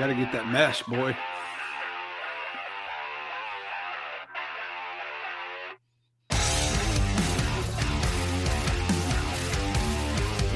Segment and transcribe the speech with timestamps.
[0.00, 1.14] Got to get that mesh, boy.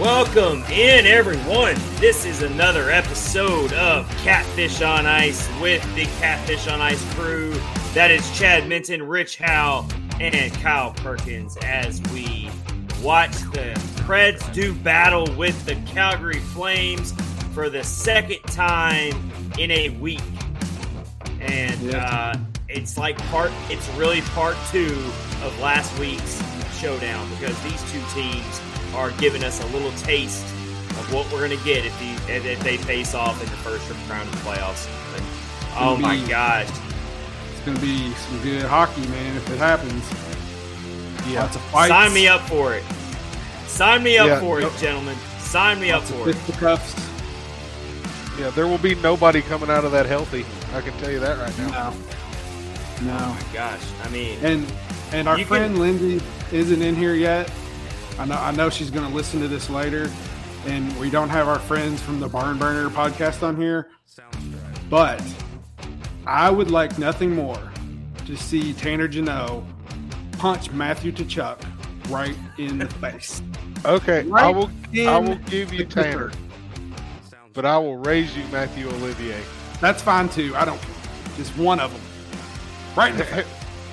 [0.00, 1.74] Welcome in, everyone.
[1.96, 7.52] This is another episode of Catfish on Ice with the Catfish on Ice crew.
[7.92, 9.86] That is Chad Minton, Rich Howe,
[10.20, 12.48] and Kyle Perkins as we
[13.02, 13.74] watch the
[14.06, 17.12] Preds do battle with the Calgary Flames
[17.54, 20.20] for the second time in a week.
[21.40, 22.34] And uh,
[22.68, 24.92] it's like part, it's really part two
[25.42, 26.42] of last week's
[26.78, 28.60] showdown because these two teams
[28.94, 32.60] are giving us a little taste of what we're going to get if, the, if
[32.60, 34.88] they face off in the first round of the playoffs.
[35.16, 35.24] And,
[35.78, 36.68] oh my be- gosh.
[37.52, 40.02] It's going to be some good hockey, man, if it happens.
[41.32, 41.42] Yeah.
[41.42, 41.88] Lots of fights.
[41.88, 42.82] Sign me up for it.
[43.66, 45.16] Sign me up Yeah, for it, gentlemen.
[45.38, 46.34] Sign me up Lots of for it.
[46.36, 47.13] fisticuffs.
[48.38, 50.44] Yeah, there will be nobody coming out of that healthy.
[50.74, 51.90] I can tell you that right now.
[51.90, 51.96] No.
[53.06, 53.16] No.
[53.20, 53.80] Oh my gosh.
[54.02, 54.66] I mean, And
[55.12, 57.50] and our friend can- Lindsay isn't in here yet.
[58.18, 60.10] I know I know she's going to listen to this later,
[60.66, 63.88] and we don't have our friends from the Barn Burner podcast on here.
[64.90, 65.22] But
[66.26, 67.58] I would like nothing more
[68.26, 69.62] to see Tanner Jeannot
[70.38, 71.60] punch Matthew Tkachuk
[72.10, 73.42] right in the face.
[73.84, 74.70] Okay, I will.
[74.98, 76.30] I will give you Tanner.
[76.30, 76.38] Clipper.
[77.54, 79.40] Tanner, but I will raise you Matthew Olivier.
[79.80, 80.54] That's fine too.
[80.56, 80.80] I don't
[81.36, 82.00] just one of them.
[82.96, 83.46] Right in the face.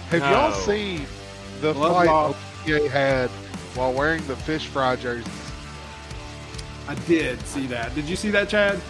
[0.09, 1.06] Have y'all seen
[1.62, 2.67] the Glove fight off.
[2.67, 3.30] Olivier had
[3.76, 5.27] while wearing the fish fry jerseys?
[6.88, 7.95] I did see that.
[7.95, 8.82] Did you see that, Chad?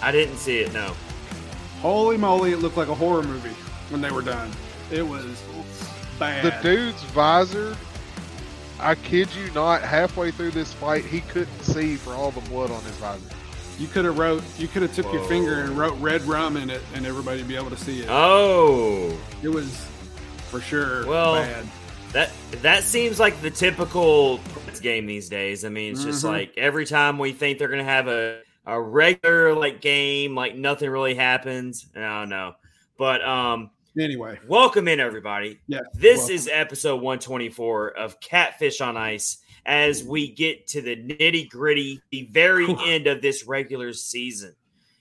[0.00, 0.72] I didn't see it.
[0.72, 0.94] No.
[1.80, 3.54] Holy moly, it looked like a horror movie
[3.90, 4.50] when they were done.
[4.90, 5.42] It was
[6.18, 6.44] bad.
[6.44, 7.76] The dude's visor.
[8.80, 9.82] I kid you not.
[9.82, 13.34] Halfway through this fight, he couldn't see for all the blood on his visor.
[13.78, 14.42] You could have wrote.
[14.58, 17.48] You could have took your finger and wrote red rum in it, and everybody would
[17.48, 18.06] be able to see it.
[18.10, 19.86] Oh, It was
[20.50, 21.64] for sure Well, bad.
[22.12, 22.30] that
[22.62, 24.40] that seems like the typical
[24.82, 25.64] game these days.
[25.64, 26.28] I mean, it's just Mhm.
[26.28, 30.90] like every time we think they're gonna have a a regular like game, like nothing
[30.90, 31.86] really happens.
[31.94, 32.54] No, no.
[32.98, 35.58] But um, Anyway, welcome in everybody.
[35.66, 35.80] yeah.
[35.92, 36.34] This welcome.
[36.36, 42.28] is episode 124 of Catfish on Ice as we get to the nitty gritty, the
[42.30, 44.54] very end of this regular season.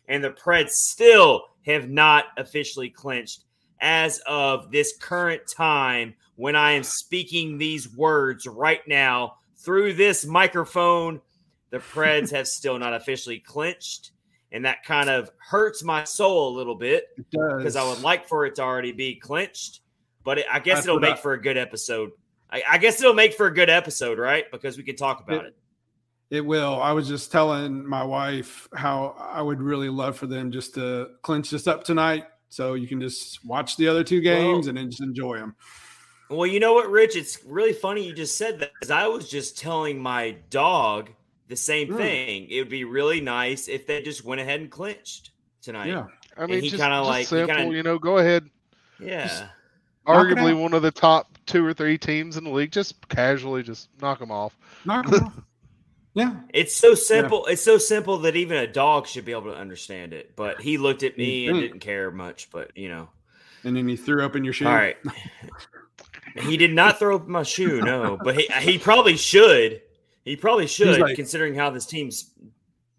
[0.07, 3.43] And the Preds still have not officially clinched
[3.81, 10.25] as of this current time when I am speaking these words right now through this
[10.25, 11.21] microphone.
[11.69, 14.11] The Preds have still not officially clinched.
[14.51, 18.45] And that kind of hurts my soul a little bit because I would like for
[18.45, 19.81] it to already be clinched.
[20.23, 22.11] But it, I guess That's it'll make I- for a good episode.
[22.49, 24.49] I, I guess it'll make for a good episode, right?
[24.51, 25.55] Because we can talk about it.
[26.29, 26.81] It will.
[26.81, 31.09] I was just telling my wife how I would really love for them just to
[31.23, 34.77] clinch this up tonight, so you can just watch the other two games Well- and
[34.77, 35.55] then just enjoy them.
[36.29, 37.15] Well, you know what, Rich?
[37.15, 41.09] It's really funny you just said that because I was just telling my dog
[41.47, 41.97] the same Hmm.
[41.97, 42.47] thing.
[42.49, 45.31] It would be really nice if they just went ahead and clinched
[45.61, 45.87] tonight.
[45.87, 47.55] Yeah, I mean, he kinda like- simple.
[47.55, 48.49] kinda- You know, go ahead.
[48.99, 49.27] Yeah.
[49.27, 49.43] Just-
[50.05, 52.71] Arguably one of the top two or three teams in the league.
[52.71, 54.57] Just casually, just knock them off.
[54.85, 55.33] knock 'em off.
[56.13, 57.45] Yeah, It's so simple.
[57.45, 60.35] It's so simple that even a dog should be able to understand it.
[60.35, 62.49] But he looked at me You and didn't care much.
[62.51, 63.09] But you know,
[63.63, 64.65] and then he threw up in your shoe.
[64.65, 64.97] all right.
[66.41, 68.17] he did not throw up my shoe, no.
[68.23, 69.81] But he he probably should.
[70.27, 72.31] He probably should, like- considering how this team's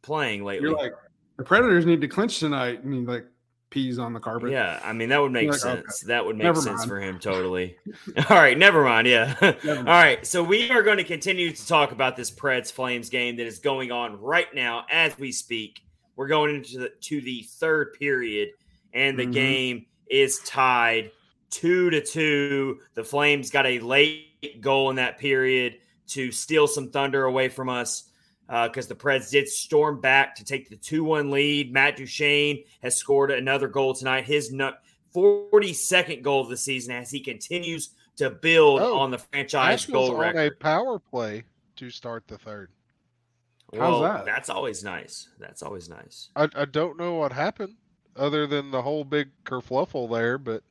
[0.03, 0.69] playing lately.
[0.69, 0.93] You're like,
[1.37, 3.27] the Predators need to clinch tonight, and he like
[3.71, 4.51] pees on the carpet.
[4.51, 5.83] Yeah, I mean that would make like, okay.
[5.83, 6.01] sense.
[6.07, 6.89] That would make Never sense mind.
[6.89, 7.77] for him totally.
[8.31, 9.07] All right, never mind.
[9.07, 9.35] Yeah.
[9.43, 9.87] Never mind.
[9.87, 13.47] right, so we are going to continue to talk about this Preds Flames game that
[13.47, 15.81] is going on right now as we speak.
[16.17, 18.51] We're going into the to the third period,
[18.95, 19.33] and the Mhm.
[19.35, 21.11] game is tied
[21.51, 22.81] two to two.
[22.95, 25.77] The Flames got a late goal in that period
[26.09, 28.05] to steal some thunder away from us
[28.49, 31.73] uh, because the Preds did storm back to take the 2 1 lead.
[31.73, 34.53] Matt Duchene has scored another goal tonight, his
[35.15, 40.09] 42nd goal of the season as he continues to build Oh, on the franchise Nashville's
[40.11, 40.53] goal on record.
[40.53, 41.45] a power play
[41.77, 42.71] to start the third.
[43.73, 44.25] Well, How's that?
[44.25, 45.29] That's always nice.
[45.39, 46.31] That's always nice.
[46.35, 47.75] I, I don't know what happened
[48.17, 50.63] other than the whole big kerfluffle there, but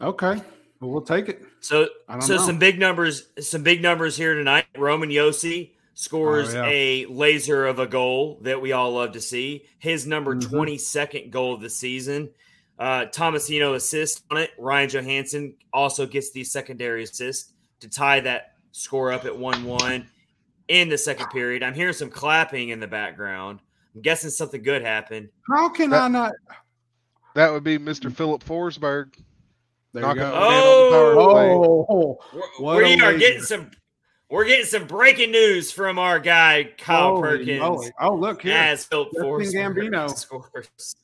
[0.00, 0.42] Okay.
[0.80, 1.42] Well, we'll take it.
[1.60, 1.88] So,
[2.20, 2.42] so know.
[2.42, 4.66] some big numbers, some big numbers here tonight.
[4.76, 6.70] Roman Josi scores Oh, yeah.
[6.70, 9.64] a laser of a goal that we all love to see.
[9.78, 10.50] His number Mhm.
[10.50, 12.30] 22nd goal of the season.
[12.78, 14.50] Uh, Tomasino assists on it.
[14.58, 20.08] Ryan Johansen also gets the secondary assist to tie that score up at 1 1
[20.66, 21.62] in the second period.
[21.62, 23.60] I'm hearing some clapping in the background.
[23.94, 25.28] I'm guessing something good happened.
[25.48, 26.32] How can That- I not?
[27.36, 28.12] that would be Mr.
[28.12, 29.14] Philip Forsberg.
[29.94, 30.34] There Knocking you go.
[30.34, 31.86] in the power.
[31.88, 33.70] Oh, We're, What we are getting some.
[34.28, 37.92] We're getting some breaking news from our guy Kyle holy Perkins moly.
[38.00, 38.54] Oh, look here.
[38.56, 40.10] as Phil Justin Forsberg Gambino.
[40.16, 40.96] scores.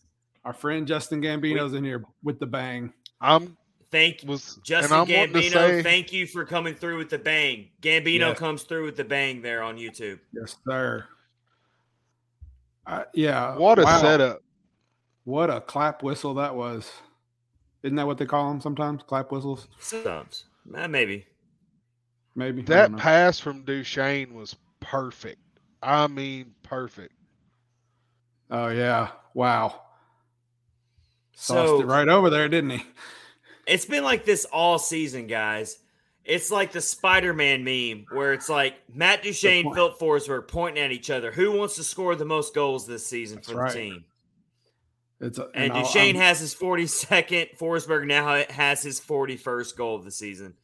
[0.45, 2.93] Our friend Justin Gambino's in here with the bang.
[3.21, 3.57] I'm
[3.93, 5.53] Thank was Justin I'm Gambino.
[5.53, 7.69] say thank you for coming through with the bang.
[7.83, 8.39] Gambino Yes.
[8.39, 10.19] comes through with the bang there on YouTube.
[10.33, 11.05] Yes, sir.
[12.87, 13.57] Uh, yeah.
[13.57, 14.01] what a wow.
[14.01, 14.43] setup.
[15.25, 16.91] What a clap whistle that was.
[17.83, 19.03] Isn't that what they call them sometimes?
[19.03, 19.69] Clap whistles?
[19.79, 20.45] Subs,
[20.75, 21.27] uh, maybe.
[22.37, 22.63] Maybe.
[22.63, 25.41] That pass from Duchene was perfect.
[25.83, 27.13] I mean, perfect.
[28.51, 29.09] Oh, yeah.
[29.35, 29.81] Wow.
[31.33, 32.83] So- Sauced it right over there, didn't he?
[33.67, 35.79] It's been like this all season, guys.
[36.25, 39.77] It's like the Spider-Man meme where it's like Matt Duchene, point.
[39.77, 41.31] Phil Forsberg pointing at each other.
[41.33, 43.73] Who wants to score the most goals this season for That's right.
[43.73, 44.05] the team?
[45.21, 47.57] It's a, And I'll- Duchene I'm- has his 42nd.
[47.59, 50.55] Forsberg now has his 41st goal of the season.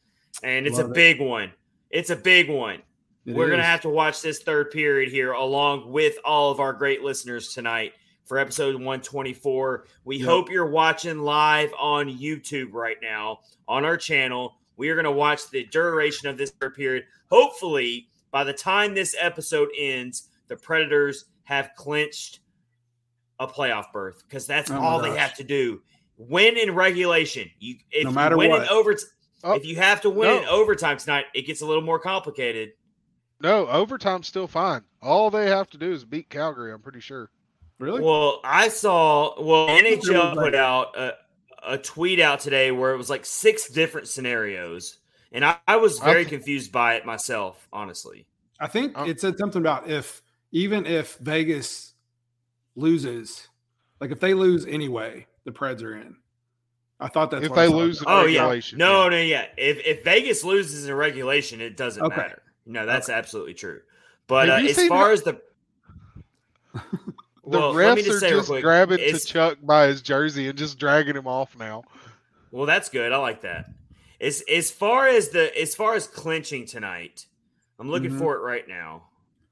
[0.43, 0.95] And it's a Love it.
[0.95, 1.51] big one.
[1.89, 2.81] It's a big one.
[3.25, 6.59] it We're going to have to watch this third period here along with all of
[6.59, 7.93] our great listeners tonight
[8.25, 9.85] for episode 124.
[10.05, 10.25] We Yep.
[10.27, 14.55] hope you're watching live on YouTube right now on our channel.
[14.77, 17.05] We are going to watch the duration of this third period.
[17.29, 22.39] Hopefully, by the time this episode ends, the Predators have clinched
[23.39, 25.81] a playoff berth because that's Oh my all they have to do.
[26.17, 27.49] Win in regulation.
[27.59, 28.63] You if No you matter win what.
[28.63, 29.09] in overtime.
[29.43, 32.71] Oh, if you have to win in overtime tonight, it gets a little more complicated.
[33.39, 34.81] No, overtime's still fine.
[35.01, 37.29] All they have to do is beat Calgary, I'm pretty sure.
[37.77, 38.01] Really?
[38.01, 39.39] Well, I saw.
[39.39, 41.13] Well, NHL put out a,
[41.67, 44.97] a tweet out today where it was like six different scenarios,
[45.31, 48.25] and I, I was very th- confused by it myself, honestly.
[48.59, 51.93] I think Uh, it said something about if even if Vegas
[52.77, 53.49] loses,
[53.99, 56.15] like if they lose anyway, the Preds are in.
[56.99, 59.09] I thought that's If what they lose in Oh yeah, regulation, no, yeah.
[59.09, 59.45] no, yeah.
[59.57, 62.15] If if Vegas loses in regulation, it doesn't Okay.
[62.15, 62.41] matter.
[62.65, 63.81] No, that's absolutely true.
[64.27, 65.41] But uh, as far how- as the
[67.49, 69.87] The well, let me refs just are say real just quick, grabbing to Chuck by
[69.87, 71.83] his jersey and just dragging him off now.
[72.51, 73.13] Well, that's good.
[73.13, 73.69] I like that.
[74.19, 77.25] As as far as the as far as clinching tonight,
[77.79, 78.17] I'm looking Mhm.
[78.19, 79.03] for it right now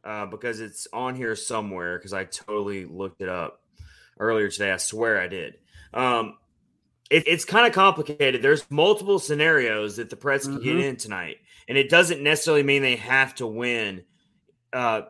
[0.06, 1.98] uh, because it's on here somewhere.
[1.98, 3.62] Because I totally looked it up
[4.20, 4.72] earlier today.
[4.72, 5.56] I swear I did.
[5.94, 6.38] Um,
[7.10, 8.42] it, it's kind of complicated.
[8.42, 10.84] There's multiple scenarios that the Preds can get Mhm.
[10.84, 11.38] in tonight,
[11.68, 14.04] and it doesn't necessarily mean they have to win.
[14.74, 15.04] Uh,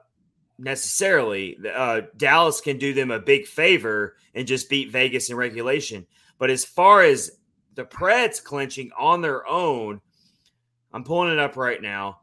[0.58, 6.08] necessarily, uh, Dallas can do them a big favor and just beat Vegas in regulation.
[6.38, 7.40] But as far as
[7.74, 10.02] the Preds clinching on their own,
[10.94, 12.22] I'm pulling it up right now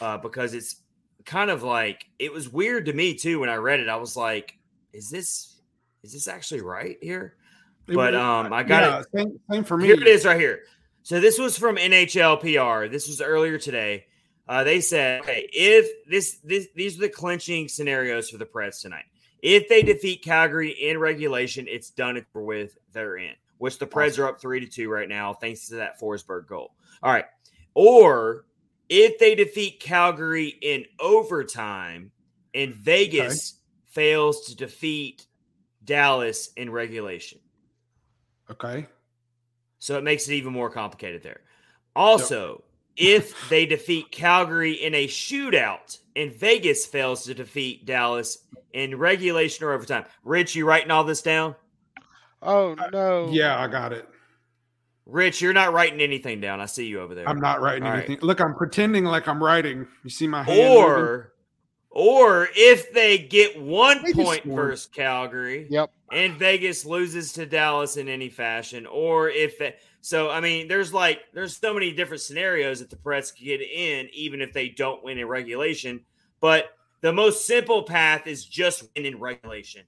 [0.00, 0.76] uh, because it's
[1.24, 3.88] kind of like it was weird to me too when I read it.
[3.88, 4.58] I was like,
[4.92, 5.60] "Is this
[6.02, 7.36] is this actually right here?"
[7.86, 9.06] But, um, I got yeah, it.
[9.14, 9.86] Same, same for me.
[9.86, 10.62] Here it is right here.
[11.02, 12.90] So this was from NHL PR.
[12.90, 14.06] This was earlier today.
[14.48, 18.80] Uh, they said, okay, if this this these are the clinching scenarios for the Preds
[18.80, 19.04] tonight.
[19.42, 22.78] If they defeat Calgary in regulation, it's done over with.
[22.92, 23.34] They're in.
[23.58, 26.74] Which the Preds are up three to two right now, thanks to that Forsberg goal.
[27.02, 27.26] All right.
[27.74, 28.46] Or
[28.94, 32.12] if they defeat Calgary in overtime
[32.54, 33.54] and Vegas
[33.86, 35.26] fails to defeat
[35.84, 37.40] Dallas in regulation.
[38.48, 38.86] Okay.
[39.80, 41.40] So it makes it even more complicated there.
[41.96, 42.62] Also,
[42.96, 48.38] if they defeat Calgary in a shootout and Vegas fails to defeat Dallas
[48.72, 50.04] in regulation or overtime.
[50.22, 51.56] Rich, you writing all this down?
[52.42, 53.30] Oh no!
[53.32, 54.08] Yeah, I got it.
[55.06, 56.60] Rich, you're not writing anything down.
[56.60, 57.28] I see you over there.
[57.28, 58.08] I'm not writing All right.
[58.08, 58.26] anything.
[58.26, 59.86] Look, I'm pretending like I'm writing.
[60.02, 60.58] You see my hand?
[60.58, 60.82] moving?
[60.86, 61.32] Or
[61.90, 64.70] or if they get one Vegas point scored.
[64.70, 65.90] versus Calgary Yep.
[66.10, 70.92] and Vegas loses to Dallas in any fashion, or if it, so, I mean, there's
[70.92, 74.70] like there's so many different scenarios that the Preds can get in, even if they
[74.70, 76.00] don't win in regulation.
[76.40, 76.70] But
[77.02, 79.82] the most simple path is just win in regulation.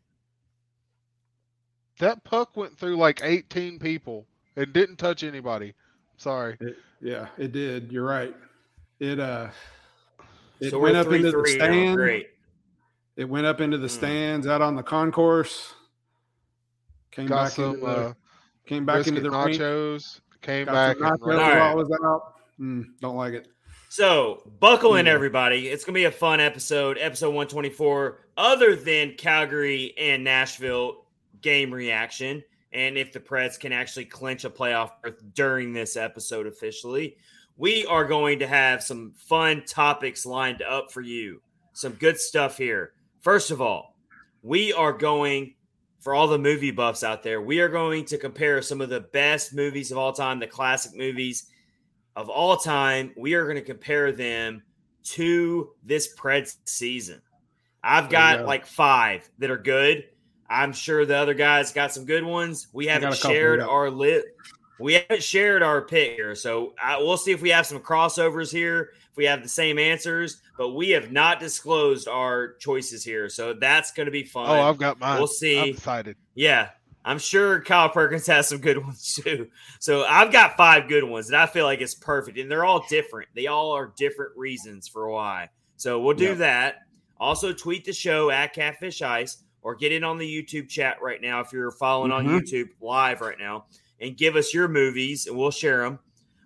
[1.99, 5.75] That puck went through like 18 people and didn't touch anybody.
[6.17, 6.57] Sorry.
[6.61, 7.93] It, yeah, it did.
[7.93, 8.35] You're right.
[8.99, 9.49] It uh,
[10.61, 11.65] it so went up three into the three now.
[11.65, 11.97] stand.
[11.97, 12.29] Great.
[13.17, 13.95] It went up into the hmm.
[13.95, 15.75] stands out on the concourse.
[17.11, 18.13] Came Got back some, into the, uh,
[18.67, 20.21] came back into the nachos.
[20.21, 20.41] Ring.
[20.43, 20.97] Came Got back.
[20.99, 22.35] Nachos while was out.
[22.61, 23.49] Mm, don't like it.
[23.89, 25.69] So buckle in, everybody.
[25.69, 28.19] It's gonna be a fun episode, episode 124.
[28.37, 31.05] Other than Calgary and Nashville
[31.41, 32.43] game reaction,
[32.77, 37.17] and if the Preds can actually clinch a playoff berth during this episode officially,
[37.57, 41.41] we are going to have some fun topics lined up for you.
[41.73, 42.93] Some good stuff here.
[43.23, 43.97] First of all,
[44.43, 45.55] we are going
[46.01, 47.41] for all the movie buffs out there.
[47.41, 50.95] We are going to compare some of the best movies of all time, the classic
[50.95, 51.47] movies
[52.15, 53.13] of all time.
[53.17, 54.63] We are going to compare them
[55.05, 57.23] to this Preds season.
[57.83, 60.05] I've got like five that are good.
[60.49, 62.69] I'm sure the other guys got some good ones.
[62.73, 64.25] We haven't shared our lit.
[64.79, 68.53] We haven't shared our pick here, so I, we'll see if we have some crossovers
[68.53, 68.91] here.
[69.11, 73.55] If we have the same answers, but we have not disclosed our choices here, so
[73.55, 74.51] that's going to be fun.
[74.51, 75.17] Oh, I've got mine.
[75.17, 75.59] We'll see.
[75.59, 76.17] I'm excited.
[76.35, 76.69] Yeah,
[77.07, 79.49] I'm sure Kyle Perkins has some good ones too.
[79.81, 82.85] So I've got five good ones that I feel like it's perfect, and they're all
[82.89, 83.31] different.
[83.35, 85.49] They all are different reasons for why.
[85.77, 86.39] So we'll do yep.
[86.39, 86.75] that.
[87.19, 91.21] Also, tweet the show at Catfish Ice or get in on the YouTube chat right
[91.21, 92.37] now if you're following mm-hmm.
[92.37, 93.67] on YouTube live right now
[94.01, 95.99] and give us your movies and we'll share them.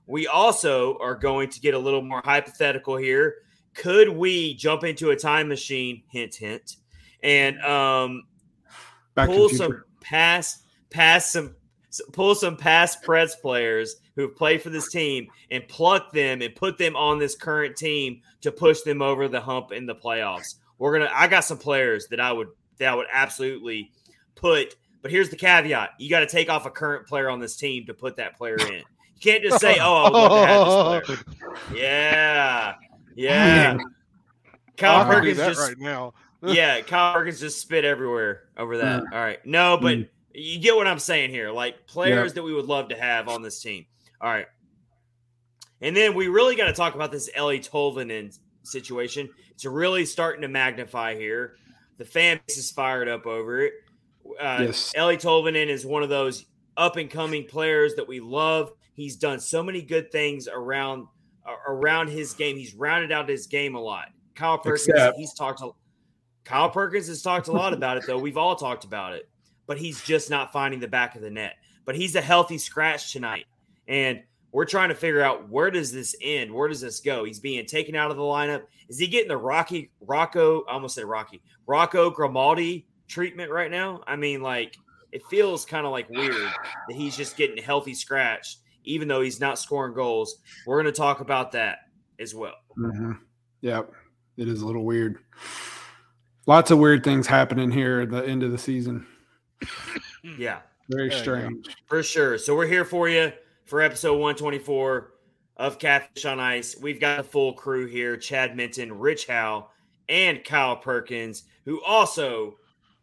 [0.06, 3.34] We also are going to get a little more hypothetical here.
[3.74, 6.02] Could we jump into a time machine?
[6.10, 6.76] Hint, hint,
[7.22, 8.22] and um,
[9.14, 11.54] Back pull some past, past some,
[12.12, 16.54] pull some past Preds players who have played for this team and pluck them and
[16.54, 20.54] put them on this current team to push them over the hump in the playoffs.
[20.78, 21.10] We're gonna.
[21.12, 22.48] I got some players that I would
[22.80, 23.92] that would absolutely
[24.34, 27.56] put but here's the caveat: you got to take off a current player on this
[27.56, 28.74] team to put that player in.
[28.74, 32.74] You can't just say, "Oh, I would love to have this player." Yeah,
[33.14, 33.78] yeah.
[34.76, 36.14] Kyle Perkins just right now.
[36.42, 39.02] yeah, Kyle Perkins just spit everywhere over that.
[39.02, 39.12] Mm.
[39.12, 40.08] All right, no, but mm.
[40.32, 41.50] you get what I'm saying here.
[41.50, 43.86] Like players that we would love to have on this team.
[44.20, 44.46] All right,
[45.80, 49.28] and then we really got to talk about this Eeli Tolvanen situation.
[49.50, 51.56] It's really starting to magnify here.
[52.00, 53.74] The fan base is fired up over it.
[54.40, 54.94] Uh, yes.
[54.96, 56.46] Eeli Tolvanen is one of those
[56.78, 58.72] up and coming players that we love.
[58.94, 61.08] He's done so many good things around
[61.46, 62.56] uh, around his game.
[62.56, 64.06] He's rounded out his game a lot.
[64.34, 65.18] Kyle Perkins, Except.
[65.18, 65.60] he's talked.
[65.60, 65.72] A,
[66.44, 68.18] Kyle Perkins has talked a lot about it, though.
[68.18, 69.28] We've all talked about it,
[69.66, 71.56] but he's just not finding the back of the net.
[71.84, 73.44] But he's a healthy scratch tonight,
[73.86, 76.52] and we're trying to figure out where does this end?
[76.52, 77.24] Where does this go?
[77.24, 78.62] He's being taken out of the lineup.
[78.88, 80.64] Is he getting the Rocky Rocco?
[80.68, 84.02] I almost said Rocky Rocco Grimaldi treatment right now.
[84.06, 84.76] I mean, like
[85.12, 86.34] it feels kind of like weird
[86.88, 90.38] that he's just getting healthy scratched, even though he's not scoring goals.
[90.66, 91.78] We're going to talk about that
[92.18, 92.54] as well.
[92.76, 93.12] Mm-hmm.
[93.60, 93.92] Yep,
[94.36, 95.18] it is a little weird.
[96.46, 99.06] Lots of weird things happening here at the end of the season.
[100.24, 102.38] Yeah, very strange for sure.
[102.38, 103.32] So we're here for you
[103.70, 105.12] for episode 124
[105.56, 106.76] of Catfish on Ice.
[106.76, 109.68] We've got a full crew here: Chad Minton, Rich Howe,
[110.08, 112.56] and Kyle Perkins, who also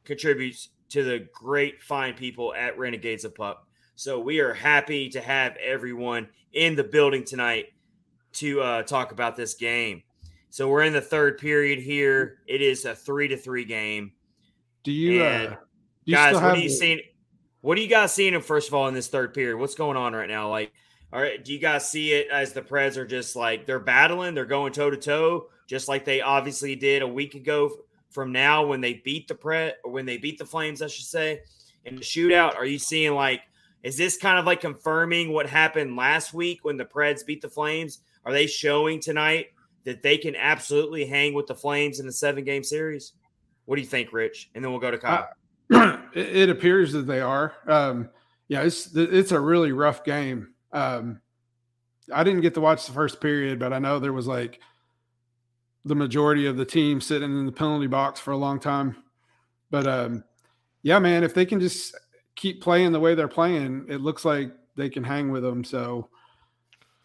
[0.04, 3.66] contributes to the great fine people at Renegades of Puck.
[3.96, 7.68] So we are happy to have everyone in the building tonight
[8.34, 10.04] to uh, talk about this game.
[10.50, 12.40] So we're in the third period here.
[12.46, 14.12] It is a three to three game.
[14.84, 15.56] Do you, uh, do
[16.04, 16.34] you guys?
[16.36, 16.76] What are you the...
[16.76, 17.00] seeing?
[17.68, 18.40] What are you guys seeing?
[18.40, 20.50] First of all, in this third period, what's going on right now?
[20.50, 20.72] Like,
[21.12, 24.36] all right, do you guys see it as the Preds are just like they're battling,
[24.36, 27.70] they're going toe to toe, just like they obviously did a week ago
[28.10, 31.08] from now when they beat the Pret or when they beat the Flames, I should
[31.08, 31.42] say,
[31.84, 32.56] in the shootout?
[32.56, 33.42] Are you seeing like
[33.84, 37.50] is this kind of like confirming what happened last week when the Preds beat the
[37.50, 38.00] Flames?
[38.24, 39.48] Are they showing tonight
[39.84, 43.12] that they can absolutely hang with the Flames in the seven game series?
[43.66, 44.52] What do you think, Rich?
[44.56, 45.24] And then we'll go to Kyle.
[45.24, 45.26] Uh,
[45.70, 47.54] It appears that they are.
[47.68, 48.10] Um,
[48.48, 50.54] yeah, it's it's a really rough game.
[50.72, 51.22] Um,
[52.12, 54.60] I didn't get to watch the first period, but I know there was like
[55.86, 58.96] the majority of the team sitting in the penalty box for a long time.
[59.70, 60.24] But um,
[60.82, 61.96] yeah, man, if they can just
[62.36, 65.64] keep playing the way they're playing, it looks like they can hang with them.
[65.64, 66.10] So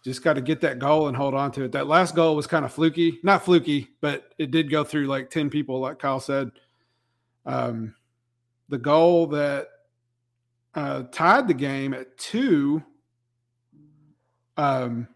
[0.04, 1.72] just got to get that goal and hold on to it.
[1.72, 5.30] That last goal was kind of fluky, not fluky, but it did go through like
[5.30, 6.50] 10 people, like Kyle said.
[7.46, 7.94] Um,
[8.72, 9.68] the goal that
[10.74, 12.82] uh, tied the game at two,
[14.56, 15.06] um,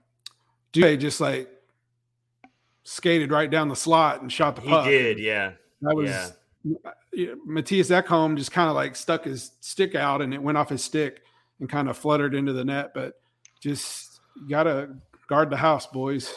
[0.75, 1.49] Dubé just like
[2.85, 4.85] skated right down the slot and shot the puck.
[4.85, 5.53] He did, yeah.
[5.81, 7.33] That was yeah.
[7.49, 10.85] Mattias Ekholm just kind of like stuck his stick out and it went off his
[10.85, 11.23] stick
[11.59, 12.93] and kind of fluttered into the net.
[12.95, 13.15] But
[13.59, 14.21] just
[14.51, 14.91] gotta
[15.29, 16.31] guard the house, boys.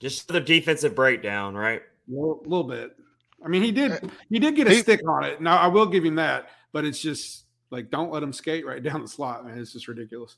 [0.00, 1.82] Just the defensive breakdown, right?
[2.08, 2.96] A little, little bit.
[3.44, 5.40] I mean, he did he did get a he, stick on it.
[5.40, 8.82] Now I will give him that, but it's just like don't let him skate right
[8.82, 9.58] down the slot, man.
[9.58, 10.36] It's just ridiculous.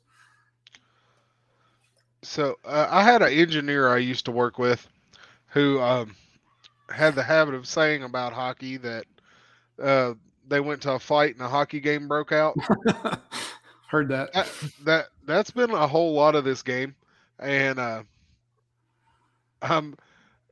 [2.22, 4.86] So uh, I had an engineer I used to work with
[5.48, 6.16] who um,
[6.90, 9.04] had the habit of saying about hockey that
[9.80, 10.14] uh,
[10.48, 12.56] they went to a fight and a hockey game broke out.
[13.88, 14.32] Heard that.
[14.32, 14.52] that.
[14.84, 16.96] That that's been a whole lot of this game,
[17.38, 18.02] and uh,
[19.62, 19.96] um,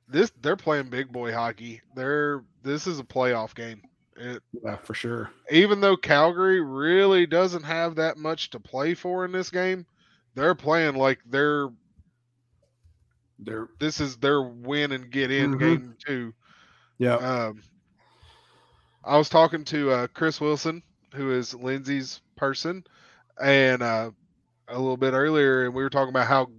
[0.08, 1.80] this they're playing big boy hockey.
[1.94, 3.82] They're this is a playoff game.
[4.16, 5.30] It, yeah, for sure.
[5.50, 9.86] Even though Calgary really doesn't have that much to play for in this game,
[10.34, 11.68] they're playing like they're
[13.38, 15.58] they're this is their win and get in mm-hmm.
[15.58, 16.34] game two.
[16.98, 17.16] Yeah.
[17.16, 17.62] Um,
[19.02, 20.82] I was talking to uh, Chris Wilson,
[21.14, 22.84] who is Lindsay's person,
[23.42, 24.10] and uh,
[24.68, 26.50] a little bit earlier, and we were talking about how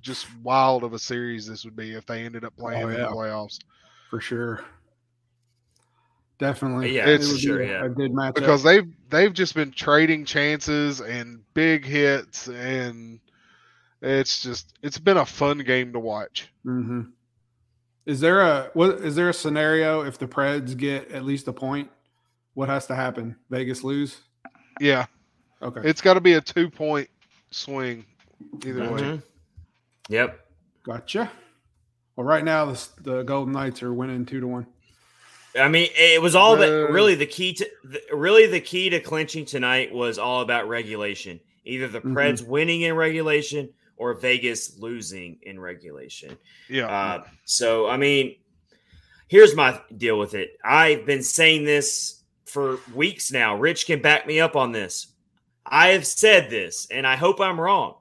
[0.00, 2.94] just wild of a series this would be if they ended up playing oh, yeah.
[2.94, 3.58] in the playoffs.
[4.10, 4.64] For sure.
[6.38, 6.96] Definitely.
[6.96, 7.84] Yeah, it's sure, yeah.
[7.84, 13.20] a good match because they've they've just been trading chances and big hits and
[14.00, 16.50] it's just it's been a fun game to watch.
[16.64, 17.02] Mm-hmm.
[18.06, 21.52] Is there a what is there a scenario if the Preds get at least a
[21.52, 21.90] point?
[22.54, 23.36] What has to happen?
[23.50, 24.16] Vegas lose?
[24.80, 25.06] Yeah.
[25.62, 25.82] Okay.
[25.84, 27.10] It's got to be a two point
[27.50, 28.06] swing
[28.64, 28.94] either mm-hmm.
[28.94, 29.22] way.
[30.10, 30.40] Yep.
[30.82, 31.30] Gotcha.
[32.16, 34.66] Well, right now the, the Golden Knights are winning two to one.
[35.58, 39.00] I mean, it was all that really the key to the, really the key to
[39.00, 41.40] clinching tonight was all about regulation.
[41.64, 42.16] Either the mm-hmm.
[42.16, 42.50] Preds mm-hmm.
[42.50, 46.36] winning in regulation or Vegas losing in regulation.
[46.68, 46.86] Yeah.
[46.86, 48.36] Uh, so I mean,
[49.28, 50.50] here's my deal with it.
[50.64, 53.56] I've been saying this for weeks now.
[53.56, 55.08] Rich can back me up on this.
[55.66, 57.94] I have said this, and I hope I'm wrong,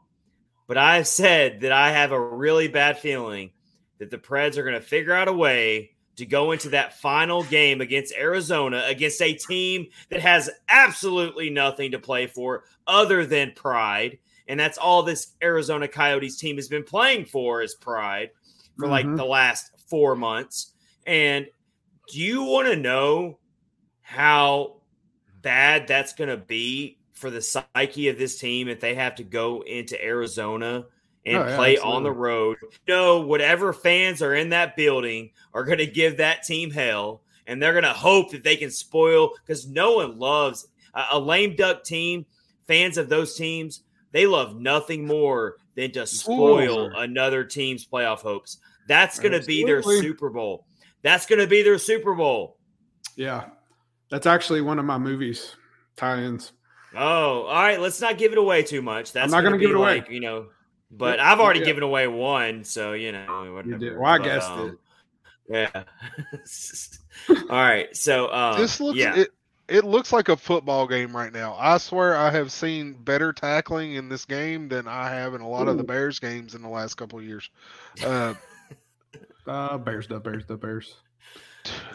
[0.70, 3.50] but I have said that I have a really bad feeling
[3.98, 7.42] that the Preds are going to figure out a way to go into that final
[7.42, 13.54] game against Arizona against a team that has absolutely nothing to play for other than
[13.56, 14.20] pride.
[14.48, 18.30] And that's all this Arizona Coyotes team has been playing for is pride
[18.78, 18.92] for mm-hmm.
[18.92, 20.74] like the last four months.
[21.08, 21.48] And
[22.12, 23.40] do you want to know
[24.02, 24.82] how
[25.42, 29.24] bad that's going to be for the psyche of this team if they have to
[29.24, 30.86] go into Arizona
[31.26, 31.98] and oh, yeah, play absolutely.
[31.98, 32.58] on the road.
[32.88, 37.62] Know, whatever fans are in that building are going to give that team hell, and
[37.62, 41.56] they're going to hope that they can spoil because no one loves a, a, lame
[41.56, 42.26] duck team.
[42.68, 46.98] Fans of those teams, they love nothing more than to spoil Ooh.
[46.98, 48.60] another team's playoff hopes.
[48.88, 50.66] That's going to be their Super Bowl.
[51.02, 52.58] That's going to be their Super Bowl.
[53.16, 53.46] Yeah,
[54.10, 55.56] that's actually one of my movies
[56.00, 56.54] tie-ins.
[56.96, 57.80] Oh, all right.
[57.80, 59.14] Let's not give it away too much.
[59.14, 60.14] That's I'm not going to give it like, away.
[60.14, 60.46] You know,
[60.92, 61.66] but I've already yeah.
[61.66, 63.62] given away one, so you know.
[63.66, 63.98] You did.
[63.98, 64.78] Well, I guessed um, it.
[65.50, 65.84] Yeah.
[67.30, 67.96] All right.
[67.96, 68.98] So um, this looks.
[68.98, 69.16] Yeah.
[69.16, 69.30] It,
[69.68, 71.56] it looks like a football game right now.
[71.58, 75.48] I swear I have seen better tackling in this game than I have in a
[75.48, 75.72] lot Ooh.
[75.72, 77.50] of the Bears games in the last couple of years.
[78.04, 78.34] Uh,
[79.48, 80.96] uh Bears, the Bears, the Bears.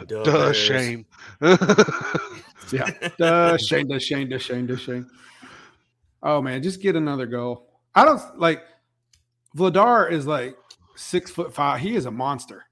[0.07, 1.07] Duh, duh shame.
[1.41, 2.91] yeah.
[3.19, 5.11] Duh, shame, duh, shame, duh, shame, duh, shame.
[6.23, 7.69] Oh man, just get another goal.
[7.95, 8.63] I don't like
[9.57, 10.57] Vladar is like
[10.97, 11.81] six foot five.
[11.81, 12.65] He is a monster.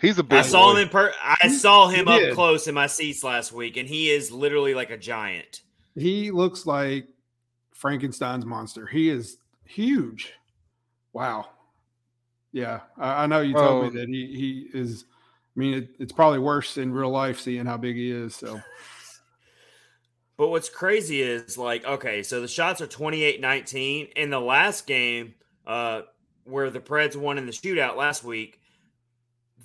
[0.00, 0.38] He's a big.
[0.38, 0.78] I saw boy.
[0.78, 1.12] him in per.
[1.22, 4.90] I saw him up close in my seats last week, and he is literally like
[4.90, 5.62] a giant.
[5.94, 7.08] He looks like
[7.74, 8.86] Frankenstein's monster.
[8.86, 10.32] He is huge.
[11.12, 11.48] Wow.
[12.52, 14.26] Yeah, I, I know you told um, me that he
[14.72, 15.04] he is.
[15.56, 18.34] I mean, it, it's probably worse in real life seeing how big he is.
[18.34, 18.60] So.
[20.40, 24.06] But what's crazy is like, okay, so the shots are 28 19.
[24.16, 25.34] In the last game,
[25.66, 26.00] uh,
[26.44, 28.58] where the Preds won in the shootout last week,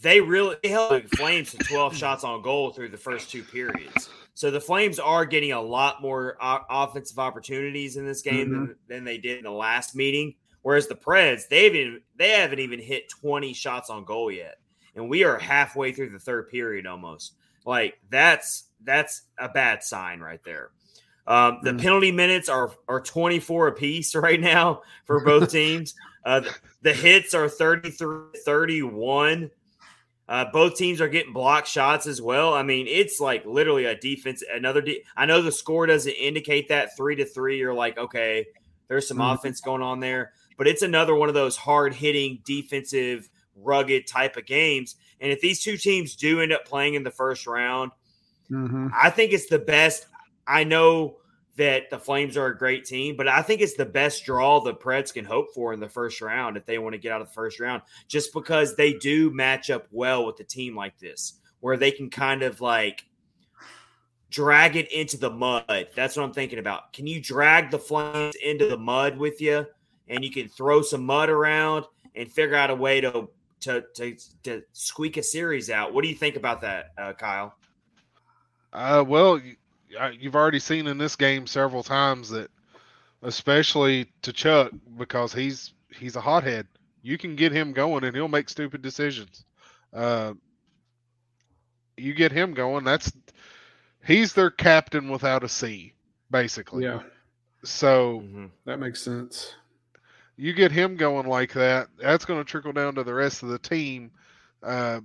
[0.01, 4.09] they really held the Flames to 12 shots on goal through the first two periods.
[4.33, 8.65] So the Flames are getting a lot more o- offensive opportunities in this game mm-hmm.
[8.65, 10.35] than, than they did in the last meeting.
[10.61, 14.57] Whereas the Preds, they've even, they haven't even hit 20 shots on goal yet,
[14.95, 17.33] and we are halfway through the third period almost.
[17.65, 20.71] Like that's that's a bad sign right there.
[21.27, 21.81] Um, the mm.
[21.81, 25.95] penalty minutes are are 24 apiece right now for both teams.
[26.23, 29.51] Uh, the, the, hits are 33 31.
[30.27, 32.53] Uh, both teams are getting block shots as well.
[32.55, 34.43] I mean, it's like literally a defense.
[34.51, 37.59] Another, de- I know the score doesn't indicate that three to three.
[37.59, 38.47] You're like, okay,
[38.87, 39.35] there's some mm.
[39.35, 44.37] offense going on there, but it's another one of those hard hitting, defensive, rugged type
[44.37, 44.95] of games.
[45.19, 47.91] And if these two teams do end up playing in the first round,
[48.51, 48.87] mm-hmm.
[48.93, 50.07] I think it's the best
[50.47, 51.17] I know
[51.57, 54.73] that the Flames are a great team, but I think it's the best draw the
[54.73, 57.27] Preds can hope for in the first round if they want to get out of
[57.27, 61.39] the first round, just because they do match up well with a team like this.
[61.65, 63.05] where they can kind of like
[64.29, 65.87] drag it into the mud.
[65.95, 66.93] That's what I'm thinking about.
[66.93, 69.65] Can you drag the flames into the mud with you
[70.07, 73.29] and you can throw some mud around and figure out a way to
[73.61, 75.93] to to, to squeak a series out?
[75.93, 77.55] What do you think about that, uh, Kyle?
[78.73, 79.39] Uh, well,
[80.19, 82.51] you've already seen in this game several times that,
[83.21, 86.67] especially Tkachuk, because he's he's a hothead.
[87.01, 89.45] You can get him going, and he'll make stupid decisions.
[89.93, 90.33] Uh,
[91.97, 93.11] you get him going, that's
[94.05, 95.93] he's their captain without a C,
[96.31, 96.83] basically.
[96.83, 97.01] Yeah.
[97.63, 98.45] So mm-hmm.
[98.65, 99.55] that makes sense.
[100.37, 103.49] You get him going like that, that's going to trickle down to the rest of
[103.49, 104.11] the team.
[104.61, 104.99] Uh,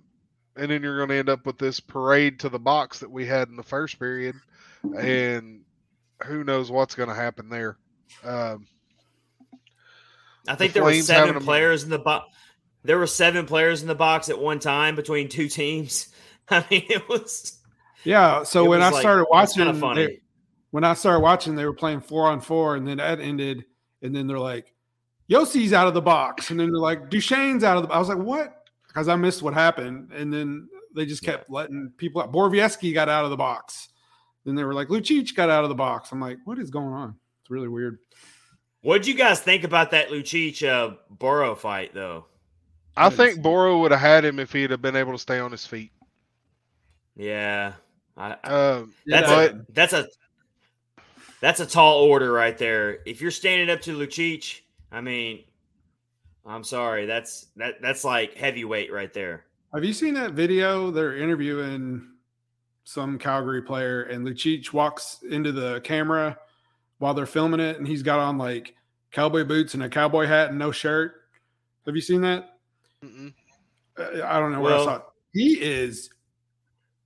[0.56, 3.26] and then you're going to end up with this parade to the box that we
[3.26, 4.34] had in the first period.
[4.98, 5.62] And
[6.24, 7.76] who knows what's going to happen there.
[8.24, 8.66] Um,
[10.48, 12.26] I think the there were seven players in the box.
[12.82, 16.08] There were seven players in the box at one time between two teams.
[16.48, 17.60] I mean, it was
[18.04, 18.42] yeah.
[18.42, 20.06] So when I like, started watching, funny.
[20.06, 20.20] They,
[20.70, 23.64] when I started watching, they were playing four on four, and then that ended,
[24.02, 24.72] and then they're like,
[25.30, 27.88] Josi's out of the box, and then they're like, Duchene's out of the.
[27.88, 27.96] Box.
[27.96, 28.64] I was like, what?
[28.88, 32.32] Because I missed what happened, and then they just kept letting people out.
[32.32, 33.88] Borowiecki got out of the box.
[34.44, 36.10] Then they were like, Lucic got out of the box.
[36.10, 37.14] I'm like, what is going on?
[37.42, 37.98] It's really weird.
[38.82, 42.26] What'd you guys think about that Lucic uh, Boro fight, though?
[42.96, 45.52] I think Boro would have had him if he'd have been able to stay on
[45.52, 45.92] his feet.
[47.16, 47.74] Yeah,
[48.16, 50.06] I, um, that's but, a that's a
[51.40, 52.98] that's a tall order right there.
[53.06, 54.60] If you're standing up to Lucic,
[54.92, 55.44] I mean,
[56.44, 59.44] I'm sorry, that's that that's like heavyweight right there.
[59.72, 60.90] Have you seen that video?
[60.90, 62.08] They're interviewing
[62.84, 66.38] some Calgary player, and Lucic walks into the camera
[66.98, 68.74] while they're filming it, and he's got on like
[69.12, 71.14] cowboy boots and a cowboy hat and no shirt.
[71.86, 72.58] Have you seen that?
[73.04, 73.32] Mm-mm.
[73.96, 75.02] Uh, I don't know where well, I saw it.
[75.32, 76.10] He is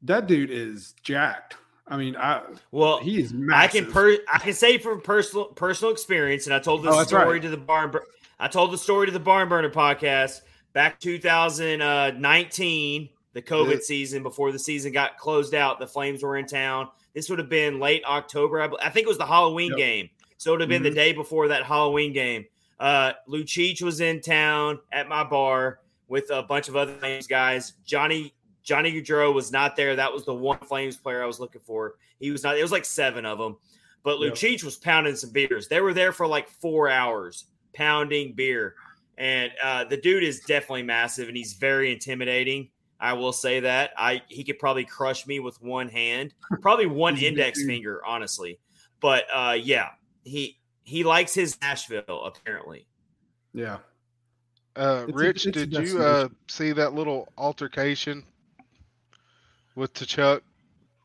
[0.03, 1.57] that dude is jacked.
[1.87, 3.33] I mean, I well, he is.
[3.33, 3.71] Massive.
[3.71, 7.05] I can per, I can say from personal personal experience, and I told this oh,
[7.05, 7.43] story right.
[7.43, 7.95] to the barn.
[8.41, 10.41] I told the story to the Barn Burner podcast
[10.73, 15.79] back 2019, the COVID season before the season got closed out.
[15.79, 16.89] The Flames were in town.
[17.13, 18.63] This would have been late October.
[18.63, 19.79] I, I think it was the Halloween yep.
[19.79, 20.91] game, so it would have been mm-hmm.
[20.91, 22.47] the day before that Halloween game.
[22.81, 27.75] Uh, Lucic was in town at my bar with a bunch of other Flames guys.
[27.85, 29.95] Johnny Johnny Gaudreau was not there.
[29.95, 31.95] That was the one Flames player I was looking for.
[32.19, 32.59] He was not.
[32.59, 33.59] It was like seven of them.
[34.03, 34.63] But Lucic yep.
[34.65, 35.69] was pounding some beers.
[35.69, 38.75] They were there for like four hours pounding beer.
[39.17, 42.71] And uh, the dude is definitely massive and he's very intimidating.
[43.01, 43.91] I will say that.
[43.99, 48.59] I he could probably crush me with one hand, probably one index finger, honestly.
[49.01, 49.91] But uh, yeah,
[50.25, 52.87] he he likes his Nashville apparently.
[53.53, 53.79] Yeah.
[54.77, 58.25] Uh, Rich, a, did you uh, see that little altercation
[59.75, 60.41] with Tkachuk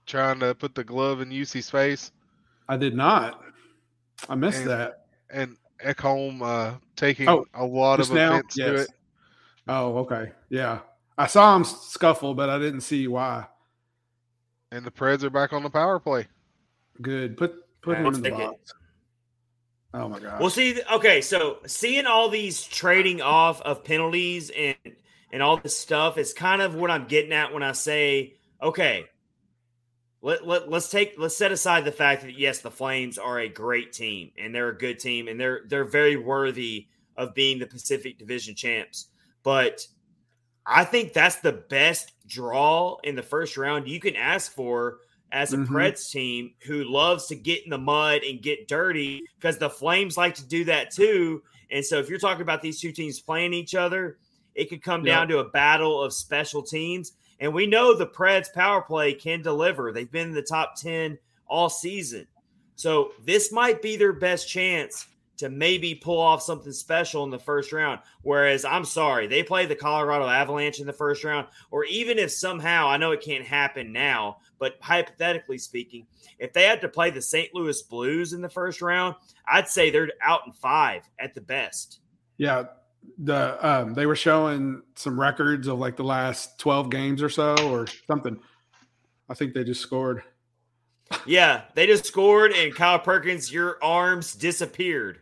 [0.06, 2.12] trying to put the glove in UC's face?
[2.68, 3.42] I did not.
[4.28, 5.06] I missed and, that.
[5.30, 8.34] And Ekholm uh, taking oh, a lot of now?
[8.34, 8.68] offense yes.
[8.68, 8.90] to it.
[9.68, 10.32] Oh, okay.
[10.50, 10.80] Yeah.
[11.18, 13.46] I saw him scuffle, but I didn't see why.
[14.72, 16.28] And the Preds are back on the power play.
[17.02, 17.38] Good.
[17.38, 18.74] Put put him in the box.
[19.94, 20.40] Oh my god.
[20.40, 24.76] Well, see, okay, so seeing all these trading off of penalties and
[25.32, 29.06] and all this stuff is kind of what I'm getting at when I say okay,
[30.22, 33.50] let, let, let's take let's set aside the fact that yes, the Flames are a
[33.50, 37.68] great team and they're a good team and they're they're very worthy of being the
[37.68, 39.08] Pacific Division champs.
[39.44, 39.86] But
[40.66, 45.00] I think that's the best draw in the first round you can ask for
[45.32, 45.76] as a mm-hmm.
[45.76, 50.18] Preds team who loves to get in the mud and get dirty because the Flames
[50.18, 51.44] like to do that too.
[51.72, 54.18] And so if you're talking about these two teams playing each other,
[54.56, 55.16] it could come yep.
[55.16, 57.14] down to a battle of special teams.
[57.40, 59.92] And we know the Preds power play can deliver.
[59.92, 62.28] They've been in the top 10 all season.
[62.76, 65.08] So this might be their best chance
[65.40, 68.02] to maybe pull off something special in the first round.
[68.24, 72.30] Whereas I'm sorry, they play the Colorado Avalanche in the first round, or even if
[72.30, 76.06] somehow I know it can't happen now, but hypothetically speaking,
[76.40, 77.56] if they had to play the St.
[77.56, 79.16] Louis Blues in the first round,
[79.48, 82.02] I'd say they're out in five at the best.
[82.38, 82.66] Yeah,
[83.18, 87.56] the um, they were showing some records of like the last 12 games or so
[87.70, 88.40] or something.
[89.30, 90.24] I think they just scored.
[91.26, 95.20] Yeah, they just scored, and Kyle Perkins, your arms disappeared.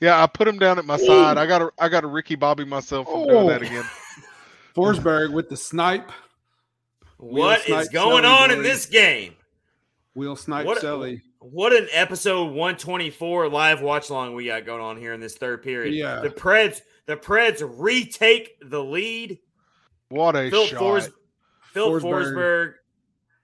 [0.00, 1.06] Yeah, I put him down at my Ooh.
[1.06, 1.38] side.
[1.38, 3.28] I got a I got a Ricky Bobby myself from oh.
[3.28, 3.84] doing that again.
[4.74, 6.10] Forsberg with the snipe.
[7.18, 9.36] What is going on in this game?
[10.14, 11.22] Wheel snipe what, Shelly.
[11.42, 15.62] What an episode 124 live watch long we got going on here in this third
[15.62, 15.94] period.
[15.94, 16.20] Yeah.
[16.20, 19.38] The Preds, the Preds retake the lead.
[20.08, 20.78] What a Phil shot.
[20.78, 21.10] Fors,
[21.72, 22.34] Philip Forsberg.
[22.34, 22.72] Forsberg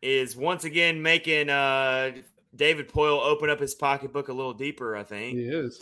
[0.00, 2.12] is once again making uh,
[2.54, 4.94] David Poile open up his pocketbook a little deeper.
[4.94, 5.80] I think He is.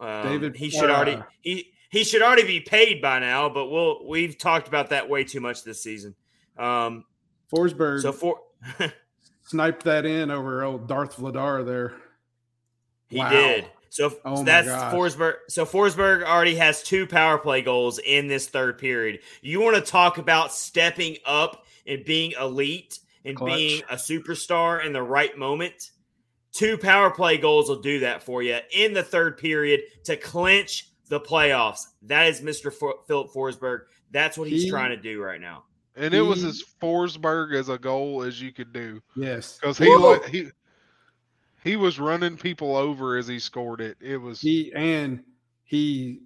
[0.00, 3.48] um, David- he should uh, already he he should already be paid by now.
[3.48, 6.14] But we'll we've talked about that way too much this season.
[6.56, 7.04] Um,
[7.52, 8.38] Forsberg so for
[9.54, 11.94] sniped that in over old Darth Vladar there.
[13.06, 13.30] He Wow.
[13.30, 13.66] did.
[13.88, 14.92] So, Oh so that's gosh.
[14.92, 15.34] Forsberg.
[15.48, 19.20] So Forsberg already has two power play goals in this third period.
[19.42, 23.54] You want to talk about stepping up and being elite and Clutch.
[23.54, 25.92] being a superstar in the right moment?
[26.50, 30.88] Two power play goals will do that for you in the third period to clinch
[31.08, 31.86] the playoffs.
[32.02, 32.72] That is Mr.
[32.72, 33.82] For- Philip Forsberg.
[34.10, 35.62] That's what he's He- trying to do right now.
[35.96, 39.58] And it was He- as Forsberg as a goal as you could do Yes.
[39.60, 40.12] because he Woo!
[40.12, 40.48] let, he
[41.62, 43.96] he was running people over as he scored it.
[44.00, 45.22] It was He and
[45.64, 46.20] he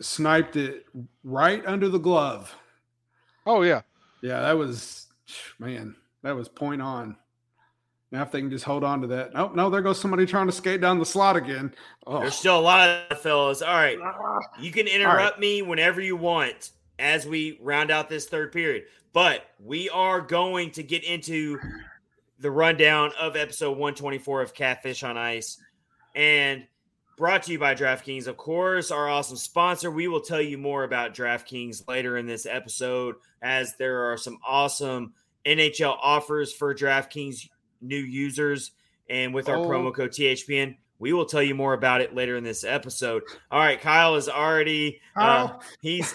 [0.00, 0.86] sniped it
[1.24, 2.54] right under the glove.
[3.46, 3.82] oh yeah.
[4.22, 5.06] Yeah, that was
[5.58, 7.16] man, that was point on.
[8.12, 9.32] Now if they can just hold on to that.
[9.34, 11.72] Nope, no, there goes somebody trying to skate down the slot again.
[12.06, 13.62] Oh, There's still a lot of fellas.
[13.62, 13.96] All right.
[14.60, 15.40] You can interrupt right.
[15.40, 18.84] me whenever you want as we round out this third period.
[19.12, 21.58] But we are going to get into
[22.38, 25.58] the rundown of episode 124 of Catfish on Ice.
[26.14, 26.66] And
[27.16, 29.90] brought to you by DraftKings, of course, our awesome sponsor.
[29.90, 34.38] We will tell you more about DraftKings later in this episode, as there are some
[34.46, 35.12] awesome
[35.44, 37.48] NHL offers for DraftKings
[37.80, 38.72] new users.
[39.08, 39.66] And with our Oh.
[39.68, 43.22] promo code THPN, we will tell you more about it later in this episode.
[43.50, 46.14] All right, Kyle is already uh, he's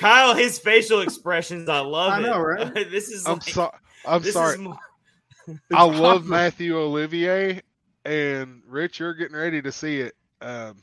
[0.00, 0.34] Kyle.
[0.34, 2.22] His facial expressions, I love I it.
[2.22, 2.72] know, right?
[2.90, 3.76] this is I'm like, sorry.
[4.04, 4.58] I'm sorry.
[5.48, 7.60] Is, I love Matthew Olivier
[8.04, 9.00] and Rich.
[9.00, 10.14] You're getting ready to see it.
[10.40, 10.78] Um,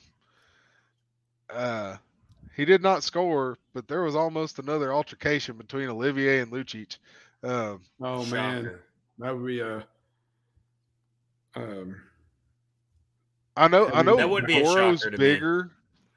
[1.49, 1.97] uh,
[2.55, 6.97] he did not score, but there was almost another altercation between Olivier and Lucic.
[7.43, 8.83] Um, Oh man, Shocker.
[9.19, 9.85] that would be a
[11.55, 11.95] um
[13.55, 15.33] I know, I That know, That would be a Boro's shocker to me.
[15.33, 15.71] bigger,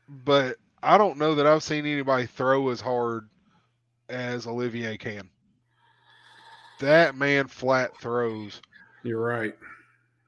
[0.09, 3.29] but I don't know that I've seen anybody throw as hard
[4.09, 5.29] as Olivier can.
[6.81, 8.61] That man flat throws.
[9.03, 9.55] you're right.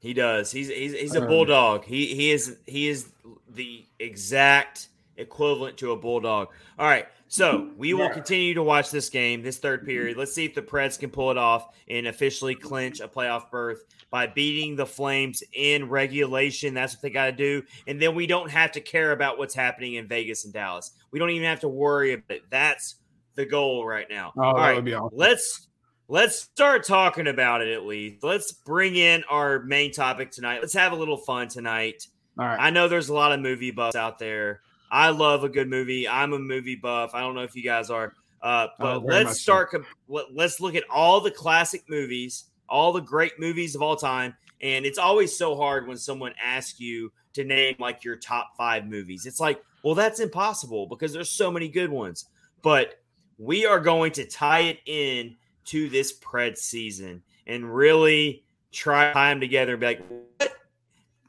[0.00, 0.50] He does.
[0.50, 1.84] He's he's he's a Um, bulldog.
[1.84, 3.08] He he is he is
[3.48, 6.48] the exact equivalent to a bulldog.
[6.78, 7.06] All right.
[7.32, 8.12] So we will Yeah.
[8.12, 10.18] continue to watch this game, this third period.
[10.18, 13.84] Let's see if the Preds can pull it off and officially clinch a playoff berth
[14.10, 16.74] by beating the Flames in regulation.
[16.74, 17.62] That's what they got to do.
[17.86, 20.90] And then we don't have to care about what's happening in Vegas and Dallas.
[21.10, 22.42] We don't even have to worry about it.
[22.50, 22.96] That's
[23.34, 24.34] the goal right now.
[24.36, 24.76] Oh, All right.
[24.92, 25.08] awesome.
[25.16, 25.68] Let's
[26.08, 28.22] let's start talking about it at least.
[28.22, 30.60] Let's bring in our main topic tonight.
[30.60, 32.06] Let's have a little fun tonight.
[32.38, 32.58] All right.
[32.60, 34.60] I know there's a lot of movie buffs out there.
[34.92, 36.06] I love a good movie.
[36.06, 37.14] I'm a movie buff.
[37.14, 38.12] I don't know if you guys are.
[38.42, 39.34] Uh, but Oh, let's so.
[39.34, 39.70] start.
[39.70, 43.96] com- let- Let's look at all the classic movies, all the great movies of all
[43.96, 44.36] time.
[44.60, 48.86] And it's always so hard when someone asks you to name like your top five
[48.86, 49.24] movies.
[49.26, 52.26] It's like, well, that's impossible because there's so many good ones.
[52.60, 53.00] But
[53.38, 59.12] we are going to tie it in to this Pred season and really try to
[59.14, 60.04] tie them together and be like,
[60.36, 60.52] what?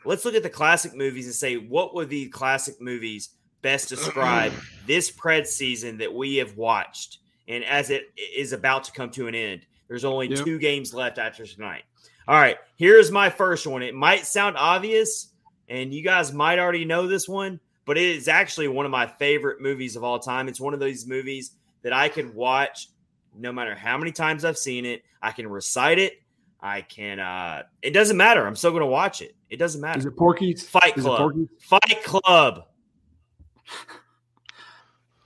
[0.05, 3.29] let's look at the classic movies and say, what would the classic movies
[3.63, 4.53] best describe
[4.85, 7.17] this Pred season that we have watched?
[7.47, 10.45] And as it is about to come to an end, there's only Yep.
[10.45, 11.83] two games left after tonight.
[12.27, 13.81] All right, here's my first one.
[13.81, 15.33] It might sound obvious,
[15.67, 19.07] and you guys might already know this one, but it is actually one of my
[19.07, 20.47] favorite movies of all time.
[20.47, 22.87] It's one of those movies that I could watch
[23.35, 25.03] no matter how many times I've seen it.
[25.21, 26.21] I can recite it.
[26.61, 27.19] I can.
[27.19, 28.45] uh It doesn't matter.
[28.47, 29.35] I'm still going to watch it.
[29.49, 29.99] It doesn't matter.
[29.99, 30.65] Is it Porky's?
[30.65, 31.17] Fight Club.
[31.17, 31.47] Porky's?
[31.59, 32.67] Fight Club.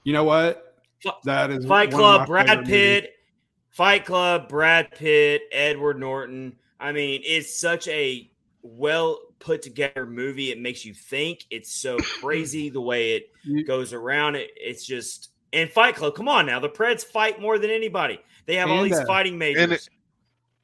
[0.04, 0.76] You know what?
[1.26, 2.28] That is Fight Club.
[2.28, 3.04] Brad Pitt.
[3.04, 3.10] movies.
[3.69, 4.50] Fight Club.
[4.50, 5.43] Brad Pitt.
[5.52, 6.56] Edward Norton.
[6.80, 8.30] I mean, it's such a
[8.62, 10.52] well put together movie.
[10.52, 11.45] It makes you think.
[11.50, 14.36] It's so crazy the way it goes around.
[14.36, 16.15] It it's just and Fight Club.
[16.15, 18.19] Come on now, the Preds fight more than anybody.
[18.45, 19.89] They have all these uh, fighting majors.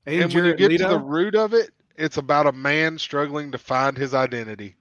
[0.06, 2.98] And, And when you Jared get to the root of it, it's about a man
[2.98, 4.76] struggling to find his identity.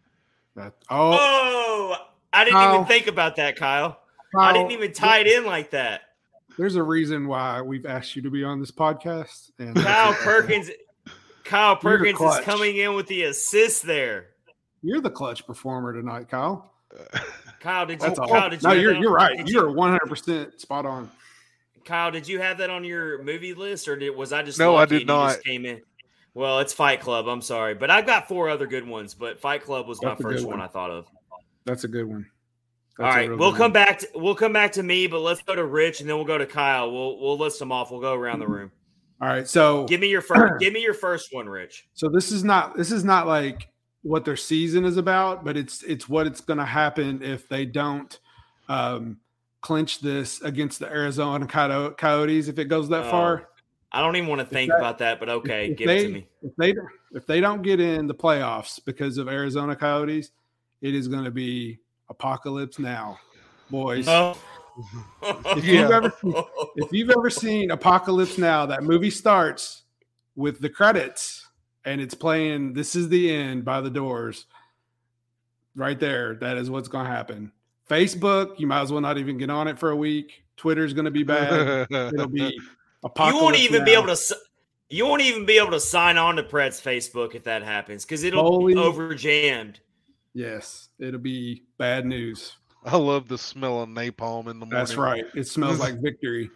[0.54, 1.96] That- oh, oh,
[2.32, 3.98] I didn't even think about that, Kyle.
[4.38, 6.02] I didn't even tie it in like that.
[6.58, 9.50] There's a reason why we've asked you to be on this podcast.
[9.58, 10.70] And Kyle Perkins.
[11.44, 14.28] Kyle Perkins is coming in with the assist there.
[14.82, 16.72] You're the clutch performer tonight, Kyle.
[17.60, 18.08] Kyle, did you?
[18.08, 18.28] That's all.
[18.28, 18.68] Kyle, did you?
[18.68, 19.36] no, have you're you're right.
[19.36, 21.10] did you- You're 100 percent spot on.
[21.84, 24.76] Kyle, did you have that on your movie list, or did, was I just No,
[24.76, 25.44] I did and you just not.
[25.44, 25.80] came in.
[26.34, 27.26] Well, it's Fight Club.
[27.28, 29.14] I'm sorry, but I've got four other good ones.
[29.14, 30.68] But Fight Club was my That's a good first one one.
[30.68, 31.06] I thought of.
[31.64, 32.26] That's a good one.
[32.98, 34.00] All right, we'll come back.
[34.00, 36.36] To, we'll come back to me, but let's go to Rich, and then we'll go
[36.36, 36.92] to Kyle.
[36.92, 37.90] We'll we'll list them off.
[37.90, 38.70] We'll go around the room.
[39.20, 40.54] All right, so give me your first.
[40.60, 41.88] give me your first one, Rich.
[41.94, 43.68] So this is not this is not like
[44.02, 47.64] what their season is about, but it's it's what it's going to happen if they
[47.64, 48.18] don't
[48.68, 49.18] um,
[49.62, 53.42] clinch this against the Arizona Coyotes if it goes that far.
[53.42, 53.46] Oh,
[53.92, 56.02] I don't even want to think that, about that, but okay, if, give they, it
[56.02, 56.26] to me.
[56.42, 56.74] If they
[57.12, 60.30] if they don't get in the playoffs because of Arizona Coyotes,
[60.82, 61.78] it is going to be
[62.10, 63.18] apocalypse now,
[63.70, 64.06] boys.
[64.08, 64.36] Oh.
[65.22, 66.12] if you've ever
[66.76, 69.82] if you've ever seen Apocalypse Now, that movie starts
[70.34, 71.46] with the credits
[71.84, 74.46] and it's playing "This Is the End" by the Doors.
[75.74, 77.52] Right there, that is what's going to happen.
[77.88, 80.44] Facebook, you might as well not even get on it for a week.
[80.56, 81.86] Twitter's going to be bad.
[81.90, 82.58] It'll be
[83.02, 83.34] apocalypse.
[83.36, 83.84] You won't even now.
[83.84, 84.36] be able to.
[84.90, 88.24] You won't even be able to sign on to Pred's Facebook if that happens because
[88.24, 89.80] it'll Holy, be over jammed.
[90.34, 92.56] Yes, it'll be bad news.
[92.84, 94.70] I love the smell of napalm in the morning.
[94.70, 95.24] That's right.
[95.34, 96.50] It smells like victory.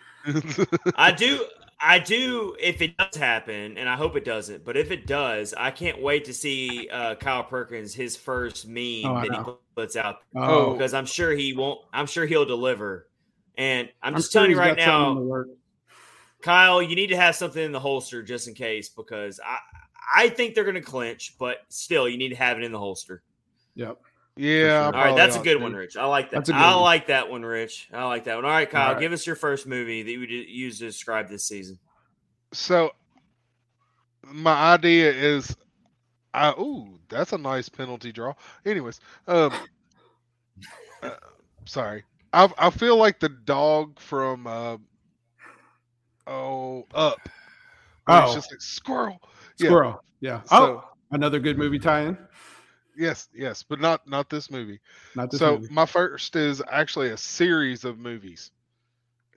[0.97, 1.45] I do.
[1.79, 2.57] I do.
[2.59, 6.01] If it does happen, and I hope it doesn't, but if it does, I can't
[6.01, 10.21] wait to see uh, Kyle Perkins his first meme oh, that he puts out.
[10.35, 11.81] Oh, because I'm sure he won't.
[11.93, 13.09] I'm sure he'll deliver.
[13.59, 15.45] And I'm, I'm just sure telling you right now,
[16.43, 19.59] Kyle, you need to have something in the holster just in case because I
[20.15, 22.79] I think they're going to clinch, but still, you need to have it in the
[22.79, 23.23] holster.
[23.77, 23.99] Yep.
[24.37, 24.87] Yeah.
[24.87, 25.97] All right, that's a good one, Rich.
[25.97, 26.51] I like that.
[26.51, 26.83] I one.
[26.83, 27.89] like that one, Rich.
[27.93, 28.45] I like that one.
[28.45, 29.01] All right, Kyle, All right.
[29.01, 31.79] give us your first movie that you would use to describe this season.
[32.53, 32.91] So,
[34.23, 35.57] my idea is,
[36.35, 38.35] I ooh, that's a nice penalty draw.
[38.67, 39.53] Anyways, um,
[41.03, 41.11] uh,
[41.65, 44.77] sorry, I I feel like the dog from uh,
[46.27, 47.19] oh up.
[48.07, 49.19] Oh, it's just like squirrel.
[49.59, 50.03] Squirrel.
[50.21, 50.31] Yeah.
[50.31, 50.43] yeah.
[50.45, 52.17] So, oh, another good movie tie-in.
[52.97, 54.81] Yes, yes, but not not this movie.
[55.15, 55.73] Not this so movie.
[55.73, 58.51] my first is actually a series of movies,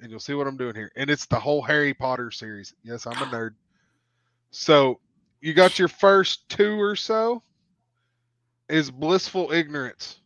[0.01, 0.91] and you'll see what I'm doing here.
[0.95, 2.73] And it's the whole Harry Potter series.
[2.83, 3.55] Yes, I'm a nerd.
[4.51, 4.99] So
[5.41, 7.43] you got your first two or so
[8.69, 10.19] is blissful ignorance.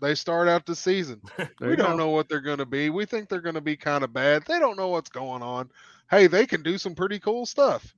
[0.00, 1.22] They start out the season.
[1.60, 2.90] we don't know what they're going to be.
[2.90, 4.44] We think they're going to be kind of bad.
[4.46, 5.70] They don't know what's going on.
[6.10, 7.94] Hey, they can do some pretty cool stuff.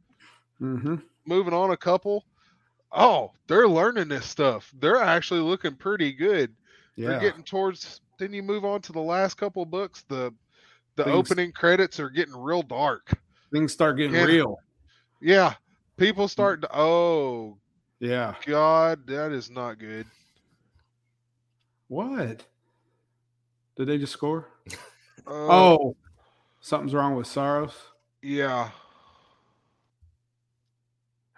[0.60, 0.96] Mm-hmm.
[1.26, 2.24] Moving on a couple
[2.92, 4.72] oh, they're learning this stuff.
[4.80, 6.54] They're actually looking pretty good.
[6.96, 7.10] Yeah.
[7.10, 8.00] They're getting towards.
[8.18, 10.04] Then you move on to the last couple books.
[10.08, 10.32] The
[10.96, 13.12] the things, opening credits are getting real dark.
[13.52, 14.58] Things start getting and, real.
[15.20, 15.54] Yeah,
[15.96, 16.68] people start to.
[16.76, 17.58] Oh,
[18.00, 18.34] yeah.
[18.46, 20.06] God, that is not good.
[21.88, 22.44] What?
[23.76, 24.48] Did they just score?
[25.28, 25.96] Uh, oh,
[26.60, 27.74] something's wrong with Saros.
[28.22, 28.70] Yeah.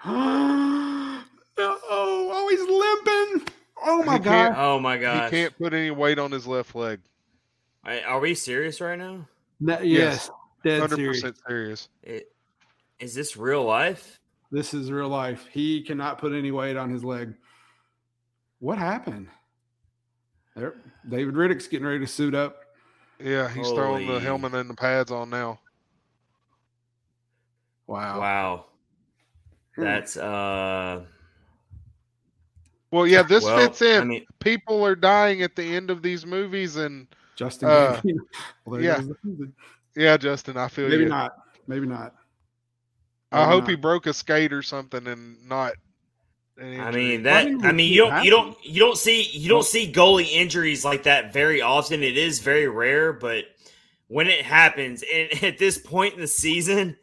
[2.48, 3.54] Oh, he's limping.
[3.84, 4.54] Oh my god.
[4.56, 5.24] Oh my god.
[5.24, 7.00] He can't put any weight on his left leg.
[7.84, 9.26] Are we serious right now?
[9.60, 10.30] No, yes,
[10.64, 11.88] hundred percent serious.
[12.02, 12.32] It,
[13.00, 14.20] is this real life?
[14.50, 15.46] This is real life.
[15.52, 17.34] He cannot put any weight on his leg.
[18.60, 19.28] What happened?
[20.56, 20.74] There,
[21.08, 22.64] David Rittich's getting ready to suit up.
[23.20, 23.76] Yeah, he's Holy.
[23.76, 25.60] throwing the helmet and the pads on now.
[27.86, 28.20] Wow.
[28.20, 28.64] Wow.
[29.76, 29.82] Hmm.
[29.82, 31.04] That's uh
[32.90, 34.00] well, yeah, this well, fits in.
[34.00, 37.68] I mean, People are dying at the end of these movies, and Justin.
[37.68, 38.00] Uh,
[38.64, 39.02] well, yeah,
[39.94, 40.56] yeah, Justin.
[40.56, 41.08] I feel maybe you.
[41.08, 41.32] not.
[41.66, 42.14] Maybe not.
[43.30, 43.70] Maybe I hope not.
[43.70, 45.72] he broke a skate or something, and not.
[46.60, 47.46] I mean that.
[47.62, 48.24] I mean, you don't.
[48.24, 48.56] You don't.
[48.64, 49.22] You don't see.
[49.22, 52.02] You don't see goalie injuries like that very often.
[52.02, 53.44] It is very rare, but
[54.08, 56.96] when it happens, and at this point in the season,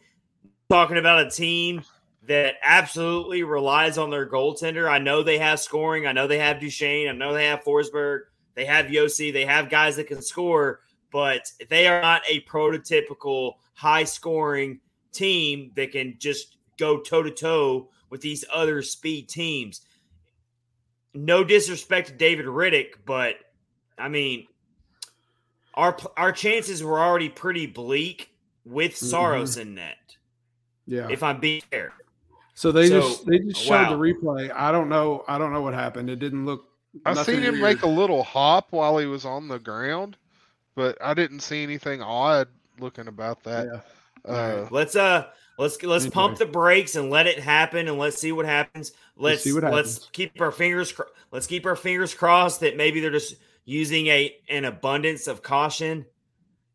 [0.69, 1.83] talking about a team
[2.27, 4.89] that absolutely relies on their goaltender.
[4.89, 6.07] I know they have scoring.
[6.07, 7.07] I know they have Duchene.
[7.07, 8.21] I know they have Forsberg.
[8.55, 9.31] They have Josi.
[9.31, 14.79] They have guys that can score, but they are not a prototypical high scoring
[15.11, 19.81] team that can just go toe to toe with these other speed teams.
[21.13, 23.35] No disrespect to David Rittich, but
[23.97, 24.47] I mean,
[25.73, 28.31] our our chances were already pretty bleak
[28.65, 29.61] with Saros mm-hmm.
[29.61, 29.97] in net.
[30.85, 31.93] Yeah, if I'm being fair.
[32.55, 33.89] So they so, just they just showed wow.
[33.89, 34.51] the replay.
[34.55, 35.23] I don't know.
[35.27, 36.09] I don't know what happened.
[36.09, 36.65] It didn't look.
[37.05, 37.61] I seen him weird.
[37.61, 40.15] make a little hop while he was on the ground,
[40.73, 42.47] but I didn't see anything odd
[42.79, 43.67] looking about that.
[44.25, 44.31] Yeah.
[44.31, 45.27] Uh, let's uh
[45.59, 46.13] let's let's anyway.
[46.13, 48.93] pump the brakes and let it happen and let's see what happens.
[49.17, 49.97] Let's let's, see what happens.
[49.97, 50.93] let's keep our fingers
[51.31, 53.35] let's keep our fingers crossed that maybe they're just
[53.65, 56.05] using a an abundance of caution.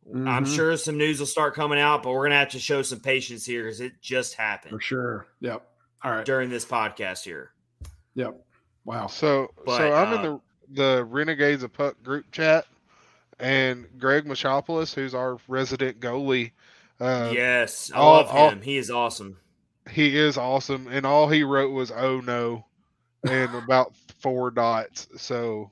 [0.07, 0.29] Mm-hmm.
[0.29, 3.01] I'm sure some news will start coming out, but we're gonna have to show some
[3.01, 4.73] patience here because it just happened.
[4.73, 5.27] For sure.
[5.41, 5.67] Yep.
[6.03, 6.25] All right.
[6.25, 7.51] During this podcast here.
[8.15, 8.35] Yep.
[8.85, 9.07] Wow.
[9.09, 10.41] So but, so I'm uh, in the
[10.73, 12.65] the Renegades of Puck group chat
[13.39, 16.53] and Greg Machopoulos, who's our resident goalie.
[17.01, 18.61] Uh, yes, I all- love all- him.
[18.63, 19.39] he is awesome.
[19.91, 22.67] he is awesome, and all he wrote was "Oh no,"
[23.29, 25.09] and about four dots.
[25.17, 25.71] So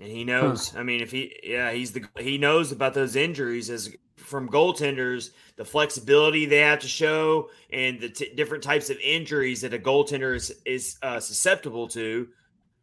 [0.00, 0.74] And he knows.
[0.76, 3.94] I mean, if he, yeah, he's the he knows about those injuries as
[4.26, 9.60] from goaltenders, the flexibility they have to show, and the t- different types of injuries
[9.60, 12.28] that a goaltender is is uh, susceptible to.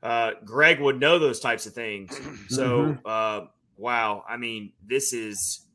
[0.02, 2.20] Uh, Greg would know those types of things.
[2.50, 4.24] So, uh, wow.
[4.28, 5.66] I mean, this is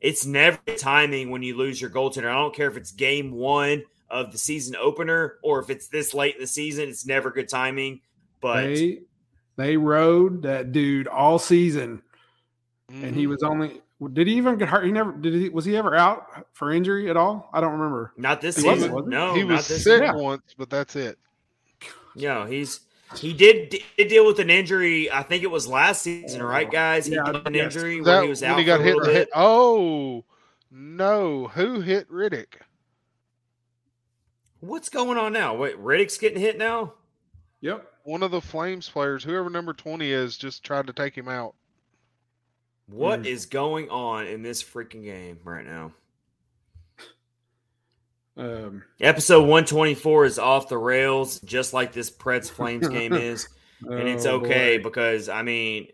[0.00, 2.30] it's never timing when you lose your goaltender.
[2.30, 6.14] I don't care if it's game one of the season opener or if it's this
[6.14, 6.88] late in the season.
[6.88, 8.00] It's never good timing.
[8.40, 9.00] But They
[9.56, 12.02] they rode that dude all season,
[12.88, 13.30] and he mhm.
[13.30, 13.80] was only.
[14.12, 14.84] Did he even get hurt?
[14.84, 15.32] He never did.
[15.32, 17.48] He was he ever out for injury at all?
[17.52, 18.12] I don't remember.
[18.18, 18.92] Not this He season.
[18.92, 19.10] wasn't, was he?
[19.10, 20.14] no, he not was this sick Yeah.
[20.14, 21.18] once, but that's it.
[22.14, 22.80] No, he's
[23.16, 25.10] he did, did deal with an injury.
[25.10, 27.06] I think it was last season, right, oh, guys?
[27.06, 27.74] He Yeah, got an yes.
[27.74, 29.28] injury That where he was when out he got for hit, little hit.
[29.28, 29.32] bit.
[29.34, 30.24] Oh
[30.70, 31.48] no!
[31.48, 32.54] Who hit Rittich?
[34.60, 35.54] What's going on now?
[35.54, 36.94] Wait, Rittich's getting hit now.
[37.60, 37.86] Yep.
[38.04, 41.54] One of the Flames players, whoever number twenty is, just tried to take him out.
[42.86, 43.26] What Mm.
[43.26, 45.92] is going on in this freaking game right now?
[48.36, 53.48] Um, Episode 124 is off the rails, just like this Preds Flames game is.
[53.80, 54.84] and it's oh, okay boy.
[54.84, 55.88] because I mean,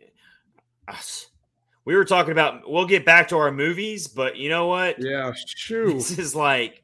[1.85, 2.69] we were talking about.
[2.69, 4.97] We'll get back to our movies, but you know what?
[5.01, 5.33] Yeah.
[5.47, 5.95] Shoo.
[5.95, 6.83] This is like,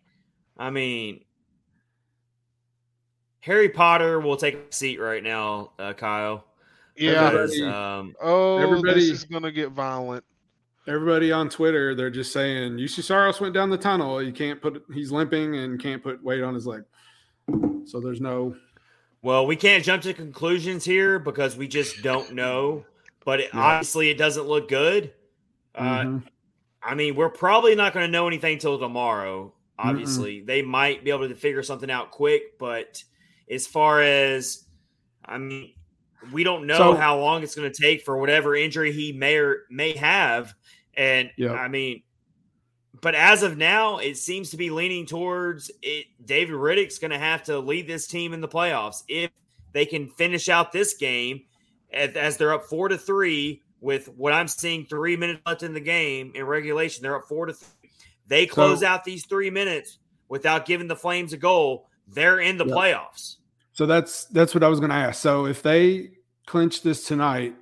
[0.56, 1.24] I mean,
[3.40, 6.44] Harry Potter will take a seat right now, uh, Kyle.
[6.98, 7.30] Yeah.
[7.30, 10.24] because, um, Oh, Everybody- this is gonna get violent.
[10.86, 14.22] Everybody on Twitter, they're just saying Juuse Saros went down the tunnel.
[14.22, 14.82] You can't put.
[14.92, 16.82] He's limping and can't put weight on his leg.
[17.84, 18.54] So there's no.
[19.20, 22.84] well, we can't jump to conclusions here because we just don't know.
[23.24, 23.60] But it, Yeah.
[23.60, 25.12] obviously, it doesn't look good.
[25.74, 26.22] Uh, Mhm.
[26.82, 29.52] I mean, we're probably not going to know anything till tomorrow.
[29.78, 33.02] Obviously, they might be able to figure something out quick, but
[33.50, 34.64] as far as
[35.24, 35.74] I mean,
[36.32, 39.36] we don't know So- how long it's going to take for whatever injury he may
[39.36, 40.54] or may have.
[40.94, 41.52] And Yep.
[41.52, 42.02] I mean,
[43.00, 46.06] but as of now, it seems to be leaning towards it.
[46.24, 49.30] David Rittich's going to have to lead this team in the playoffs if
[49.72, 51.42] they can finish out this game
[51.92, 55.80] as, they're up four to three with what I'm seeing three minutes left in the
[55.80, 57.02] game in regulation.
[57.02, 57.90] They're up four to three.
[58.26, 59.98] They close So- out these three minutes
[60.28, 61.86] without giving the Flames a goal.
[62.08, 63.36] They're in the playoffs.
[63.78, 65.22] So that's that's what I was going to ask.
[65.22, 66.10] So if they
[66.46, 67.54] clinch this tonight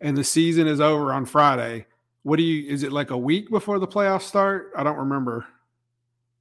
[0.00, 1.84] and the season is over on Friday,
[2.22, 2.70] what do you?
[2.70, 4.72] Is it like a week before the playoffs start?
[4.74, 5.44] I don't remember.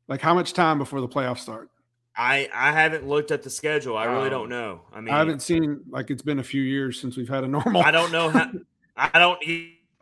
[0.07, 1.69] Like how much time before the playoffs start?
[2.15, 3.97] I I haven't looked at the schedule.
[3.97, 4.29] I really Oh.
[4.29, 4.83] don't know.
[4.93, 7.47] I mean, I haven't seen like it's been a few years since we've had a
[7.49, 7.81] normal.
[7.81, 8.49] I don't know how.
[8.95, 9.37] I don't.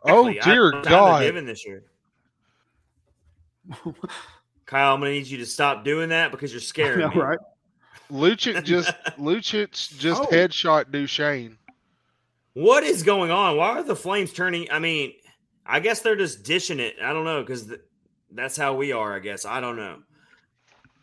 [0.04, 0.40] Oh, exactly.
[0.40, 1.22] I dear don't know how they're God.
[1.22, 1.82] Given this year,
[4.66, 7.16] Kyle, I'm gonna need you to stop doing that because you're scaring Yeah, me.
[7.20, 7.38] right.
[8.10, 10.26] Lucic just Lucic just Oh.
[10.26, 11.56] headshot Duchene.
[12.54, 13.56] What is going on?
[13.56, 14.70] Why are the Flames turning?
[14.70, 15.12] I mean,
[15.64, 16.96] I guess they're just dishing it.
[17.02, 17.80] I don't know because th-
[18.32, 19.14] that's how we are.
[19.14, 19.98] I guess I don't know.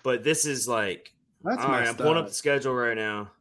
[0.03, 1.87] But this is like, That's all right.
[1.87, 2.27] I'm pulling up up.
[2.29, 3.31] the schedule right now.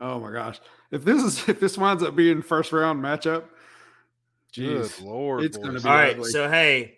[0.00, 0.60] Oh my gosh!
[0.90, 3.44] If this is if this winds up being first round matchup,
[4.54, 6.30] Good jeez, lord, It's gonna be All right, ugly.
[6.30, 6.95] so hey,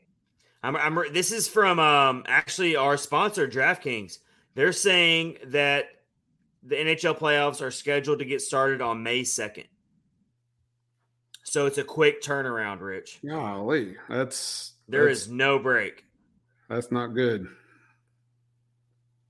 [0.63, 4.19] I'm, I'm this is from um actually our sponsor DraftKings.
[4.55, 5.87] They're saying that
[6.63, 9.67] the NHL playoffs are scheduled to get started on May 2nd.
[11.45, 13.21] So it's a quick turnaround, Rich.
[13.27, 16.05] golly, that's There that's, is no break.
[16.69, 17.47] that's not good.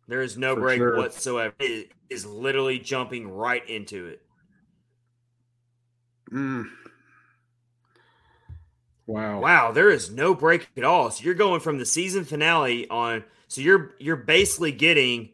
[0.09, 0.97] There is no For break sure.
[0.97, 1.55] whatsoever.
[1.61, 4.23] It is literally jumping right into it.
[6.33, 6.65] Mm.
[9.09, 9.41] Wow.
[9.41, 11.11] Wow, there is no break at all.
[11.11, 15.31] So you're going from the season finale on so you're you're basically getting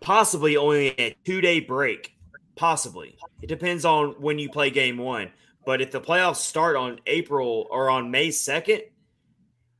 [0.00, 2.14] possibly only a 2-day break.
[2.54, 3.16] Possibly.
[3.42, 5.28] It depends on when you play game 1.
[5.66, 8.82] But if the playoffs start on April or on May 2nd,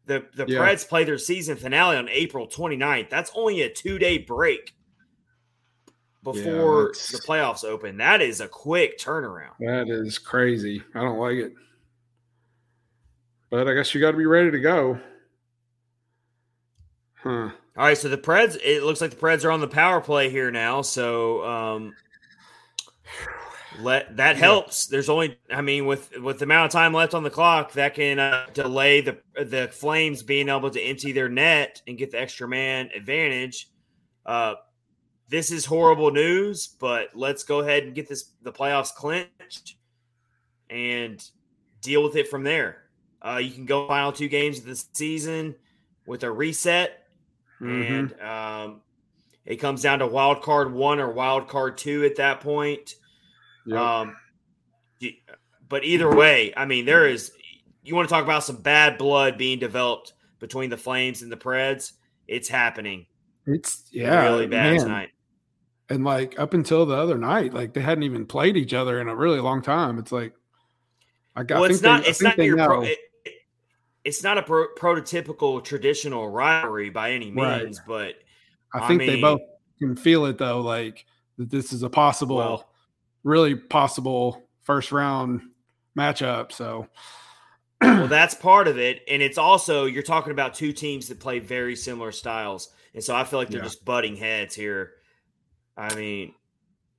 [0.06, 0.58] the the Yeah.
[0.58, 3.10] Preds play their season finale on April 29th.
[3.10, 4.74] That's only a 2-day break
[6.24, 7.98] before that's- the playoffs open.
[7.98, 9.52] That is a quick turnaround.
[9.60, 10.82] That is crazy.
[10.96, 11.52] I don't like it.
[13.54, 14.98] But I guess you got to be ready to go.
[17.22, 17.50] Huh.
[17.76, 18.56] All right, so the Preds.
[18.60, 20.82] It looks like the Preds are on the power play here now.
[20.82, 21.94] So um,
[23.78, 24.86] let that helps.
[24.86, 27.94] There's only, I mean, with with the amount of time left on the clock, that
[27.94, 32.20] can uh, delay the the Flames being able to empty their net and get the
[32.20, 33.68] extra man advantage.
[34.26, 34.54] Uh,
[35.28, 39.76] this is horrible news, but let's go ahead and get this the playoffs clinched
[40.68, 41.24] and
[41.80, 42.83] deal with it from there.
[43.24, 45.54] Uh, you can go final two games of the season
[46.06, 47.06] with a reset,
[47.60, 47.90] Mhm.
[47.90, 48.80] and um,
[49.46, 52.96] it comes down to wild card one or wild card two at that point.
[53.66, 53.78] Yep.
[53.78, 54.16] Um,
[55.68, 57.32] but either way, I mean, there is.
[57.82, 61.36] You want to talk about some bad blood being developed between the Flames and the
[61.36, 61.92] Preds?
[62.26, 63.06] It's happening
[63.46, 64.80] it's yeah, really bad man.
[64.80, 65.08] tonight.
[65.90, 69.08] And like up until the other night, like they hadn't even played each other in
[69.08, 69.98] a really long time.
[69.98, 70.32] It's like
[71.36, 71.60] I got.
[71.60, 72.02] Well, it's think not.
[72.04, 72.56] they- it's not your.
[72.56, 72.98] Pro, it-
[74.04, 77.62] it's not a pro, prototypical traditional rivalry by any Right.
[77.64, 78.16] means, but
[78.72, 79.40] I I think they both
[79.78, 81.06] can feel it though, like
[81.38, 82.70] that this is a possible, Well-
[83.22, 85.40] really possible first round
[85.98, 86.52] matchup.
[86.52, 86.88] So
[87.80, 91.38] well, that's part of it, and it's also you're talking about two teams that play
[91.38, 93.64] very similar styles, and so I feel like they're Yeah.
[93.64, 94.92] just butting heads here.
[95.76, 96.34] I mean,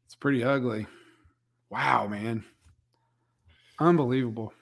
[0.06, 0.86] it's pretty ugly.
[1.70, 2.44] Wow, man.
[3.80, 4.54] Unbelievable.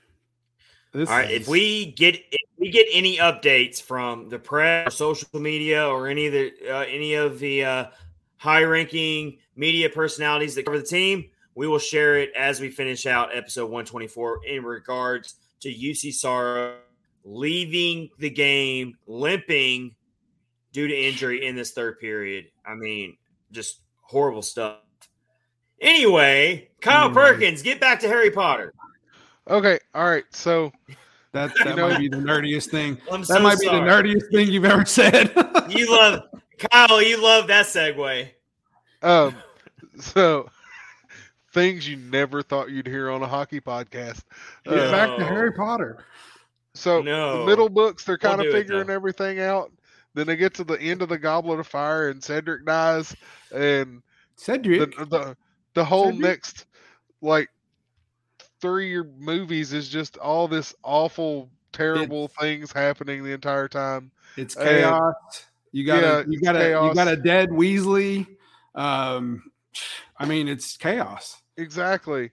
[0.94, 4.88] This All right, is- if we get if we get any updates from the press,
[4.88, 7.86] or social media, or any of the uh, any of the uh,
[8.38, 11.26] high-ranking media personalities that cover the team,
[11.56, 16.76] we will share it as we finish out episode 124 in regards to Juuse Sara
[17.24, 19.96] leaving the game limping
[20.74, 22.46] due to injury in this third period.
[22.66, 23.16] I mean,
[23.52, 24.78] just horrible stuff.
[25.82, 27.14] Anyway, Kyle Mm.
[27.14, 28.74] Perkins, get back to Harry Potter.
[29.50, 30.24] Okay, all right.
[30.32, 30.72] So
[31.34, 32.98] that, that know- might be the nerdiest thing.
[33.12, 35.32] I'm That so might be the nerdiest thing you've ever said.
[35.70, 36.24] You love
[36.72, 37.02] Kyle.
[37.02, 38.30] You love that segue.
[39.02, 39.36] um
[40.00, 40.50] so
[41.54, 44.22] things you never thought you'd hear on a hockey podcast.
[44.66, 46.04] Get Uh, back to Harry Potter.
[46.74, 47.40] So No.
[47.42, 49.72] the middle books, they're We'll kind of do it, figuring everything out.
[50.16, 53.16] Then they get to the end of the Goblet of Fire, and Cedric dies,
[53.54, 54.02] and
[54.38, 54.96] the Cedric.
[55.10, 55.36] the,
[55.76, 56.22] the whole Cedric?
[56.22, 56.66] next
[57.22, 57.50] like
[58.64, 64.10] three movies is just all this awful, terrible things happening the entire time.
[64.38, 65.14] It's and- chaos.
[65.74, 68.26] you got yeah, a you it's got a you got a dead Weasley.
[68.74, 69.44] Um,
[70.18, 71.42] I mean, it's chaos.
[71.58, 72.32] Exactly.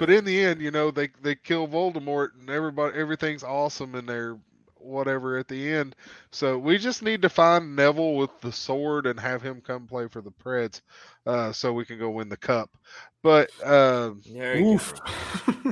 [0.00, 4.08] But in the end, you know, they they kill Voldemort and everybody everything's awesome and
[4.08, 4.38] they're
[4.86, 5.96] whatever at the end.
[6.30, 10.08] So we just need to find Neville with the sword and have him come play
[10.08, 10.80] for the Preds,
[11.26, 12.70] uh, so we can go win the cup.
[13.22, 14.94] But um, Oof.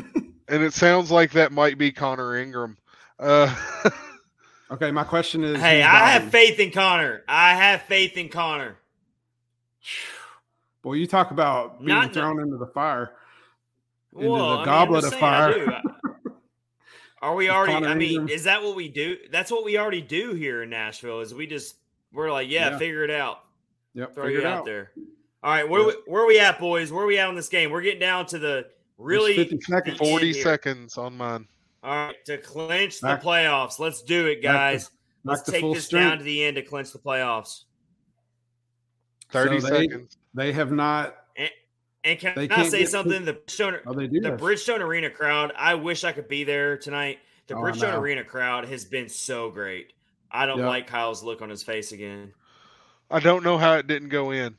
[0.49, 2.77] and it sounds like that might be Connor Ingram.
[3.19, 3.55] Uh,
[4.71, 7.23] okay, my question is: Hey, who's I have faith in Connor.
[7.29, 8.77] I have faith in Connor.
[10.83, 13.13] Boy, you talk about being Not- thrown into the fire.
[14.17, 15.83] Into Well, the I goblet just of saying, I fire.
[17.25, 17.31] do.
[17.31, 17.73] Are we already?
[17.73, 18.29] Connor I mean, Ingram.
[18.29, 19.17] is that what we do?
[19.31, 21.21] That's what we already do here in Nashville.
[21.21, 21.77] Is we just
[22.13, 22.79] we're like, yeah, Yeah.
[22.79, 23.45] figure it out,
[23.95, 24.65] Yep, throw you it out, out.
[24.65, 24.93] there.
[25.43, 25.97] All right, where Yep.
[26.07, 26.93] we, where we at, boys?
[26.93, 27.71] Where we at on this game?
[27.71, 29.99] We're getting down to the There's really 50 seconds.
[29.99, 30.43] 40 here.
[30.43, 31.47] seconds on mine.
[31.83, 33.79] All right, to clinch Back- the playoffs.
[33.79, 34.91] Let's do it, back to- guys.
[35.25, 37.65] Let's take full this down to the end to clinch the playoffs.
[39.31, 40.17] 30 So they- seconds.
[40.35, 41.24] They have not.
[42.05, 43.25] And can They I can't say get- something?
[43.25, 44.21] The Bridgestone, Oh, they do.
[44.21, 45.53] the Bridgestone Arena crowd.
[45.57, 47.19] I wish I could be there tonight.
[47.47, 47.99] The Oh, Bridgestone.
[47.99, 49.93] Arena crowd has been so great.
[50.31, 50.69] I don't Yeah.
[50.69, 52.35] like Kyle's look on his face again.
[53.11, 54.57] I don't know how it didn't go in.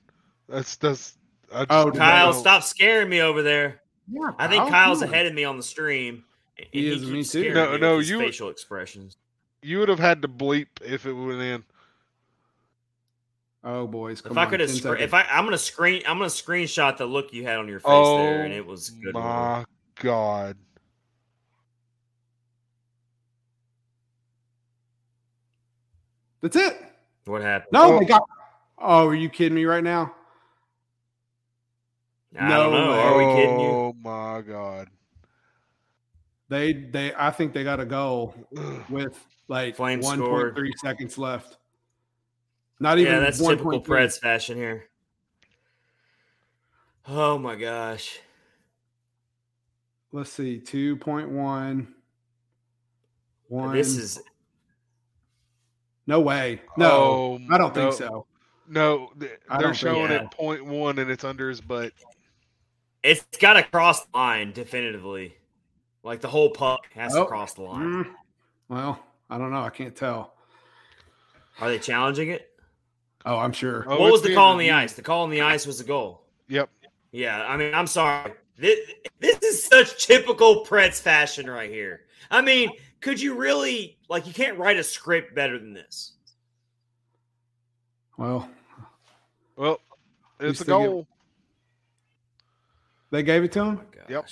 [0.49, 1.17] That's that's.
[1.53, 2.39] I oh, just Oh, Kyle, know.
[2.39, 3.81] stop scaring me over there.
[4.11, 5.13] Yeah, I think Kyle, Kyle's come on.
[5.13, 6.23] ahead of me on the stream.
[6.57, 7.53] and He is, me too.
[7.53, 9.17] No, no, you- facial expressions.
[9.61, 11.63] You would have had to bleep if it went in.
[13.67, 14.19] Oh, boys.
[14.19, 15.11] If come I could have, scre- if.
[15.13, 18.17] I, I'm gonna screen, I'm gonna screenshot the look you had on your face Oh
[18.19, 19.15] there, and it was good.
[19.15, 19.25] Lord.
[19.25, 20.55] my god!
[26.41, 26.77] That's it.
[27.25, 27.69] What happened?
[27.73, 27.99] No, Oh.
[27.99, 28.23] they got.
[28.77, 30.13] Oh, are you kidding me right now?
[32.37, 32.91] I don't no know.
[32.91, 33.67] Are we kidding you?
[33.67, 34.89] Oh my god!
[36.49, 38.35] They they I think they got a goal
[38.89, 40.53] with like Flames one scored.
[40.53, 41.57] point three seconds left.
[42.79, 43.97] Not even Yeah, that's one typical point three.
[43.99, 44.85] Preds fashion here.
[47.07, 48.19] Oh my gosh.
[50.11, 51.93] Let's see, two point one.
[53.47, 53.73] One.
[53.75, 54.21] This is
[56.07, 56.61] no way.
[56.77, 57.91] No, Oh, I don't think no.
[57.91, 58.25] so.
[58.67, 61.93] No, they're don't think showing it point one and it's under his butt.
[63.03, 65.35] it's got to cross the line definitively.
[66.03, 67.21] Like the whole puck has Oh.
[67.21, 68.05] to cross the line.
[68.05, 68.13] Mm,
[68.69, 68.99] well,
[69.29, 69.61] I don't know.
[69.61, 70.33] I can't tell.
[71.59, 72.51] Are they challenging it?
[73.25, 73.85] Oh, I'm sure.
[73.87, 74.93] Oh, what was the call on the ice?
[74.93, 76.21] The call on the ice was the goal.
[76.47, 76.69] Yep.
[77.11, 78.33] Yeah, I mean, I'm sorry.
[78.57, 78.79] This,
[79.19, 82.01] this is such typical Preds fashion right here.
[82.29, 82.69] I mean,
[83.01, 86.13] could you really like you can't write a script better than this?
[88.17, 88.49] Well,
[89.55, 89.79] Well,
[90.39, 91.07] It's a still get- goal.
[93.11, 93.81] They gave it to him.
[94.09, 94.27] Yep.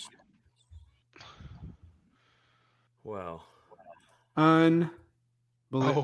[3.03, 3.43] Well,
[4.35, 4.91] Unbelievable.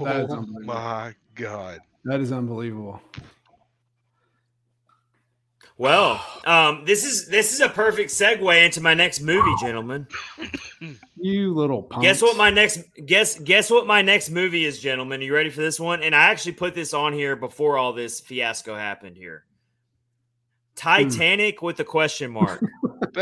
[0.07, 1.79] Oh my oh god.
[2.05, 3.01] That is unbelievable.
[5.77, 10.07] well, um, this is this is a perfect segue into my next movie, gentlemen.
[11.21, 12.03] You little punk.
[12.03, 15.19] Guess what my next guess guess what my next movie is, gentlemen.
[15.19, 16.01] Are you ready for this one?
[16.01, 19.43] And I actually put this on here before all this fiasco happened here.
[20.75, 22.63] Titanic with a question mark.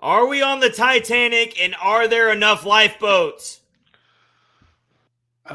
[0.00, 3.60] Are we on the Titanic and are there enough lifeboats?
[5.48, 5.54] Uh,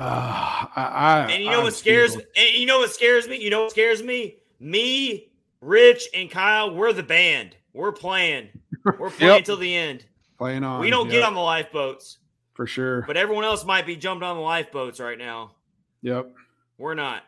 [0.75, 2.27] I, I, And you know I'm what scares scared.
[2.35, 3.37] and you know what scares me?
[3.41, 4.37] You know what scares me?
[4.59, 5.29] Me,
[5.61, 7.55] Rich, and Kyle, we're the band.
[7.73, 8.49] We're playing.
[8.99, 9.45] We're playing Yep.
[9.45, 10.05] till the end.
[10.37, 10.81] Playing on.
[10.81, 12.17] We don't get on the lifeboats,
[12.53, 13.03] for sure.
[13.07, 15.55] but everyone else might be jumped on the lifeboats right now.
[16.01, 16.31] Yep.
[16.77, 17.23] We're not.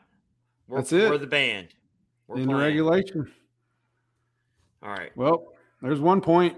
[0.68, 1.10] We're, That's it.
[1.10, 1.70] We're the band.
[2.28, 3.32] We're In the regulation.
[4.84, 5.12] All right.
[5.16, 6.58] Well, there's one point.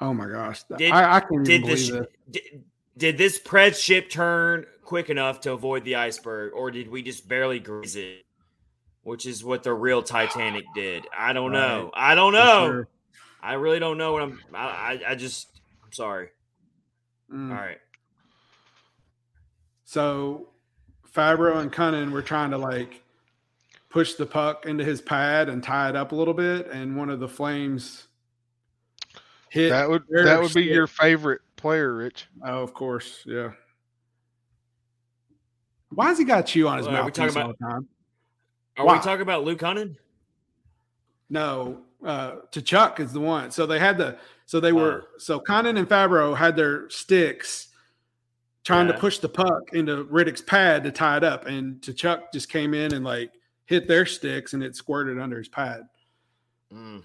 [0.00, 0.62] Oh my gosh.
[0.76, 2.06] Did- I, I can't even Did believe this this.
[2.30, 2.64] did,
[2.96, 7.28] did this Pred ship turn quick enough to avoid the iceberg, or did we just
[7.28, 8.24] barely grease it?
[9.02, 11.06] Which is what the real Titanic did.
[11.16, 11.90] I don't know.
[11.94, 12.66] I don't know.
[12.66, 12.88] sure.
[13.40, 14.40] I really don't know what I'm.
[14.52, 15.48] I I, I just.
[15.84, 16.28] I'm sorry.
[17.32, 17.50] Mm.
[17.50, 17.78] All right.
[19.84, 20.48] So
[21.12, 23.02] Fabbro and Kunin were trying to like
[23.88, 27.08] push the puck into his pad and tie it up a little bit, and one
[27.08, 28.08] of the flames
[29.48, 29.68] hit.
[29.70, 30.66] that would that would be stick.
[30.66, 32.26] your favorite player, Rich.
[32.44, 33.50] Oh, of course, yeah.
[35.90, 37.64] Why has he got chew on his Well, are we talking mouthpiece all about- the
[37.66, 37.88] time?
[38.78, 38.92] Are Wow.
[38.94, 39.96] we talking about Luke Kunin?
[41.28, 43.50] No, uh, Tkachuk is the one.
[43.50, 45.18] So they had the so they were Oh.
[45.18, 47.68] so Kunin and Fabbro had their sticks
[48.62, 48.92] trying Yeah.
[48.92, 52.74] to push the puck into Rittich's pad to tie it up, and Tkachuk just came
[52.74, 53.32] in and like
[53.64, 55.88] hit their sticks and it squirted under his pad.
[56.72, 57.02] Mm.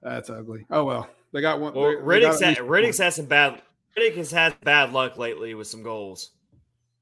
[0.00, 0.66] That's ugly.
[0.70, 1.72] Oh well, they got one.
[1.74, 2.70] Well, they- they got Rittich's at had, least one.
[2.82, 3.62] Rittich's had some bad.
[3.98, 6.30] Rittich has had bad luck lately with some goals.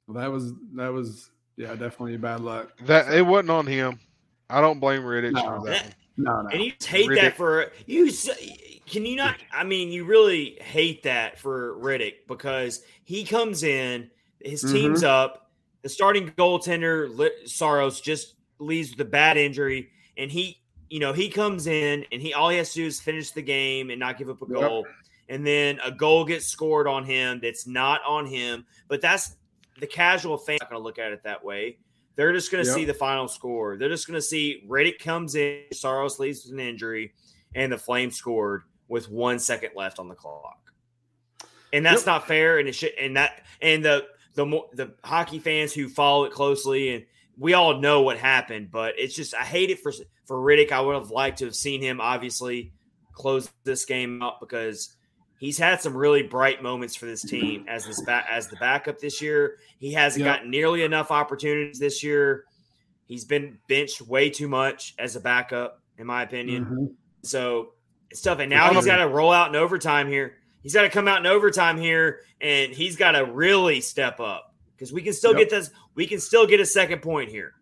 [0.07, 2.73] Well, that was that was yeah definitely bad luck.
[2.87, 3.99] That it wasn't on him.
[4.49, 5.43] I don't blame Rittich No.
[5.61, 5.85] for that.
[5.85, 6.49] That- No, no.
[6.51, 7.21] And you just hate Rittich.
[7.23, 8.11] that for you.
[8.87, 9.37] Can you not?
[9.53, 14.11] I mean, you really hate that for Rittich because he comes in,
[14.41, 14.75] his Mm-hmm.
[14.75, 15.51] team's up,
[15.83, 17.09] the starting goaltender
[17.49, 20.61] Saros just leaves with a bad injury, and he,
[20.91, 23.41] you know, he comes in and he all he has to do is finish the
[23.43, 24.85] game and not give up a Yep.
[25.31, 28.67] And then a goal gets scored on him that's not on him.
[28.89, 29.37] But that's
[29.79, 31.79] the casual fan not going to look at it that way.
[32.17, 32.77] They're just going to Yep.
[32.77, 33.77] see the final score.
[33.79, 37.15] They're just going to see Rittich comes in, Saros leaves with an injury,
[37.55, 40.59] and the Flames scored with one second left on the clock.
[41.73, 42.07] And that's Yep.
[42.07, 42.59] not fair.
[42.59, 46.33] And it should, and that, and the the more the hockey fans who follow it
[46.33, 47.07] closely, and
[47.39, 48.71] we all know what happened.
[48.71, 49.93] But it's just I hate it for
[50.27, 50.73] for Rittich.
[50.73, 52.73] I would have liked to have seen him obviously
[53.13, 54.97] close this game out because
[55.41, 58.99] he's had some really bright moments for this team as this ba- as the backup
[59.01, 59.57] this year.
[59.79, 60.35] He hasn't Yep.
[60.37, 62.45] gotten nearly enough opportunities this year.
[63.07, 66.65] He's been benched way too much as a backup, in my opinion.
[66.67, 66.95] Mhm.
[67.27, 67.73] So
[68.11, 68.39] it's tough.
[68.39, 70.37] And now he's got to roll out in overtime here.
[70.63, 74.55] He's got to come out in overtime here, and he's got to really step up
[74.77, 75.39] because we can still Yep.
[75.39, 75.71] get this.
[75.95, 77.55] We can still get a second point here.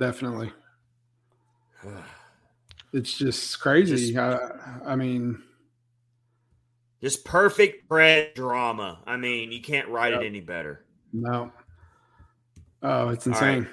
[0.00, 0.52] Definitely.
[2.92, 4.12] It's just crazy.
[4.12, 5.42] Just- I, I mean,
[7.02, 9.00] Just perfect bread drama.
[9.06, 10.22] I mean, you can't write Yep.
[10.22, 10.84] it any better.
[11.12, 11.52] no.
[12.82, 13.58] Oh, it's All right.
[13.58, 13.68] insane.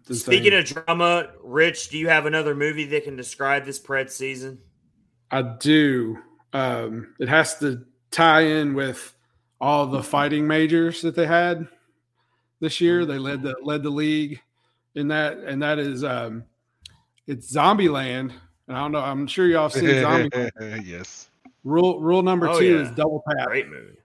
[0.00, 0.34] It's insane.
[0.40, 4.58] Speaking of drama, Rich, do you have another movie that can describe this Pred season?
[5.30, 6.18] I do.
[6.52, 9.14] Um, it has to tie in with
[9.60, 11.66] all the fighting majors that they had
[12.60, 13.04] this year.
[13.06, 14.40] They led the led the league
[14.94, 16.44] in that, and that is um,
[17.26, 18.32] it's Zombieland.
[18.66, 19.00] And I don't know.
[19.00, 20.50] I'm sure y'all have seen Zombie.
[20.84, 21.27] yes.
[21.64, 22.82] Rule rule number Oh, two yeah.
[22.82, 23.46] is double tap.
[23.48, 23.98] Great movie.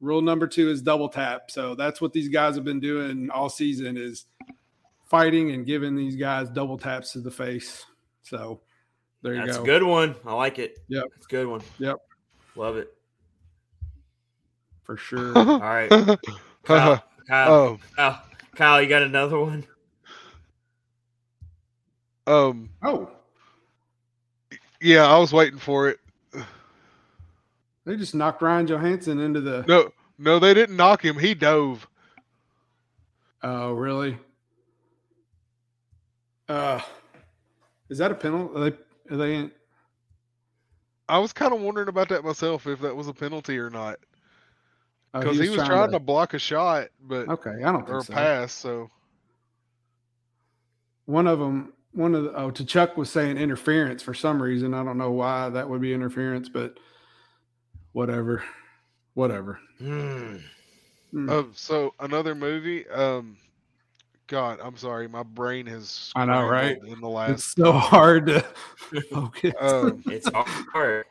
[0.00, 1.50] Rule number two is double tap.
[1.50, 4.26] So that's what these guys have been doing all season is
[5.06, 7.84] fighting and giving these guys double taps to the face.
[8.22, 8.60] So
[9.22, 9.62] there you That's go.
[9.64, 10.16] That's a good one.
[10.26, 10.78] I like it.
[10.88, 11.04] Yep.
[11.16, 11.60] It's a good one.
[11.78, 11.98] Yep.
[12.56, 12.92] Love it.
[14.84, 15.36] For sure.
[15.38, 15.88] All right.
[16.64, 18.22] Kyle, Kyle, oh, Kyle,
[18.54, 19.64] Kyle, you got another one?
[22.26, 23.10] um, oh,
[24.80, 25.98] yeah, I was waiting for it.
[27.84, 29.64] They just knocked Ryan Johansen into the.
[29.66, 31.18] No, no, they didn't knock him.
[31.18, 31.86] He dove.
[33.42, 34.16] Oh, really?
[36.48, 36.80] Uh,
[37.88, 38.54] is that a penalty?
[38.56, 38.76] Are they?
[39.14, 39.50] Are they in,
[41.08, 43.98] I was kind of wondering about that myself, if that was a penalty or not,
[45.12, 48.04] oh, because he was trying, to block a shot, but Okay, I don't or think
[48.04, 48.12] so.
[48.14, 48.52] pass.
[48.52, 48.90] So
[51.04, 54.72] one of them, one of the oh, Tkachuk was saying interference for some reason.
[54.72, 56.78] I don't know why that would be interference, but
[57.92, 58.42] whatever,
[59.14, 59.58] whatever.
[59.78, 60.36] Hmm.
[61.10, 61.30] Hmm.
[61.30, 62.88] Oh, so another movie.
[62.88, 63.36] Um,
[64.26, 66.10] God, I'm sorry, my brain has.
[66.16, 66.78] I know, right?
[66.86, 68.40] In the last, it's so hard to
[69.10, 69.52] focus.
[69.60, 71.04] um, It's hard.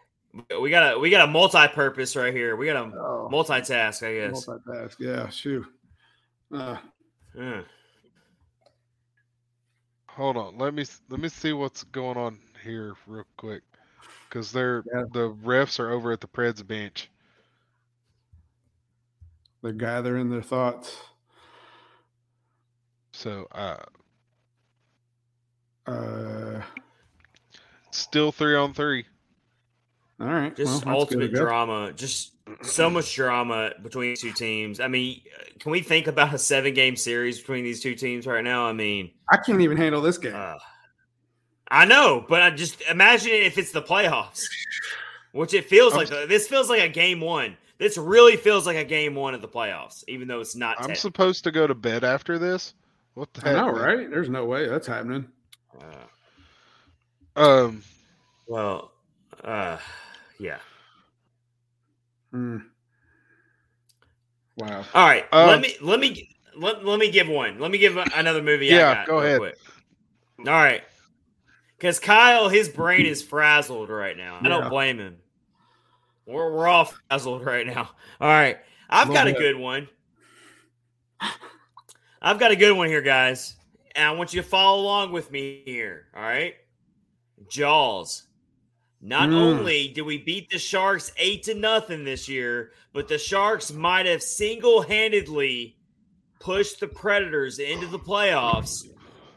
[0.59, 2.55] We got a we got a multi-purpose right here.
[2.55, 4.45] We got a Oh, multitask, I guess.
[4.45, 4.95] multitask.
[4.99, 5.65] Yeah, shoot.
[6.53, 6.77] Uh,
[7.35, 7.61] Hmm.
[10.07, 13.61] hold on, let me let me see what's going on here real quick,
[14.31, 15.03] because they're Yeah.
[15.11, 17.09] the refs are over at the Preds bench.
[19.61, 20.97] they're gathering their thoughts.
[23.11, 23.83] So, uh,
[25.85, 26.63] Uh,
[27.91, 29.05] still three on three.
[30.19, 30.55] all right.
[30.55, 31.93] Just well, that's good, I ultimate drama.
[31.93, 34.79] Just so much drama between two teams.
[34.79, 35.21] I mean,
[35.59, 38.65] can we think about a seven game series between these two teams right now?
[38.65, 40.35] I mean, I can't even handle this game.
[40.35, 40.57] uh,
[41.71, 44.45] I know, but I just imagine if it's the playoffs,
[45.31, 46.09] which it feels I'm like.
[46.09, 47.55] This feels like a game one.
[47.77, 50.77] This really feels like a game one of the playoffs, even though it's not.
[50.79, 52.73] I'm tech- supposed to go to bed after this.
[53.13, 53.55] What the I heck?
[53.55, 53.75] know, man?
[53.75, 54.09] right?
[54.09, 55.27] There's no way that's happening.
[57.35, 57.81] Uh, Um,
[58.47, 58.91] well,
[59.43, 59.77] uh,
[60.39, 60.59] yeah.
[62.31, 62.57] Hmm.
[64.57, 64.85] Wow.
[64.93, 67.59] All right, Um, let me let me let, let me give one.
[67.59, 68.73] Let me give another movie.
[68.73, 69.39] I Yeah, got go ahead.
[69.39, 69.55] quick.
[70.39, 70.83] All right,
[71.81, 74.37] because Kyle, his brain is frazzled right now.
[74.39, 75.17] I don't blame him.
[76.27, 77.89] We're we're all frazzled right now.
[78.21, 79.87] All right, I've got a good one.
[82.21, 83.55] I've got a good one here, guys,
[83.95, 86.05] and I want you to follow along with me here.
[86.15, 86.53] All right,
[87.49, 88.27] Jaws.
[89.03, 89.33] Not Mm.
[89.33, 94.05] only did we beat the Sharks eight to nothing this year, but the Sharks might
[94.05, 95.75] have single-handedly
[96.39, 98.87] pushed the Predators into the playoffs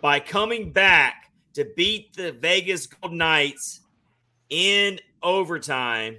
[0.02, 3.80] by coming back to beat the Vegas Golden Knights
[4.50, 6.18] in overtime.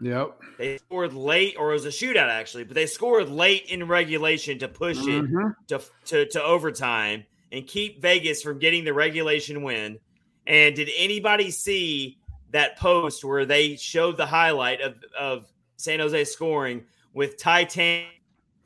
[0.00, 0.40] Yep.
[0.58, 4.58] They scored late, or it was a shootout actually, but they scored late in regulation
[4.58, 5.54] to push it Mhm.
[5.68, 9.98] to, to to overtime and keep Vegas from getting the regulation win.
[10.46, 12.18] And did anybody see
[12.50, 15.46] that post where they showed the highlight of, of
[15.76, 18.06] San Jose scoring with Titan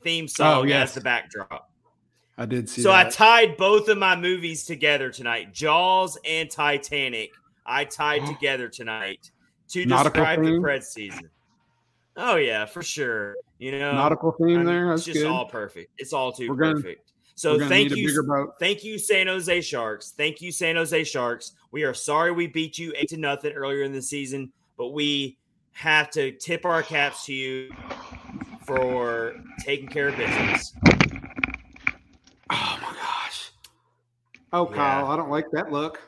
[0.02, 0.88] theme song Oh, yes.
[0.90, 1.68] as the backdrop?
[2.39, 7.30] I did see So I tied both of my movies together tonight, Jaws and Titanic.
[7.66, 9.30] I tied together tonight
[9.70, 10.62] to Nautical describe the theme?
[10.62, 11.28] Pred season.
[12.16, 13.34] Oh yeah, for sure.
[13.59, 14.93] You know, Nautical I theme mean, there.
[14.93, 15.26] It's just good.
[15.26, 15.91] all perfect.
[15.99, 17.12] It's all too gonna- perfect.
[17.34, 20.12] So thank you, thank you, San Jose Sharks.
[20.16, 21.53] Thank you, San Jose Sharks.
[21.70, 25.39] We are sorry we beat you eight to nothing earlier in the season, but we
[25.70, 27.70] have to tip our caps to you
[28.66, 30.74] for taking care of business.
[32.51, 33.53] Oh my gosh.
[34.53, 34.76] Oh, Yeah.
[34.76, 36.01] Kyle, I don't like that look.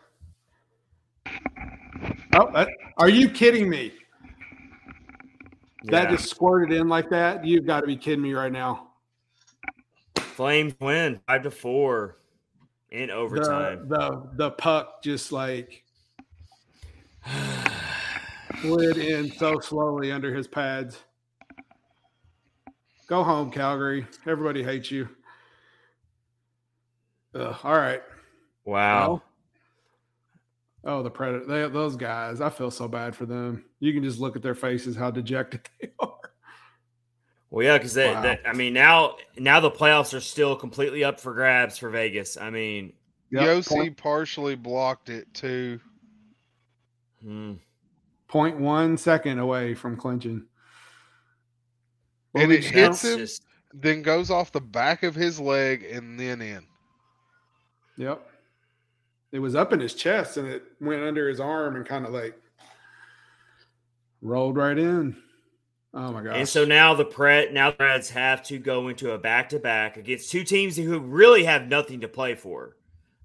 [2.36, 3.92] Oh, that, are you kidding me?
[5.84, 7.44] That just squirted in like that.
[7.44, 8.88] You've got to be kidding me right now.
[10.16, 12.18] Flames win five to four
[12.90, 13.88] in The, overtime.
[13.88, 15.84] the the puck just like
[18.60, 20.98] slid in so slowly under his pads.
[23.06, 24.06] Go home, Calgary.
[24.26, 25.08] Everybody hates you.
[27.34, 28.02] Ugh, all right.
[28.64, 29.22] Wow.
[30.84, 31.44] Oh, the predator.
[31.44, 32.40] They, those guys.
[32.40, 33.64] I feel so bad for them.
[33.80, 36.16] You can just look at their faces, how dejected they are.
[37.50, 38.22] Well, yeah, because Wow.
[38.22, 42.36] that I mean now now the playoffs are still completely up for grabs for Vegas.
[42.36, 42.92] I mean,
[43.32, 45.80] Yep, Josi partially blocked it too.
[47.22, 47.54] hmm.
[48.28, 50.46] point one second away from clinching.
[52.32, 53.42] What And we it hits him, just
[53.74, 56.64] then goes off the back of his leg and then in.
[57.96, 58.29] Yep.
[59.32, 62.12] It was up in his chest and it went under his arm and kind of
[62.12, 62.34] like
[64.20, 65.16] rolled right in.
[65.92, 66.34] Oh my gosh.
[66.36, 69.58] And so now the Pred now the Preds have to go into a back to
[69.58, 72.76] back against two teams who really have nothing to play for.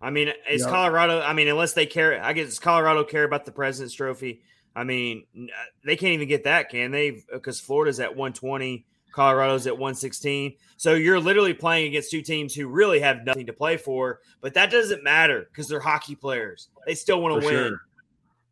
[0.02, 0.70] I mean, is Yeah.
[0.70, 1.22] Colorado?
[1.22, 4.42] I mean, unless they care, I guess Colorado care about the President's Trophy.
[4.76, 5.48] I mean, uh,
[5.86, 7.24] they can't even get that, can they?
[7.32, 8.86] Because Florida's at 120,
[9.16, 10.56] Colorado's at 116.
[10.76, 14.20] So you're literally playing against two teams who really have nothing to play for.
[14.42, 16.68] But that doesn't matter because they're hockey players.
[16.86, 17.56] They still want to win.
[17.56, 17.82] sure.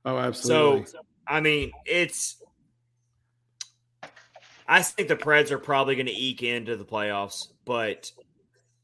[0.06, 0.86] oh, absolutely.
[0.86, 2.38] So, I mean, it's.
[4.66, 8.10] I think the Preds are probably going to eke into the playoffs, but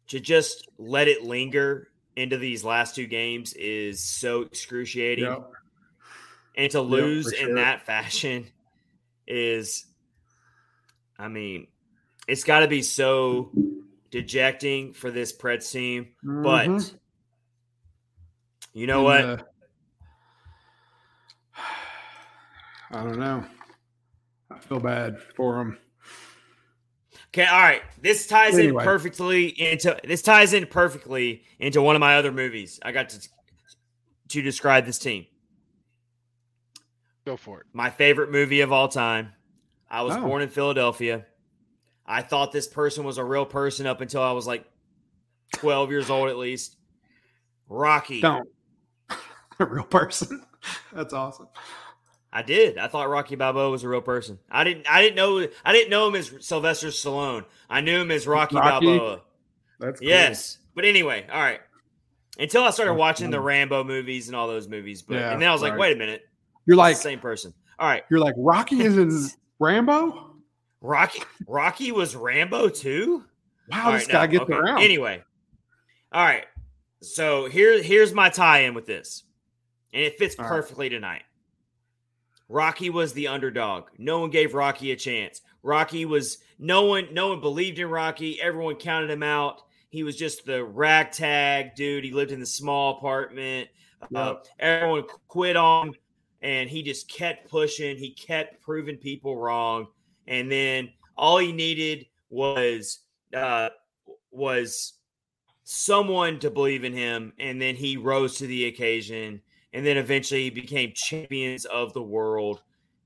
[0.09, 5.23] to just let it linger into these last two games is so excruciating.
[5.23, 5.51] Yep.
[6.57, 8.47] And to lose for in that fashion
[9.25, 9.85] is,
[11.19, 11.67] I mean,
[12.27, 13.51] it's got to be so
[14.09, 16.07] dejecting for this Preds team.
[16.23, 16.99] But Mhm.
[18.73, 19.21] You know what?
[19.25, 19.37] Uh,
[22.91, 23.45] I don't know.
[24.51, 25.77] I feel bad for them.
[27.27, 27.83] Okay, all right.
[28.01, 28.81] This ties Anyway.
[28.81, 32.79] in perfectly into this ties in perfectly into one of my other movies.
[32.81, 33.29] I got to
[34.29, 35.25] to describe this team.
[37.25, 37.67] Go for it.
[37.73, 39.33] My favorite movie of all time.
[39.89, 40.21] I was Oh.
[40.21, 41.25] born in Philadelphia.
[42.05, 44.65] I thought this person was a real person up until I was like
[45.55, 46.75] 12 years old at least.
[47.67, 48.21] Rocky.
[48.21, 48.47] Don't.
[49.59, 50.43] A real person.
[50.93, 51.47] That's awesome.
[52.31, 52.77] I did.
[52.77, 54.37] I thought Rocky Balboa was a real person.
[54.51, 57.43] I didn't I didn't know I didn't know him as Sylvester Stallone.
[57.69, 58.85] I knew him as Rocky, Rocky?
[58.85, 59.21] Balboa.
[59.79, 60.07] That's cool.
[60.09, 60.59] Yes.
[60.75, 61.59] But anyway, all right.
[62.37, 63.39] Until I started watching the.
[63.41, 65.01] Rambo movies and all those movies.
[65.01, 66.21] But Yeah, and then I was like, wait a minute.
[66.65, 67.53] You're like the same person.
[67.79, 68.03] All right.
[68.09, 69.09] you're like Rocky is in
[69.59, 70.35] Rambo.
[70.81, 73.25] Rocky Rocky was Rambo too?
[73.69, 74.53] Wow, All this right, guy no, gets okay.
[74.53, 74.81] around.
[74.81, 75.21] Anyway.
[76.11, 76.45] All right.
[77.01, 79.23] So here, here's my tie-in with this.
[79.93, 80.51] And it fits All right.
[80.51, 81.23] perfectly tonight.
[82.47, 83.85] Rocky was the underdog.
[83.97, 85.41] No one gave Rocky a chance.
[85.61, 88.41] Rocky was no one no one believed in Rocky.
[88.41, 89.61] Everyone counted him out.
[89.89, 92.03] He was just the ragtag dude.
[92.03, 93.69] He lived in the small apartment.
[94.15, 95.95] Uh, everyone quit on him
[96.41, 97.97] and he just kept pushing.
[97.97, 99.87] He kept proving people wrong.
[100.27, 102.99] And then all he needed was
[103.35, 103.69] uh,
[104.31, 104.93] was
[105.63, 109.41] someone to believe in him, and then he rose to the occasion,
[109.73, 112.61] and then eventually he became champions of the world.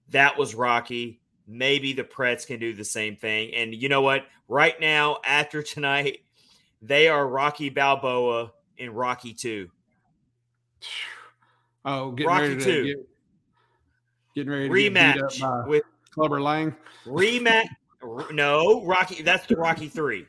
[0.09, 1.19] That was Rocky.
[1.47, 3.53] Maybe the Preds can do the same thing.
[3.53, 4.27] And you know what?
[4.47, 6.19] Right now, after tonight,
[6.81, 9.69] they are Rocky Balboa in Rocky Two.
[11.85, 12.83] Oh, getting Rocky ready to two.
[12.85, 13.07] get,
[14.35, 16.75] getting ready to beat up Rematch by with Clubber Lang.
[17.05, 17.65] rematch.
[18.31, 19.21] no, Rocky.
[19.21, 20.25] That's the Rocky Three.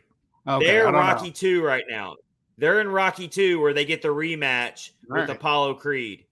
[0.47, 0.99] Okay, They're don't know.
[1.01, 2.15] Rocky Two right now.
[2.59, 5.31] They're in Rocky Two where they get the rematch with Right.
[5.31, 6.25] Apollo Creed.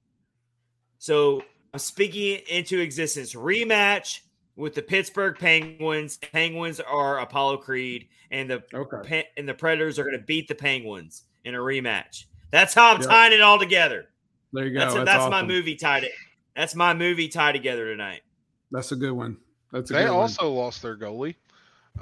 [0.99, 1.43] So
[1.73, 3.35] I'm speaking into existence.
[3.35, 4.21] Rematch
[4.57, 6.19] with the Pittsburgh Penguins.
[6.19, 9.25] Penguins are Apollo Creed, and the Okay.
[9.37, 12.27] And the Predators are going to beat the Penguins in a rematch.
[12.51, 13.09] That's how I'm Yep.
[13.11, 14.11] tying it all together.
[14.53, 14.81] There you go.
[14.81, 16.13] That's That's, that's, my movie tied it.
[16.57, 18.23] That's my movie tie together tonight.
[18.71, 19.37] That's a good one.
[19.73, 21.37] That's a They good also lost their goalie.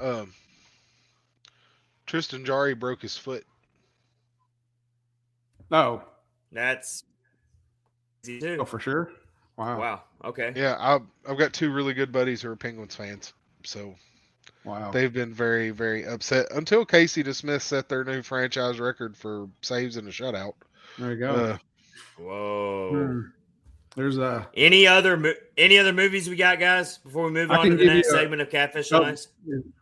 [0.01, 0.33] Um,
[2.07, 3.45] Tristan Jarry broke his foot.
[5.69, 5.81] one.
[5.81, 6.03] Oh,
[6.53, 7.05] That's
[8.25, 8.59] easy too.
[8.61, 9.13] oh, for sure.
[9.57, 9.79] Wow.
[9.79, 10.03] Wow.
[10.25, 10.53] Okay.
[10.57, 13.33] Yeah, I've I've got two really good buddies who are Penguins fans,
[13.65, 13.95] so
[14.65, 14.91] Wow.
[14.91, 19.97] they've been very very upset until Casey DeSmith set their new franchise record for saves
[19.97, 20.55] in a shutout.
[20.99, 21.31] there you go.
[21.35, 21.59] Uh,
[22.19, 23.25] Whoa.
[23.97, 26.99] There's a Any other mo- any other movies we got, guys?
[26.99, 29.17] Before we move I on to the next a- segment of Catfish Oh, on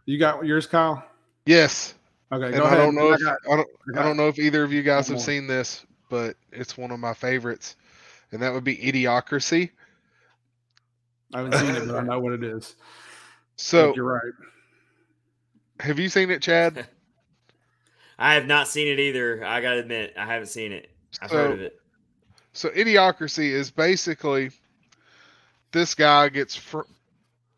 [0.07, 1.05] you got yours, Kyle.
[1.47, 1.95] yes,
[2.33, 2.79] Okay, and go I ahead.
[2.79, 4.83] don't know I if got- I don't I I don't know if either of you
[4.83, 7.77] guys have seen this, but it's one of my favorites,
[8.33, 9.71] and that would be Idiocracy.
[11.35, 12.75] I haven't seen it, but I know what it is.
[13.61, 14.33] So, you're right.
[15.81, 16.87] have you seen it, Chad?
[18.21, 19.45] I have not seen it either.
[19.45, 20.91] I gotta admit, I haven't seen it.
[21.21, 21.81] I've So- heard of it.
[22.53, 24.51] So Idiocracy is basically
[25.73, 26.83] this guy gets fr-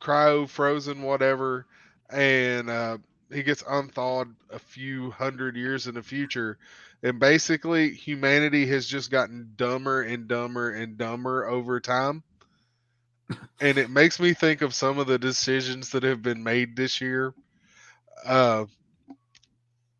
[0.00, 1.66] cryo frozen, whatever,
[2.10, 2.98] and uh,
[3.32, 6.58] he gets unthawed a few hundred years in the future.
[7.02, 12.22] And basically, humanity has just gotten dumber and dumber and dumber over time.
[13.60, 17.00] and it makes me think of some of the decisions that have been made this
[17.00, 17.32] year.
[18.24, 18.66] Uh,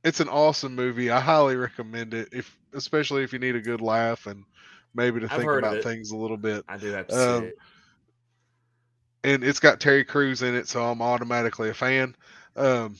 [0.05, 1.11] it's an awesome movie.
[1.11, 4.45] I highly recommend it, if especially if you need a good laugh and
[4.95, 6.65] maybe to I've think about things a little bit.
[6.69, 7.59] I do have to see um, it.
[9.23, 12.17] And it's got Terry Crews in it, so I'm automatically a fan.
[12.57, 12.97] Um,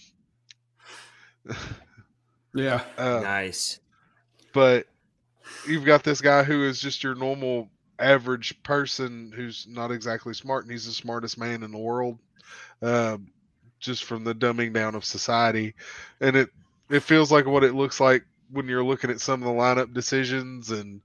[2.55, 2.83] Yeah.
[2.99, 3.81] uh, nice.
[4.53, 4.87] but
[5.67, 7.69] you've got this guy who is just your normal
[7.99, 12.19] average person who's not exactly smart and he's the smartest man in the world
[12.83, 13.31] um,
[13.79, 15.75] just from the dumbing down of society
[16.21, 16.49] and it
[16.89, 19.93] it feels like what it looks like when you're looking at some of the lineup
[19.93, 21.03] decisions and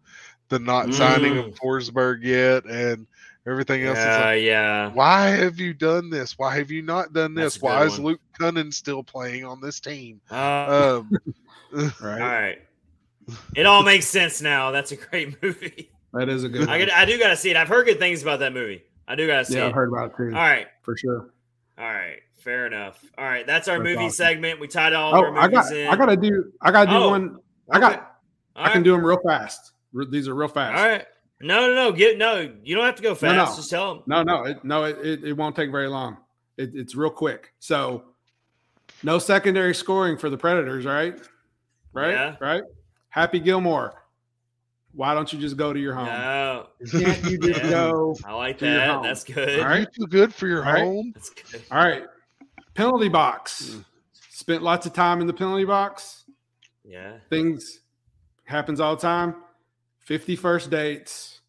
[0.49, 1.57] the not signing of Mm.
[1.57, 3.07] Forsberg yet and
[3.47, 4.91] everything else It's Yeah, like, yeah.
[4.91, 7.93] why have you done this why have you not done this a good why is
[7.93, 8.03] one.
[8.03, 11.11] Luke Kunin still playing on this team Uh, um,
[12.01, 12.21] Right.
[12.21, 12.57] all right.
[13.55, 14.69] It all makes sense now.
[14.71, 15.89] That's a great movie.
[16.13, 16.69] That is a good.
[16.69, 16.79] I one.
[16.85, 17.57] get, I do gotta see it.
[17.57, 18.83] I've heard good things about that movie.
[19.07, 19.69] I do gotta see yeah, it.
[19.69, 20.27] I've heard about it too.
[20.27, 20.67] All right.
[20.83, 21.31] For sure.
[21.77, 22.19] All right.
[22.39, 23.03] Fair enough.
[23.17, 23.45] All right.
[23.47, 24.11] That's our That's movie awesome.
[24.25, 24.59] segment.
[24.59, 25.71] We tied all Oh, of our I got.
[25.71, 25.87] in.
[25.87, 26.51] I got to do.
[26.61, 27.37] I got to do Oh, one.
[27.71, 27.93] I got.
[27.93, 28.01] Okay.
[28.55, 28.83] All I can right.
[28.83, 29.71] do them real fast.
[29.95, 30.77] Re- These are real fast.
[30.77, 31.05] All right.
[31.41, 31.91] No, no, no.
[31.91, 32.53] Get no.
[32.63, 33.51] You don't have to go fast.
[33.51, 33.55] no.
[33.57, 34.03] Just tell them.
[34.07, 34.83] No, no, it, no.
[34.83, 36.17] It, it, it won't take very long.
[36.57, 37.51] It, it's real quick.
[37.59, 38.03] So,
[39.03, 41.19] no secondary scoring for the Predators, right?
[41.93, 42.11] Right.
[42.11, 42.35] Yeah.
[42.39, 42.63] Right.
[43.09, 44.01] Happy Gilmore.
[44.93, 46.05] Why don't you just go to your home?
[46.05, 46.67] No.
[46.91, 47.69] Can't you just Yeah.
[47.69, 48.15] go?
[48.25, 48.89] I like To your that.
[48.89, 49.03] home.
[49.03, 49.59] That's good.
[49.59, 49.87] All right.
[49.97, 50.83] You too good for your All right.
[50.83, 51.11] home.
[51.13, 51.63] That's good.
[51.71, 52.03] All right.
[52.75, 53.73] Penalty box.
[53.73, 53.79] Hmm.
[54.29, 56.23] Spent lots of time in the penalty box.
[56.85, 57.17] Yeah.
[57.29, 57.81] Things
[58.45, 59.35] happens all the time.
[60.05, 61.41] 50 first dates.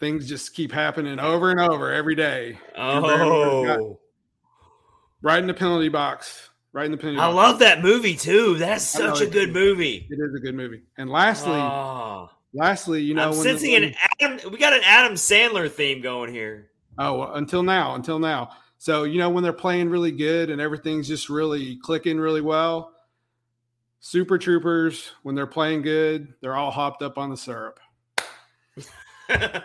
[0.00, 2.58] Things just keep happening over and over every day.
[2.76, 3.98] Oh,
[5.20, 6.50] Right in the penalty box.
[6.72, 7.34] Right in the penalty I box.
[7.36, 8.54] love that movie too.
[8.56, 10.06] That's such a good movie.
[10.08, 10.82] It is a good movie.
[10.96, 14.52] And lastly, Oh, lastly, you know, I'm when the- sensing when- an Adam.
[14.52, 16.70] We got an Adam Sandler theme going here.
[16.98, 18.50] Oh, well, until now, until now.
[18.78, 22.92] So, you know, when they're playing really good and everything's just really clicking really well,
[24.00, 27.80] Super Troopers, when they're playing good, they're all hopped up on the syrup.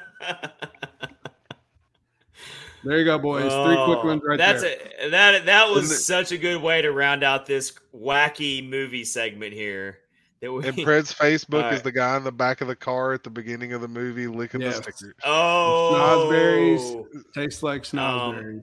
[2.86, 3.44] There you go, boys.
[3.44, 3.52] Three
[3.86, 4.76] quick Oh, ones right that's there.
[5.00, 9.06] A, that that was it- such a good way to round out this wacky movie
[9.06, 10.00] segment here.
[10.42, 13.14] That we, And Pred's Facebook All is the guy in the back of the car
[13.14, 14.76] at the beginning of the movie licking Yes.
[14.80, 15.14] the stickers.
[15.24, 17.06] oh, Snozberries.
[17.34, 18.62] Tastes like snozberries.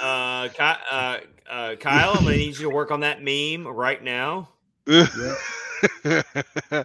[0.00, 1.18] Uh, Ky- uh,
[1.50, 4.50] uh, Kyle, I'm gonna need you to work on that meme right now.
[4.88, 6.84] I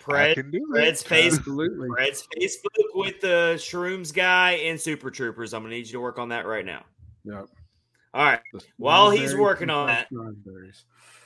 [0.00, 1.88] Pred, can do Pred's face, Absolutely.
[1.88, 5.52] Pred's Facebook with the Shrooms guy and Super Troopers.
[5.52, 6.84] I'm gonna need you to work on that right now.
[7.24, 7.46] Yep.
[8.12, 8.40] All right,
[8.76, 10.08] While he's working on that.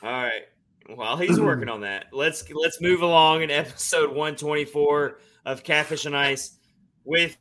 [0.03, 0.43] all right.
[0.87, 6.15] While he's working on that, let's let's move along in episode 124 of Catfish on
[6.15, 6.59] Ice
[7.05, 7.39] with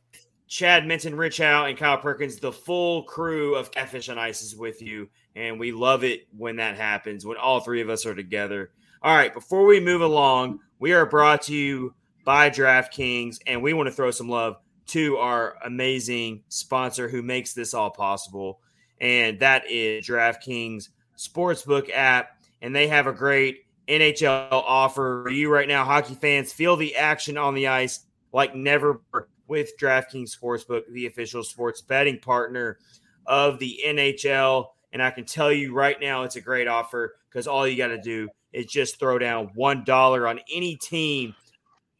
[0.48, 2.38] Chad Minton, Rich Howe, and Kyle Perkins.
[2.38, 6.56] The full crew of Catfish on Ice is with you, and we love it when
[6.56, 7.26] that happens.
[7.26, 8.70] When all three of us are together.
[9.02, 9.34] All right.
[9.34, 13.94] Before we move along, we are brought to you by DraftKings, and we want to
[13.94, 14.56] throw some love
[14.86, 18.60] to our amazing sponsor who makes this all possible,
[19.00, 22.30] and that is DraftKings Sportsbook app.
[22.62, 26.52] And they have a great NHL offer for you right now, hockey fans.
[26.52, 28.00] Feel the action on the ice
[28.32, 29.00] like never
[29.46, 32.78] with DraftKings Sportsbook, the official sports betting partner
[33.26, 34.66] of the NHL.
[34.94, 37.88] And I can tell you right now, it's a great offer because all you got
[37.88, 41.34] to do is just throw down $1 on any team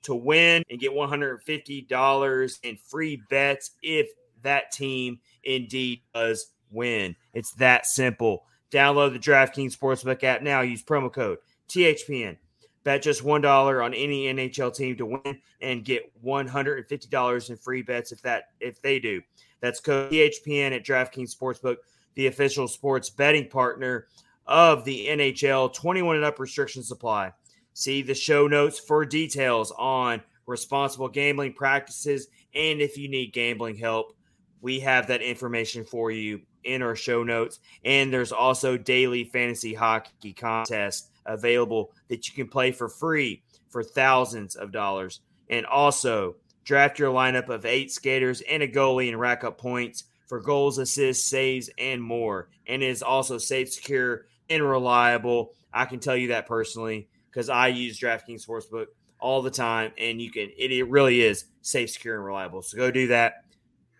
[0.02, 4.08] to win and get $150 in free bets if
[4.42, 7.16] that team indeed does win.
[7.32, 8.44] It's that simple.
[8.70, 10.60] Download the DraftKings Sportsbook app now.
[10.60, 11.38] Use promo code
[11.68, 12.36] THPN.
[12.84, 18.12] Bet just $1 on any NHL team to win and get $150 in free bets
[18.12, 19.20] if that if they do.
[19.60, 21.76] That's code THPN at DraftKings Sportsbook,
[22.14, 24.06] the official sports betting partner
[24.46, 25.72] of the NHL.
[25.72, 27.32] 21 and up restrictions apply.
[27.72, 33.76] See the show notes for details on responsible gambling practices and if you need gambling
[33.76, 34.16] help,
[34.60, 37.60] we have that information for you in our show notes.
[37.84, 43.82] And there's also daily fantasy hockey contests available that you can play for free for
[43.82, 45.20] thousands of dollars.
[45.50, 50.04] And also draft your lineup of eight skaters and a goalie and rack up points
[50.26, 52.48] for goals, assists, saves, and more.
[52.66, 55.52] And is also safe, secure, and reliable.
[55.72, 58.86] I can tell you that personally because I use DraftKings Sportsbook
[59.18, 62.62] all the time, and you can it, it really is safe, secure, and reliable.
[62.62, 63.44] So go do that.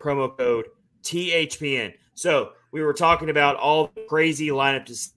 [0.01, 0.67] Promo code
[1.03, 1.95] THPN.
[2.15, 5.15] So we were talking about all the crazy lineup decisions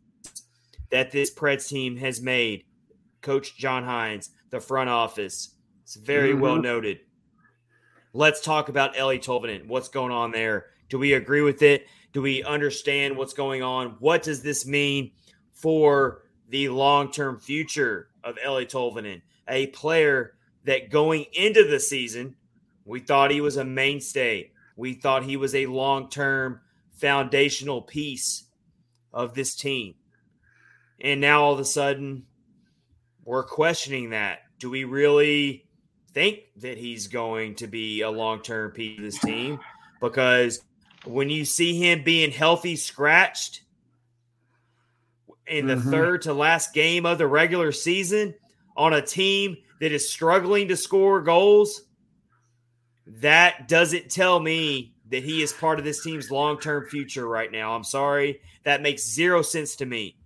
[0.89, 2.63] that this Preds team has made.
[3.21, 5.55] Coach John Hynes, the front office.
[5.83, 6.39] It's very Mhm.
[6.39, 7.01] well noted.
[8.13, 9.67] Let's talk about Eeli Tolvanen.
[9.67, 10.67] What's going on there?
[10.89, 11.87] Do we agree with it?
[12.13, 13.97] Do we understand what's going on?
[13.99, 15.11] What does this mean
[15.51, 19.21] for the long term future of Eeli Tolvanen?
[19.47, 22.35] A player that going into the season,
[22.85, 24.51] we thought he was a mainstay.
[24.75, 26.61] We thought he was a long term
[26.91, 28.45] foundational piece
[29.13, 29.95] of this team.
[30.99, 32.25] And now all of a sudden,
[33.23, 34.39] we're questioning that.
[34.59, 35.67] Do we really
[36.13, 39.59] think that he's going to be a long term piece of this team?
[40.01, 40.61] Because
[41.09, 43.61] when you see him being healthy, scratched
[45.47, 45.91] in the Mhm.
[45.91, 48.35] third to last game of the regular season
[48.75, 51.83] on a team that is struggling to score goals,
[53.05, 57.51] that doesn't tell me that he is part of this team's long term future right
[57.51, 57.73] now.
[57.73, 58.41] I'm sorry.
[58.63, 60.17] That makes zero sense to me.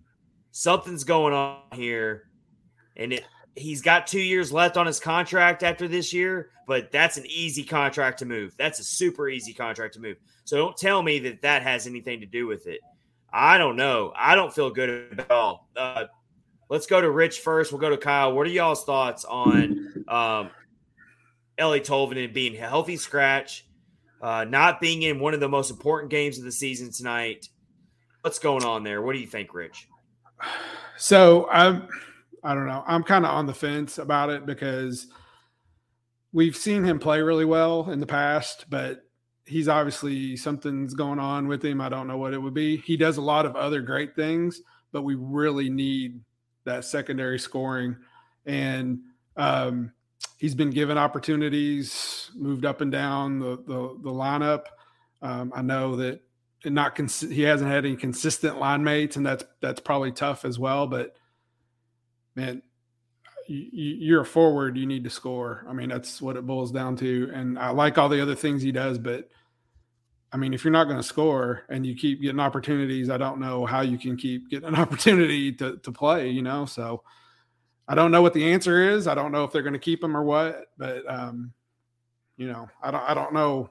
[0.52, 2.30] Something's going on here.
[2.98, 3.26] And it,
[3.56, 7.64] he's got two years left on his contract after this year, but that's an easy
[7.64, 8.56] contract to move.
[8.58, 10.18] That's a super easy contract to move.
[10.46, 12.80] So don't tell me that that has anything to do with it.
[13.34, 14.14] I don't know.
[14.16, 15.70] I don't feel good at all.
[15.76, 16.06] Uh,
[16.70, 17.72] let's go to Rich first.
[17.72, 18.34] We'll go to Kyle.
[18.34, 20.50] What are y'all's thoughts on um,
[21.58, 23.66] Eeli Tolvanen being healthy scratch,
[24.22, 27.48] uh, not being in one of the most important games of the season tonight?
[28.22, 29.02] What's going on there?
[29.02, 29.88] What do you think, Rich?
[30.98, 31.88] So I'm,
[32.44, 32.84] I don't know.
[32.88, 35.08] I'm kind of on the fence about it because
[36.34, 39.04] we've seen him play really well in the past, but
[39.46, 41.82] he's obviously something's going on with him.
[41.82, 42.78] I don't know what it would be.
[42.78, 44.62] He does a lot of other great things,
[44.92, 46.22] but we really need
[46.64, 47.96] that secondary scoring.
[48.46, 49.00] And
[49.38, 49.92] um,
[50.38, 54.64] he's been given opportunities, moved up and down the the, the lineup.
[55.22, 56.22] Um, I know that
[56.66, 60.58] not cons- he hasn't had any consistent line mates, and that's that's probably tough as
[60.58, 60.88] well.
[60.88, 61.16] But
[62.36, 62.62] man,
[63.48, 64.78] you, are a forward.
[64.78, 65.66] You need to score.
[65.68, 67.32] I mean, that's what it boils down to.
[67.34, 69.30] And I like all the other things he does, but
[70.34, 73.40] I mean, if you're not going to score and you keep getting opportunities, I don't
[73.40, 76.30] know how you can keep getting an opportunity to to play.
[76.30, 77.04] You know, so
[77.88, 79.08] I don't know what the answer is.
[79.08, 80.68] I don't know if they're going to keep him or what.
[80.78, 81.52] But um,
[82.38, 83.70] you know, I don't I don't know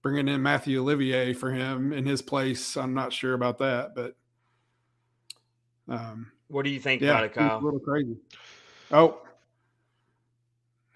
[0.00, 2.76] bringing in Matthew Olivier for him in his place.
[2.76, 4.16] I'm not sure about that, but
[5.88, 7.58] um, what do you think yeah, about it, Kyle?
[7.58, 8.16] A little crazy.
[8.90, 9.20] Oh,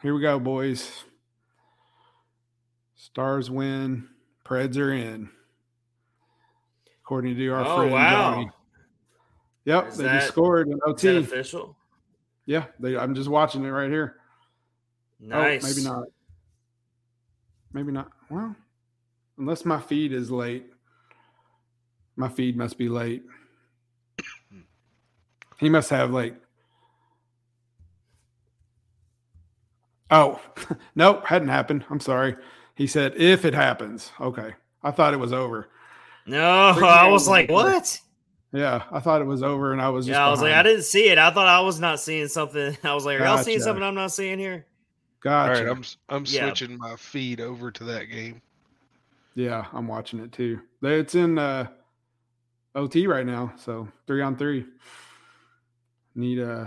[0.03, 1.05] here we go, boys.
[2.97, 4.09] Stars win.
[4.45, 5.29] Preds are in.
[7.05, 8.11] According to our oh, friend wow.
[8.11, 8.51] Johnny.
[9.65, 11.17] Yep, Is they that, just scored an OT.
[11.19, 11.77] official?
[12.47, 14.17] Yeah, they, I'm just watching it right here.
[15.21, 15.65] Nice.
[15.65, 16.05] Oh, maybe not.
[17.73, 18.11] Maybe not.
[18.29, 18.57] Well,
[19.39, 20.67] unless my feed is late.
[22.17, 23.23] My feed must be late.
[25.63, 26.35] He must have like
[30.11, 30.41] Oh,
[30.95, 31.85] nope, hadn't happened.
[31.89, 32.37] I'm sorry.
[32.75, 34.13] He said if it happens.
[34.21, 34.53] Okay.
[34.83, 35.69] I thought it was over.
[36.27, 38.01] No, I was like, what?
[38.53, 40.07] Yeah, I thought it was over, and I was.
[40.07, 40.53] yeah, I was behind.
[40.53, 41.17] like, I didn't see it.
[41.17, 42.77] I thought I was not seeing something.
[42.85, 44.67] I was like, are y'all seeing something I'm not seeing here?
[45.21, 45.61] Gotcha.
[45.61, 46.47] All right, I'm I'm yeah.
[46.47, 48.43] switching my feed over to that game.
[49.35, 50.61] Yeah, I'm watching it too.
[50.83, 51.69] It's in uh,
[52.75, 54.67] OT right now, so three on three.
[56.15, 56.67] Need uh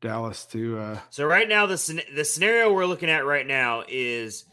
[0.00, 0.78] Dallas to.
[0.78, 4.44] uh So right now, the the scenario we're looking at right now is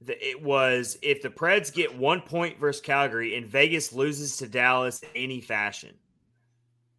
[0.00, 4.48] the, it was if the Preds get one point versus Calgary and Vegas loses to
[4.48, 5.94] Dallas in any fashion.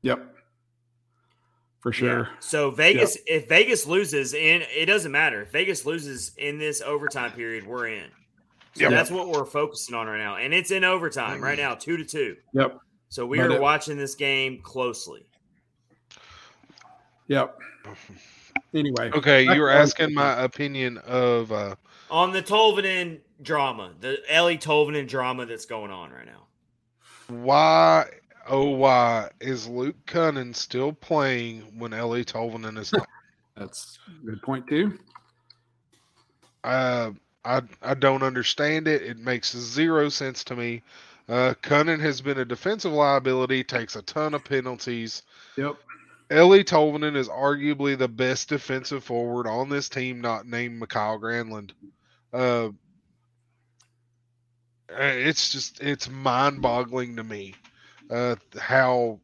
[0.04, 0.36] Yep.
[1.80, 2.20] For sure.
[2.20, 2.40] Yeah.
[2.40, 3.42] So Vegas, yep.
[3.44, 7.88] if Vegas loses, and it doesn't matter if Vegas loses in this overtime period, we're
[7.88, 8.06] in.
[8.74, 8.92] So yep.
[8.92, 12.06] that's what we're focusing on right now, and it's in overtime right now, two to
[12.06, 12.38] two.
[12.54, 12.80] Yep.
[13.10, 15.26] So we are it, watching this game closely.
[17.32, 17.60] Yep.
[18.74, 19.10] Anyway.
[19.14, 21.76] Okay, you were asking my opinion of uh
[22.10, 26.48] on the Tolvanen drama, the Eeli Tolvanen drama that's going on right now.
[27.30, 28.08] Why
[28.50, 33.08] oh why is Luke Kunin still playing when Eeli Tolvanen is not?
[33.56, 35.00] that's a good point too.
[36.66, 37.12] Uh
[37.46, 39.04] I I don't understand it.
[39.04, 40.82] It makes zero sense to me.
[41.30, 45.24] Uh Kunin has been a defensive liability, takes a ton of penalties.
[45.56, 45.78] Yep.
[46.32, 51.72] Eeli Tolvanen is arguably the best defensive forward on this team, not named Mikael Granlund.
[52.32, 52.70] Uh,
[54.90, 57.54] it's just it's mind-boggling to me
[58.10, 59.20] uh, how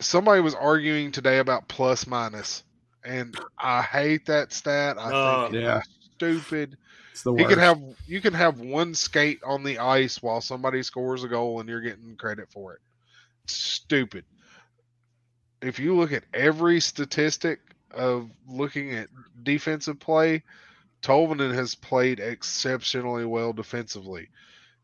[0.00, 2.64] somebody was arguing today about plus minus,
[3.04, 4.98] and I hate that stat.
[4.98, 5.80] I uh, think yeah,
[6.16, 6.76] stupid.
[7.36, 11.28] He can have you can have one skate on the ice while somebody scores a
[11.28, 12.80] goal, and you're getting credit for it.
[13.46, 14.24] stupid
[15.62, 19.08] if you look at every statistic of looking at
[19.42, 20.42] defensive play,
[21.02, 24.28] Tolvanen has played exceptionally well defensively.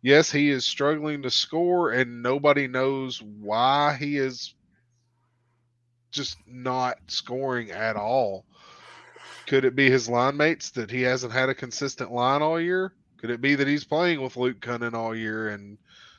[0.03, 4.55] Yes, he is struggling to score, and nobody knows why he is
[6.11, 8.45] just not scoring at all.
[9.47, 12.93] Could it be his line mates that he hasn't had a consistent line all year?
[13.19, 15.79] Could it be that he's playing with Luke Kunin all year and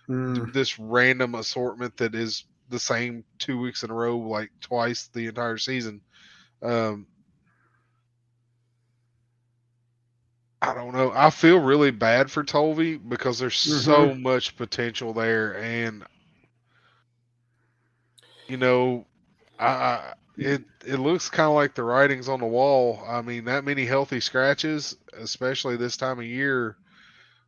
[0.10, 0.52] mm.
[0.53, 5.27] this random assortment that is the same two weeks in a row, like twice the
[5.27, 6.01] entire season.
[6.61, 7.07] Um,
[10.61, 11.11] I don't know.
[11.13, 13.79] I feel really bad for Tolvy because there's mm-hmm.
[13.79, 16.03] so much potential there, and
[18.47, 19.05] you know,
[19.59, 23.03] I, I it it looks kind of like the writing's on the wall.
[23.07, 26.77] I mean, that many healthy scratches, especially this time of year,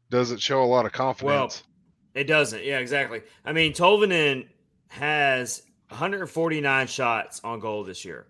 [0.09, 1.63] doesn't show a lot of confidence.
[1.63, 2.63] Well, it doesn't.
[2.63, 3.21] Yeah, exactly.
[3.45, 4.47] I mean, Tolvanen
[4.89, 8.27] has 149 shots on goal this year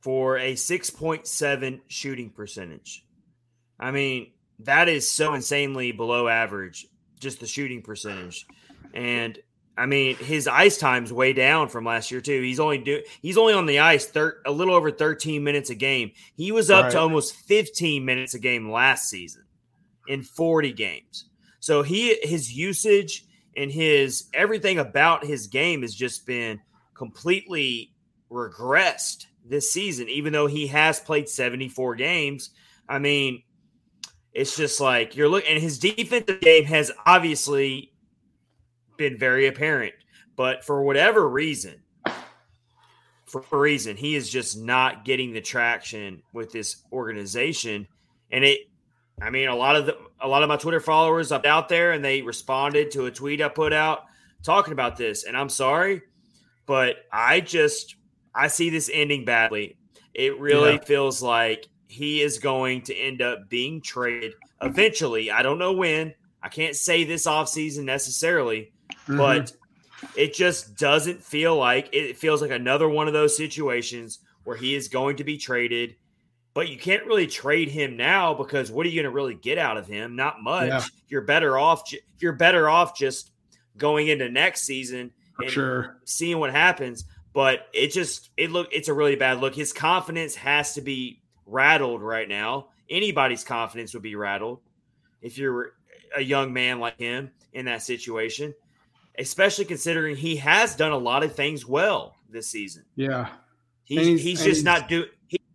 [0.00, 3.04] for a 6.7 shooting percentage.
[3.80, 6.86] I mean, that is so insanely below average,
[7.20, 8.46] just the shooting percentage.
[8.94, 9.38] And
[9.76, 12.42] I mean, his ice time's way down from last year too.
[12.42, 15.76] He's only do he's only on the ice thir- a little over 13 minutes a
[15.76, 16.10] game.
[16.34, 16.92] He was up right.
[16.92, 19.44] to almost 15 minutes a game last season
[20.08, 21.26] in 40 games.
[21.60, 23.24] So he his usage
[23.58, 26.60] and his everything about his game has just been
[26.94, 27.92] completely
[28.30, 32.50] regressed this season, even though he has played 74 games.
[32.88, 33.42] I mean,
[34.32, 37.92] it's just like you're looking, and his defensive game has obviously
[38.96, 39.94] been very apparent,
[40.36, 41.82] but for whatever reason,
[43.26, 47.88] for a reason, he is just not getting the traction with this organization.
[48.30, 48.60] And it,
[49.20, 51.92] I mean, a lot of the, a lot of my Twitter followers up out there,
[51.92, 54.04] and they responded to a tweet I put out
[54.42, 55.24] talking about this.
[55.24, 56.02] And I'm sorry,
[56.66, 57.96] but I just,
[58.34, 59.76] I see this ending badly.
[60.14, 60.84] It really yeah.
[60.84, 65.30] feels like he is going to end up being traded eventually.
[65.30, 66.14] I don't know when.
[66.42, 68.72] I can't say this offseason necessarily,
[69.06, 69.16] mm-hmm.
[69.16, 69.52] but
[70.16, 74.74] it just doesn't feel like it feels like another one of those situations where he
[74.74, 75.96] is going to be traded.
[76.58, 79.58] But you can't really trade him now because what are you going to really get
[79.58, 80.16] out of him?
[80.16, 80.66] Not much.
[80.66, 80.82] Yeah.
[81.06, 81.88] You're better off.
[82.18, 83.30] You're better off just
[83.76, 86.00] going into next season and sure.
[86.04, 87.04] seeing what happens.
[87.32, 89.54] But it just it look it's a really bad look.
[89.54, 92.70] His confidence has to be rattled right now.
[92.90, 94.58] Anybody's confidence would be rattled
[95.22, 95.74] if you're
[96.16, 98.52] a young man like him in that situation
[99.16, 102.84] especially considering he has done a lot of things well this season.
[102.96, 103.28] Yeah.
[103.84, 105.08] He's, he's, he's, just he's, not doing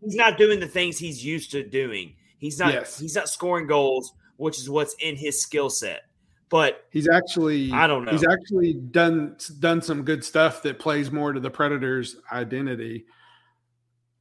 [0.04, 2.16] he's not doing the things he's used to doing.
[2.38, 3.00] He's not yes.
[3.00, 6.02] he's not scoring goals, which is what's in his skill set.
[6.50, 8.12] But he's actually I don't know.
[8.12, 13.06] He's actually done done some good stuff that plays more to the Predators' identity,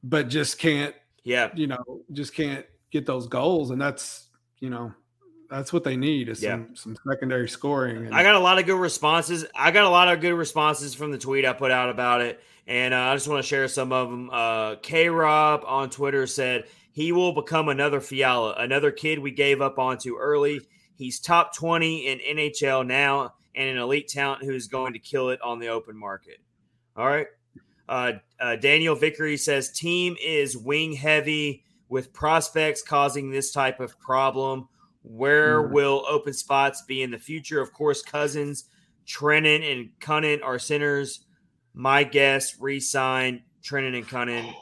[0.03, 4.27] but just can't yeah, you know, just can't get those goals and that's,
[4.59, 4.93] you know,
[5.49, 6.51] that's what they need is yeah.
[6.51, 8.07] some, some secondary scoring.
[8.07, 9.45] And- I got a lot of good responses.
[9.55, 12.41] I got a lot of good responses from the tweet I put out about it.
[12.67, 14.29] And uh, I just want to share some of them.
[14.31, 19.61] Uh, K Rob on Twitter said, he will become another Fiala, another kid we gave
[19.61, 20.61] up on too early.
[20.95, 25.41] He's top 20 in NHL now and an elite talent who's going to kill it
[25.41, 26.37] on the open market.
[26.95, 27.27] All right.
[27.89, 33.99] Uh, uh, Daniel Vickery says, team is wing heavy with prospects causing this type of
[33.99, 34.69] problem.
[35.01, 35.71] Where mm.
[35.71, 37.59] will open spots be in the future?
[37.59, 38.65] Of course, Cousins,
[39.05, 41.25] Trenin, and Kunin are centers.
[41.73, 44.53] My guess, re-sign Trenin and Kunin.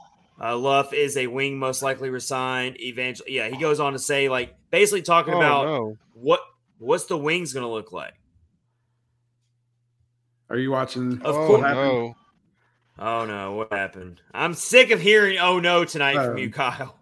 [0.42, 2.80] Uh, Luff is a wing, most likely resigned.
[2.80, 5.98] Evangel, yeah, he goes on to say, like, basically talking oh, about no.
[6.14, 6.40] what
[6.80, 8.14] what's the wings going to look like.
[10.50, 11.22] Are you watching?
[11.22, 11.62] Of oh, course.
[11.62, 12.16] No.
[13.00, 13.54] Oh no!
[13.54, 14.22] What happened?
[14.34, 16.98] I'm sick of hearing "Oh no" tonight from you, Kyle.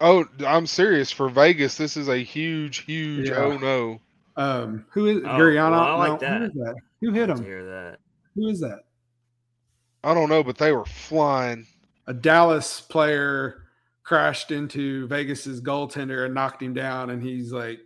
[0.00, 1.12] Oh, I'm serious.
[1.12, 3.28] For Vegas, this is a huge, huge.
[3.28, 3.36] Yeah.
[3.36, 4.00] Oh no.
[4.36, 5.70] Um, who is oh, Gurianov?
[5.70, 6.40] Well, I like no, that.
[6.40, 6.74] Who is that?
[7.00, 7.44] Who hit him?
[7.44, 7.98] Hear that?
[8.34, 8.80] Who is that?
[10.06, 11.66] I don't know, but they were flying.
[12.06, 13.64] A Dallas player
[14.04, 17.80] crashed into Vegas's goaltender and knocked him down, and he's like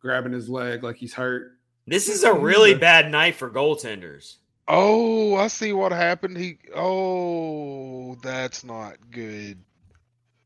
[0.00, 1.52] grabbing his leg like he's hurt.
[1.86, 4.38] This is a really bad night for goaltenders.
[4.66, 6.36] Oh, I see what happened.
[6.36, 9.60] He oh, that's not good.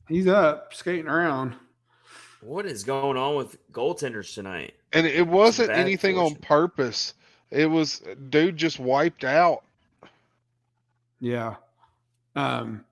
[0.06, 1.54] He's up skating around.
[2.42, 4.74] What is going on with goaltenders tonight?
[4.92, 6.36] And it wasn't anything fortune.
[6.36, 7.14] on purpose.
[7.50, 9.64] It was dude just wiped out.
[11.20, 11.56] Yeah.
[12.34, 12.84] Um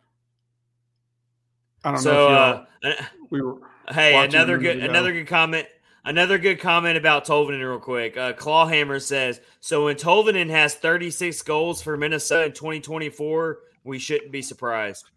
[1.84, 2.94] I don't so, know uh,
[3.30, 3.58] we were
[3.90, 4.86] Hey, another good ago.
[4.86, 5.66] another good comment.
[6.04, 8.16] Another good comment about Tolvanen, real quick.
[8.16, 14.32] Uh, Clawhammer says so when Tolvanen has 36 goals for Minnesota in 2024, we shouldn't
[14.32, 15.10] be surprised.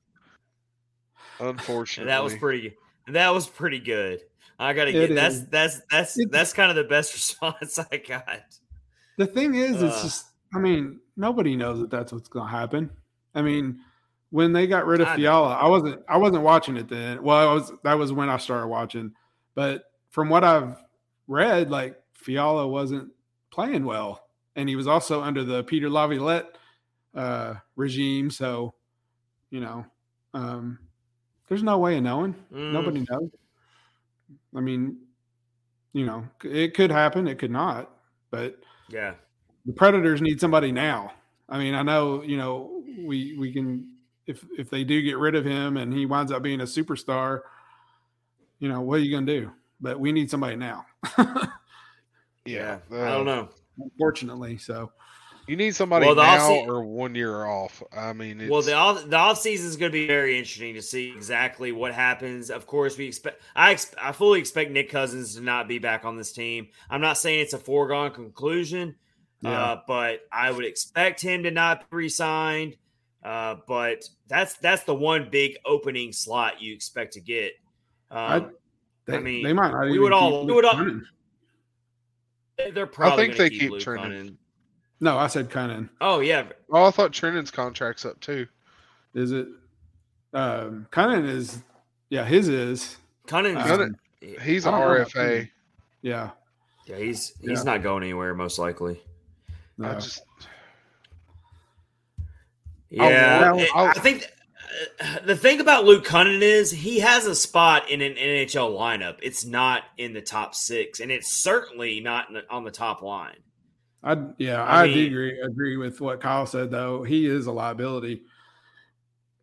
[1.40, 2.76] Unfortunately, that was pretty.
[3.08, 4.22] That was pretty good.
[4.60, 8.44] I gotta get that's that's that's it's, that's kind of the best response I got.
[9.18, 10.26] The thing is, uh, it's just.
[10.54, 12.90] I mean, nobody knows that that's what's going to happen.
[13.34, 13.80] I mean,
[14.30, 17.22] when they got rid of I Fiala, I wasn't I wasn't watching it then.
[17.22, 19.14] Well, I was that was when I started watching.
[19.56, 20.82] But from what I've
[21.28, 23.12] read, like Fiala wasn't
[23.52, 24.24] playing well,
[24.56, 26.58] and he was also under the Peter Laviolette
[27.14, 28.30] uh, regime.
[28.32, 28.74] So,
[29.50, 29.86] you know,
[30.34, 30.80] um,
[31.48, 32.34] there's no way of knowing.
[32.54, 32.72] Mm.
[32.72, 33.30] Nobody knows.
[34.56, 34.98] I mean,
[35.94, 37.90] you know, it could happen, it could not.
[38.30, 38.60] But
[38.90, 39.16] yeah,
[39.66, 41.12] the Predators need somebody now.
[41.50, 43.96] I mean, I know, you know, we we can
[44.28, 47.42] if if they do get rid of him and he winds up being a superstar,
[48.60, 49.52] you know, what are you going to do?
[49.80, 50.86] But we need somebody now.
[52.46, 53.50] yeah, uh, I don't know.
[53.80, 54.92] Unfortunately, so
[55.48, 57.82] you need somebody well, now se- or one year off.
[57.96, 60.82] I mean, well, the off the off season is going to be very interesting to
[60.82, 62.50] see exactly what happens.
[62.50, 66.06] Of course, we expect I ex- I fully expect Nick Cousins to not be back
[66.06, 66.70] on this team.
[66.90, 68.96] I'm not saying it's a foregone conclusion,
[69.42, 69.52] yeah.
[69.52, 72.78] uh, but I would expect him to not be re-signed.
[73.24, 77.54] Uh, but that's that's the one big opening slot you expect to get.
[78.10, 78.46] Um, I,
[79.06, 79.90] they, I mean, they might.
[79.90, 80.46] we would all.
[80.46, 81.02] We would all.
[82.74, 83.24] They're probably.
[83.24, 84.38] I think they keep, keep turning.
[85.00, 85.90] No, I said Kunin.
[86.00, 86.46] Oh yeah.
[86.72, 88.48] Oh, I thought Trenin's contract's up too.
[89.16, 89.48] Is it?
[90.34, 91.62] Um, Kunin is,
[92.10, 92.98] yeah, his is.
[93.28, 93.96] Kunin, Um,
[94.42, 95.50] He's an I don't know about RFA.
[96.04, 96.30] Yeah.
[96.86, 97.64] yeah, he's he's Yeah.
[97.64, 99.02] not going anywhere most likely.
[99.84, 100.22] I just
[102.92, 104.28] Yeah, well, it- I'll- I think
[105.02, 109.18] uh, the thing about Luke Kunin is he has a spot in an NHL lineup.
[109.22, 113.02] It's not in the top six, and it's certainly not in the, on the top
[113.02, 113.38] line.
[114.04, 117.04] I yeah, I I, mean- agree agree with what Kyle said though.
[117.04, 118.22] He is a liability.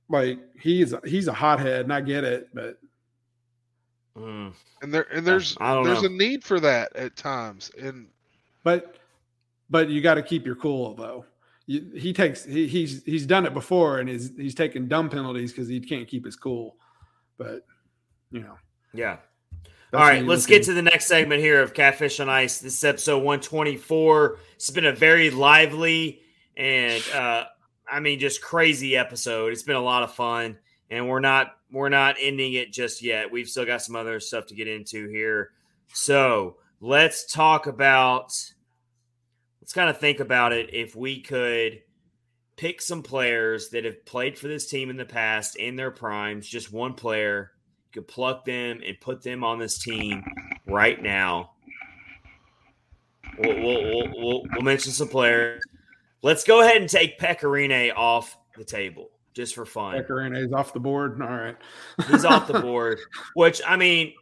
[0.08, 2.78] Like he's he's a hothead, and I get it, but
[4.16, 4.52] Mm.
[4.82, 6.08] and there and there's I don't there's know.
[6.08, 7.70] a need for that at times.
[7.80, 8.08] And
[8.64, 8.96] but
[9.70, 11.24] but you got to keep your cool though.
[11.68, 15.68] He takes he, he's he's done it before, and he's he's taken dumb penalties because
[15.68, 16.76] he can't keep his cool.
[17.36, 17.66] But
[18.30, 18.56] you know,
[18.94, 19.18] Yeah.
[19.92, 22.58] All right, let's looking- get to the next segment here of Catfish on Ice.
[22.60, 24.38] This is episode 124.
[24.56, 26.20] It's been a very lively
[26.56, 27.44] and uh
[27.90, 29.52] I mean just crazy episode.
[29.52, 30.58] It's been a lot of fun
[30.90, 33.30] and we're not we're not ending it just yet.
[33.30, 35.50] We've still got some other stuff to get into here.
[35.92, 38.32] So, let's talk about
[39.68, 41.82] let's kind of think about it if we could
[42.56, 46.48] pick some players that have played for this team in the past in their primes,
[46.48, 47.50] just one player
[47.84, 50.24] you could pluck them and put them on this team
[50.66, 51.50] right now.
[53.38, 53.82] We'll, we'll,
[54.16, 55.62] we'll, we'll, mention some players.
[56.22, 59.96] Let's go ahead and take Pekka Rinne off the table just for fun.
[59.96, 61.20] Pekka Rinne is off the board.
[61.20, 61.56] All right,
[62.08, 63.00] He's off the board,
[63.34, 64.14] which I mean,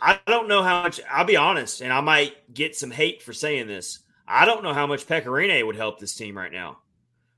[0.00, 1.00] I don't know how much.
[1.10, 4.03] I'll be honest, and I might get some hate for saying this.
[4.26, 6.78] I don't know how much Pekka Rinne would help this team right now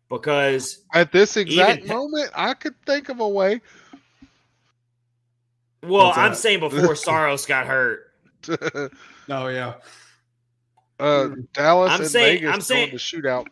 [0.09, 3.61] because at this exact Pe- moment, I could think of a way.
[5.83, 8.05] Well, I'm saying before Saros got hurt.
[8.43, 8.91] To,
[9.29, 9.75] oh yeah,
[10.99, 13.47] uh, Dallas I'm and saying- Vegas I'm saying- going to shootout.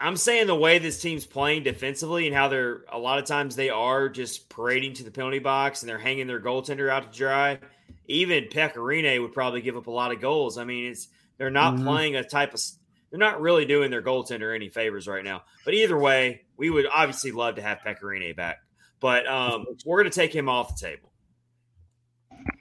[0.00, 3.56] I'm saying the way this team's playing defensively and how they're a lot of times
[3.56, 7.18] they are just parading to the penalty box and they're hanging their goaltender out to
[7.18, 7.58] dry.
[8.06, 10.56] Even Pekka Rinne would probably give up a lot of goals.
[10.56, 11.08] I mean, it's
[11.38, 11.84] they're not Mhm.
[11.84, 12.60] playing a type of
[13.10, 15.42] they're not really doing their goaltender any favors right now.
[15.64, 18.58] But either way, we would obviously love to have Pekka Rinne back.
[19.00, 21.10] But um, we're going to take him off the table.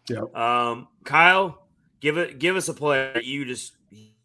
[0.09, 0.33] Yep.
[0.35, 1.67] Um, Kyle,
[1.99, 3.75] give it give us a player that you just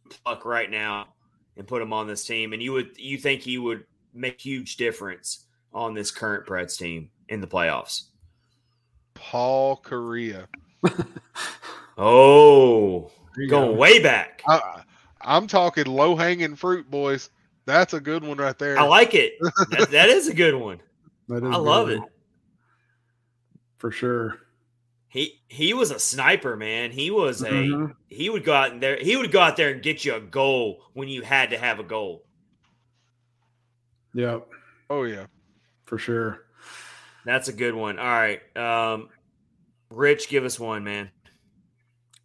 [0.08, 1.08] pluck right now
[1.56, 3.84] and put him on this team, and you would you think he would
[4.14, 8.04] make huge difference on this current Preds team in the playoffs?
[9.14, 10.46] Paul Kariya.
[11.98, 13.76] Oh, There going go.
[13.76, 14.42] way back.
[14.48, 14.82] I,
[15.20, 17.30] I'm talking low hanging fruit, boys.
[17.66, 18.78] That's a good one right there.
[18.78, 19.34] I like it.
[19.70, 20.80] That, that is a good one.
[21.28, 22.00] That is I a good love it.
[23.78, 24.38] for sure.
[25.08, 26.90] He he was a sniper, man.
[26.90, 27.94] He was a Mhm.
[28.08, 28.96] he would go out in there.
[28.98, 31.78] He would go out there and get you a goal when you had to have
[31.78, 32.24] a goal.
[34.14, 34.46] Yep,
[34.90, 35.26] oh yeah.
[35.86, 36.44] for sure.
[37.24, 37.98] That's a good one.
[37.98, 39.08] All right, um,
[39.90, 41.10] Rich, give us one, man.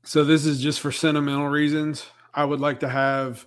[0.07, 2.05] So this is just for sentimental reasons.
[2.33, 3.45] I would like to have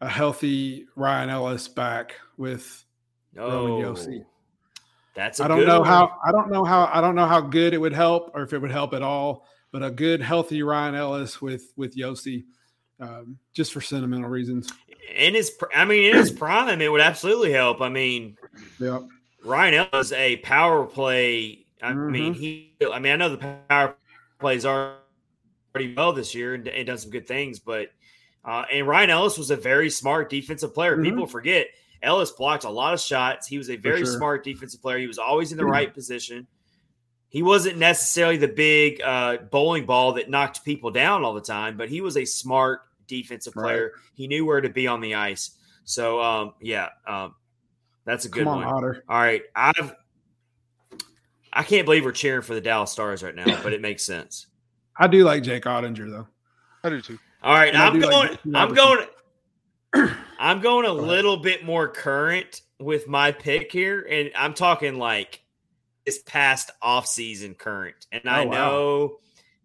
[0.00, 2.84] a healthy Ryan Ellis back with
[3.36, 4.24] Roman Oh, Josi.
[5.14, 5.38] that's.
[5.38, 7.78] I I don't know how I don't know how I don't know how good it
[7.78, 11.40] would help or if it would help at all, but a good healthy Ryan Ellis
[11.40, 12.46] with with Josi,
[12.98, 14.72] um, just for sentimental reasons.
[15.14, 15.52] in his.
[15.72, 17.80] I mean, in his prime, it would absolutely help.
[17.80, 18.36] I mean,
[18.80, 19.02] Yep.
[19.44, 21.64] Ryan Ellis a power play.
[21.80, 22.40] I mean, Mm-hmm.
[22.40, 22.72] he.
[22.92, 23.94] I mean, I know the power
[24.40, 24.96] plays are
[25.72, 27.88] pretty well this year and, and done some good things, but
[28.44, 30.96] uh, and Ryan Ellis was a very smart defensive player.
[30.96, 31.04] Mhm.
[31.04, 31.66] People forget
[32.02, 33.46] Ellis blocked a lot of shots.
[33.46, 34.16] He was a very sure.
[34.16, 34.98] smart defensive player.
[34.98, 35.70] He was always in the Mhm.
[35.70, 36.46] right position.
[37.28, 41.76] He wasn't necessarily the big uh, bowling ball that knocked people down all the time,
[41.76, 43.64] but he was a smart defensive Right.
[43.64, 43.92] player.
[44.14, 45.50] He knew where to be on the ice.
[45.84, 47.34] So, um, yeah, um,
[48.04, 48.66] that's a good on, one.
[48.66, 49.04] Otter.
[49.08, 49.94] All right, I've
[51.52, 54.46] I can't believe we're cheering for the Dallas Stars right now, but it makes sense.
[55.00, 56.28] I do like Jake Oettinger though.
[56.84, 57.18] I do too.
[57.42, 58.10] All right, And I I'm do like
[58.44, 58.54] going.
[58.54, 59.06] I'm going.
[60.38, 61.08] I'm going a Go ahead.
[61.08, 65.42] little bit more current with my pick here, and I'm talking like
[66.06, 68.06] this past off season current.
[68.12, 68.52] And I Oh, wow.
[68.52, 69.18] know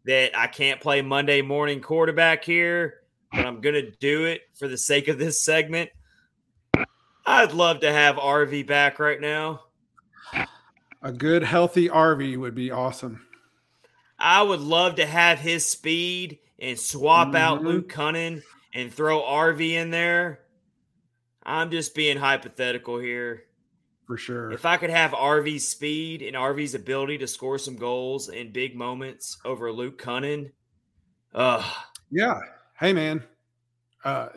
[0.05, 2.95] that I can't play Monday morning quarterback here,
[3.31, 5.89] but I'm going to do it for the sake of this segment.
[7.25, 9.61] I'd love to have RV back right now.
[11.01, 13.25] A good healthy RV would be awesome.
[14.17, 17.65] I would love to have his speed and swap out Mhm.
[17.65, 18.43] Luke Kunin
[18.73, 20.39] and throw RV in there.
[21.43, 23.43] I'm just being hypothetical here.
[24.07, 24.51] For sure.
[24.51, 28.75] If I could have RV's speed and RV's ability to score some goals in big
[28.75, 30.51] moments over Luke Kunin,
[31.33, 31.63] uh,
[32.11, 32.39] Yeah.
[32.79, 33.23] Hey man.
[34.03, 34.29] Uh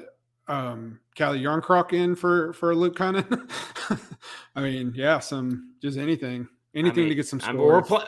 [0.49, 3.51] um Calle Järnkrok in for for Luke Kunin.
[4.57, 6.49] I mean, yeah, some just anything.
[6.75, 8.05] Anything I mean, to get some I mean, we're pl-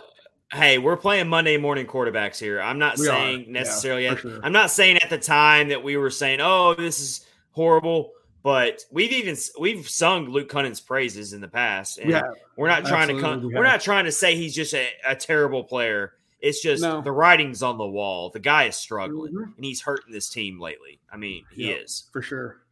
[0.52, 2.60] hey, we're playing Monday morning quarterbacks here.
[2.60, 4.06] I'm not We saying yeah, necessarily.
[4.08, 4.40] for at- sure.
[4.42, 8.12] I'm not saying at the time that we were saying, "Oh, this is horrible,"
[8.42, 11.98] but we've even we've sung Luke Kunin's praises in the past.
[11.98, 12.22] And yeah,
[12.56, 13.42] we're not trying to come.
[13.46, 16.14] we We're not trying to say he's just a, a terrible player.
[16.40, 17.02] It's just No.
[17.02, 18.30] the writing's on the wall.
[18.30, 19.56] The guy is struggling, Mhm.
[19.56, 20.98] and he's hurting this team lately.
[21.12, 22.08] I mean, he is.
[22.14, 22.62] for sure.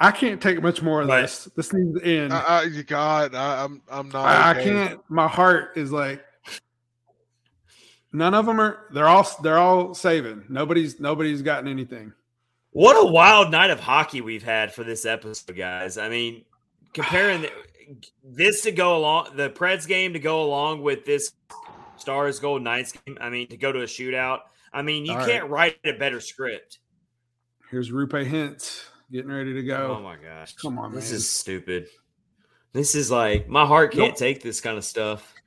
[0.00, 1.48] I can't take much more of But- this.
[1.56, 2.32] This needs to end.
[2.32, 4.24] I, I, God, I, I'm I'm not.
[4.26, 5.00] I, I can't.
[5.08, 6.24] My heart is like
[8.12, 8.86] none of them are.
[8.92, 9.28] They're all.
[9.42, 10.44] They're all saving.
[10.48, 11.00] Nobody's.
[11.00, 12.12] Nobody's gotten anything.
[12.70, 15.98] What a wild night of hockey we've had for this episode, guys.
[15.98, 16.44] I mean,
[16.92, 17.50] comparing the,
[18.22, 21.32] this to go along, the Preds game to go along with this
[21.96, 23.18] Stars Gold Knights game.
[23.20, 24.40] I mean, to go to a shootout.
[24.72, 26.78] I mean, you All can't write a better script.
[27.70, 29.96] Here's Roope Hintz getting ready to go.
[29.98, 30.54] Oh, my gosh.
[30.56, 31.16] Come on, This man.
[31.16, 31.88] is stupid.
[32.72, 34.16] This is like my heart can't Nope.
[34.18, 35.34] take this kind of stuff.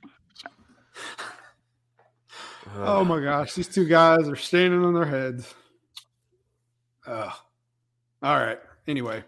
[2.74, 5.52] Oh my gosh, these two guys are standing on their heads.
[7.06, 7.32] Ugh.
[8.22, 8.58] All right.
[8.86, 9.22] Anyway,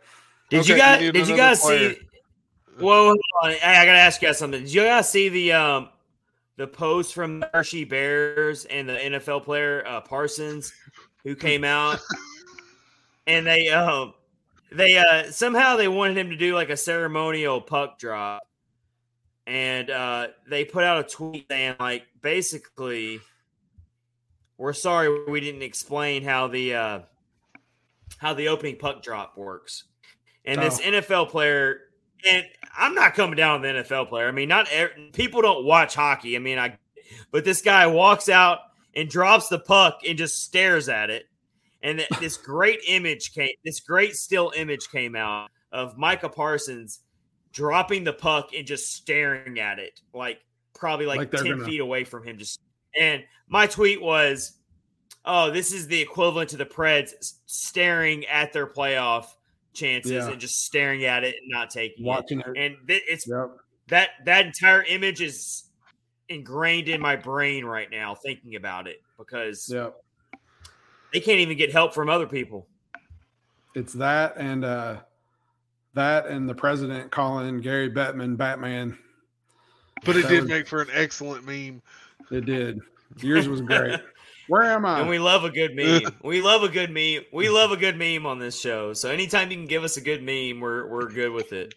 [0.50, 1.12] Did Okay, you guys?
[1.12, 1.92] did you guys player.
[1.94, 2.00] see?
[2.78, 3.50] Whoa, hold on.
[3.50, 4.62] I, I gotta ask you guys something.
[4.62, 5.88] Did you guys see the um
[6.56, 10.72] the post from the Hershey Bears and the NFL player uh, Parsons
[11.24, 11.98] who came out
[13.26, 14.14] and they um
[14.76, 18.42] they uh somehow they wanted him to do like a ceremonial puck drop
[19.46, 23.20] and uh they put out a tweet saying like basically
[24.56, 27.00] we're sorry we didn't explain how the uh
[28.18, 29.84] how the opening puck drop works.
[30.44, 30.90] And this Oh.
[30.90, 31.80] NFL player,
[32.26, 32.44] and
[32.76, 34.28] I'm not coming down on the NFL player.
[34.28, 34.68] I mean, not
[35.12, 36.36] people don't watch hockey.
[36.36, 36.78] I mean, I,
[37.30, 38.58] but this guy walks out
[38.94, 41.26] and drops the puck and just stares at it.
[41.84, 47.00] And th- this great image came, this great still image came out of Micah Parsons
[47.52, 50.40] dropping the puck and just staring at it, like
[50.74, 52.38] probably like, Like 10 gonna- feet away from him.
[52.38, 52.58] Just
[52.98, 54.58] and my tweet was,
[55.24, 57.12] oh, this is the equivalent to the Preds
[57.46, 59.26] staring at their playoff
[59.74, 60.30] chances Yeah.
[60.30, 62.46] and just staring at it and not taking watching it.
[62.46, 62.56] it.
[62.56, 63.50] And th- it's Yep.
[63.88, 65.64] that that entire image is
[66.28, 69.94] ingrained in my brain right now thinking about it because Yep.
[71.14, 72.66] They can't even get help from other people.
[73.74, 74.96] It's that and uh
[75.94, 78.98] that and the president calling Gary Bettman Batman.
[80.04, 81.80] But it That did was- make for an excellent meme.
[82.30, 82.80] It did.
[83.18, 84.00] Yours was great.
[84.48, 85.00] Where am I?
[85.00, 86.02] And we love a good meme.
[86.22, 87.22] we love a good meme.
[87.32, 88.92] We love a good meme on this show.
[88.92, 91.74] So anytime you can give us a good meme, we're we're good with it.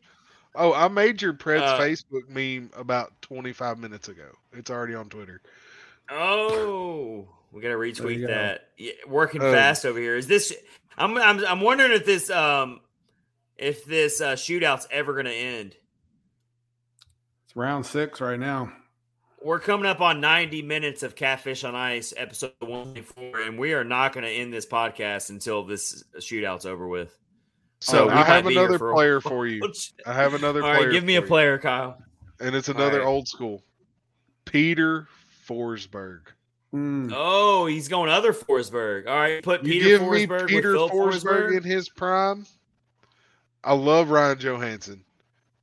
[0.56, 4.26] Oh, I made your Preds Uh, Facebook meme about 25 minutes ago.
[4.54, 5.42] It's already on Twitter.
[6.10, 8.28] Oh, we gotta retweet go.
[8.28, 8.70] that.
[8.78, 10.16] Yeah, working Um, fast over here.
[10.16, 10.54] Is this?
[10.98, 12.82] I'm I'm I'm wondering if this um
[13.58, 15.76] if this uh, shootout's ever gonna end.
[17.46, 18.72] it's round six right now.
[19.44, 23.84] We're coming up on 90 minutes of Catfish on Ice, episode 124, and we are
[23.84, 27.16] not going to end this podcast until this shootout's over with.
[27.80, 29.32] So we I have another for player while.
[29.32, 29.62] for you.
[30.08, 30.88] I have another All player.
[30.88, 31.30] right, give me a for you.
[31.30, 32.00] player, Kyle.
[32.40, 33.06] And it's another right.
[33.08, 33.64] old school.
[34.46, 35.08] Peter
[35.48, 36.22] Forsberg.
[36.78, 37.14] Mm.
[37.16, 39.08] Oh, he's going other Forsberg.
[39.08, 41.22] All right, put You Peter give Forsberg me Peter with Phil Forsberg
[41.52, 41.58] Forsberg.
[41.58, 42.46] in his prime.
[43.64, 45.02] I love Ryan Johansen,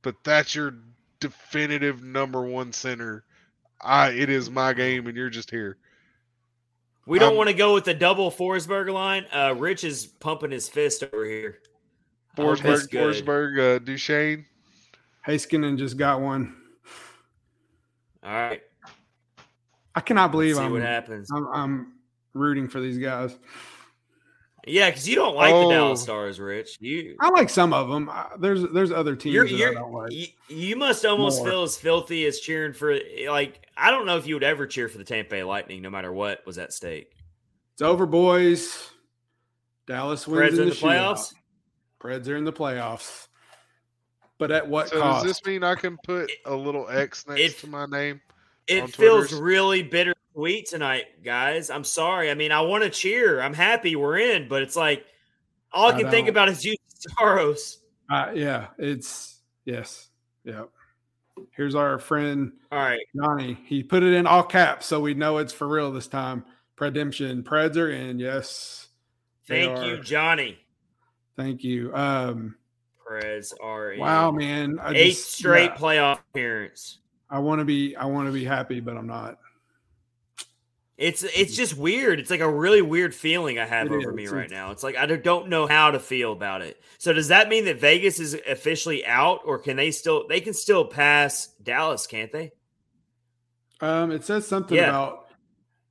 [0.01, 0.75] but that's your
[1.19, 3.23] definitive number one center.
[3.81, 5.77] I it is my game, and you're just here.
[7.07, 9.25] We don't Um, want to go with the double Forsberg line.
[9.31, 11.59] Uh, Rich is pumping his fist over here.
[12.37, 13.25] I hope it's Forsberg, good.
[13.25, 14.45] Forsberg, uh, Duchene.
[15.27, 16.55] Heiskanen just got one.
[18.23, 18.61] All right,
[19.95, 21.29] I cannot believe see I'm, what happens.
[21.31, 21.93] I'm I'm
[22.33, 23.37] rooting for these guys.
[24.67, 25.67] Yeah, because you don't like Oh.
[25.69, 26.77] the Dallas Stars, Rich.
[26.81, 28.09] You I like some of them.
[28.09, 30.11] I, there's there's other teams you're, that you're I don't like.
[30.11, 31.49] you, you must almost More.
[31.49, 32.97] feel as filthy as cheering for
[33.29, 35.89] like I don't know if you would ever cheer for the Tampa Bay Lightning no
[35.91, 37.11] matter what was at stake.
[37.73, 38.89] It's over, boys.
[39.87, 41.33] Dallas wins Preds in in the, the playoffs.
[41.33, 41.33] shootout.
[42.01, 43.27] Preds are in the playoffs.
[44.39, 45.23] But at what So cost?
[45.25, 48.19] does this mean I can put a little X next it- to my name?
[48.67, 49.33] It on feels Twitter's?
[49.41, 51.69] really bittersweet tonight, guys.
[51.69, 52.31] I'm sorry.
[52.31, 53.41] I mean, I want to cheer.
[53.41, 55.05] I'm happy we're in, but it's like
[55.71, 57.79] all I I can think about is you, Saros.
[58.09, 60.09] Uh, yeah, it's yes,
[60.43, 60.63] yeah.
[61.51, 63.01] Here's our friend All right.
[63.15, 63.57] Johnny.
[63.65, 66.45] He put it in all caps, so we know it's for real this time.
[66.77, 68.19] Predemption, Preds are in.
[68.19, 68.87] Yes,
[69.47, 69.97] Thank you, are.
[69.97, 70.57] Johnny.
[71.35, 71.93] Thank you.
[71.93, 72.55] Um,
[73.05, 73.99] Preds are in.
[73.99, 76.99] wow, man, I Eight just- straight yeah, playoff appearance.
[77.29, 79.37] I want to be, I want to be happy, but I'm not.
[80.97, 82.21] It's it's just weird.
[82.21, 84.15] It's like a really weird feeling I have It over is.
[84.15, 84.71] me It's- right now.
[84.71, 86.81] It's like I don't know how to feel about it.
[86.99, 90.53] So does that mean that Vegas is officially out, or can they still they can
[90.53, 92.07] still pass Dallas?
[92.07, 92.51] Can't they?
[93.81, 94.87] Um, it says something Yeah.
[94.87, 95.27] about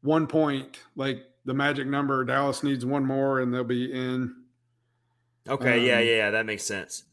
[0.01, 2.25] one point, like the magic number.
[2.25, 4.35] Dallas needs one more, and they'll be in.
[5.47, 7.05] Okay, yeah, Um, yeah, yeah, that makes sense.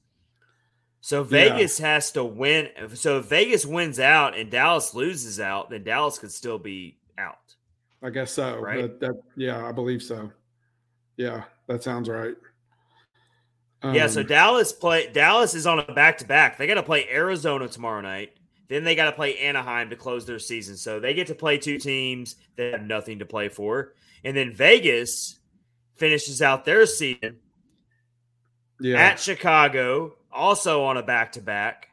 [1.02, 1.50] So Yeah.
[1.50, 2.70] Vegas has to win.
[2.94, 7.56] So if Vegas wins out and Dallas loses out, then Dallas could still be out.
[8.04, 8.58] I guess so.
[8.60, 9.00] Right.
[9.00, 10.32] That, yeah, I believe so.
[11.18, 12.36] Yeah, that sounds right.
[13.84, 16.58] yeah, so Um, Dallas play Dallas is on a back to back.
[16.58, 18.34] They got to play Arizona tomorrow night.
[18.70, 20.78] Then they got to play Anaheim to close their season.
[20.78, 23.94] So they get to play two teams that have nothing to play for.
[24.24, 25.40] And then Vegas
[25.98, 27.38] finishes out their season
[28.80, 31.90] yeah, at Chicago, also on a back to back.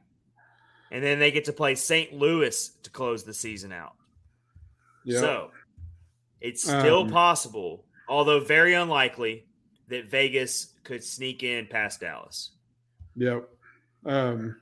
[0.90, 2.12] And then they get to play St.
[2.14, 3.94] Louis to close the season out.
[5.04, 5.20] yeah.
[5.20, 5.50] So
[6.40, 9.44] it's still Um, possible, although very unlikely,
[9.88, 12.50] that Vegas could sneak in past Dallas.
[13.16, 13.48] Yep.
[14.06, 14.56] Um,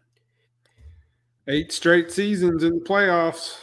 [1.48, 3.58] eight straight seasons in the playoffs.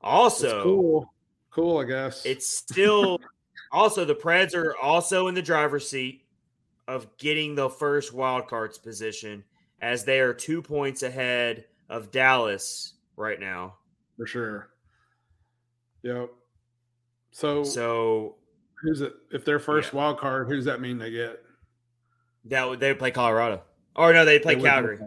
[0.00, 1.14] Also, cool.
[1.50, 2.24] Cool, I guess.
[2.24, 3.18] it's still
[3.72, 6.19] also the Preds are also in the driver's seat
[6.90, 9.44] of getting the first wild cards position
[9.80, 13.76] as they are two points ahead of Dallas right now.
[14.16, 14.68] for sure.
[16.02, 16.30] Yep.
[17.30, 18.36] So, So
[18.82, 19.14] who's it?
[19.32, 19.98] If their first Yeah.
[19.98, 21.42] wild card, who's that mean they get?
[22.46, 23.62] that would they would play Colorado.
[23.96, 24.98] Or no, they play They Calgary.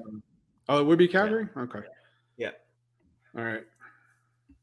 [0.69, 1.47] Oh, it would be Calgary.
[1.57, 1.80] Okay.
[2.38, 2.51] Yeah.
[3.38, 3.64] All right.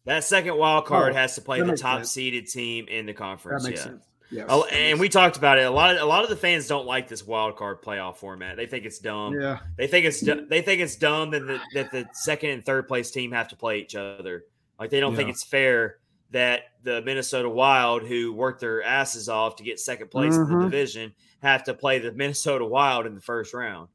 [0.04, 2.10] That second wild card Oh, has to play the top sense.
[2.12, 3.64] seeded team in the That conference.
[3.66, 3.84] makes yeah.
[3.92, 4.04] sense.
[4.30, 4.46] Yes.
[4.48, 5.62] Oh, and we talked about it.
[5.66, 8.56] A lot of a lot of the fans don't like this wild card playoff format.
[8.56, 9.34] They think it's dumb.
[9.40, 9.58] Yeah.
[9.76, 13.10] They think it's they think it's dumb that the, that the second and third place
[13.10, 14.44] team have to play each other.
[14.78, 15.98] Like they don't think it's fair
[16.30, 20.54] that the Minnesota Wild, who worked their asses off to get second place in the
[20.54, 20.62] Mhm.
[20.70, 21.12] division,
[21.42, 23.88] have to play the Minnesota Wild in the first round,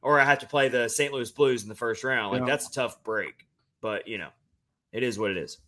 [0.00, 1.12] or I have to play the St.
[1.12, 2.30] Louis Blues in the first round.
[2.32, 2.46] Like Yeah.
[2.46, 3.48] that's a tough break,
[3.80, 4.28] but you know,
[4.92, 5.58] it is what it is.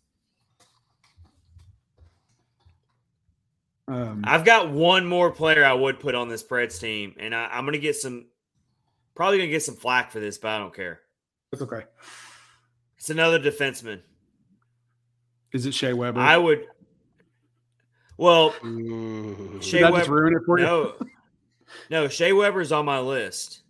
[3.89, 7.45] Um, I've got one more player I would put on this Preds team, and I,
[7.47, 8.27] I'm going to get some,
[9.15, 10.99] probably going to get some flack for this, but I don't care.
[11.51, 11.83] it's okay.
[12.97, 14.01] It's another defenseman.
[15.53, 16.19] Is it Shea Weber?
[16.19, 16.67] I would.
[18.17, 19.53] Well, Ooh.
[19.53, 20.65] Did Shea I just ruin it for you?
[20.65, 20.93] No,
[21.89, 23.61] no, Shea Weber's on my list,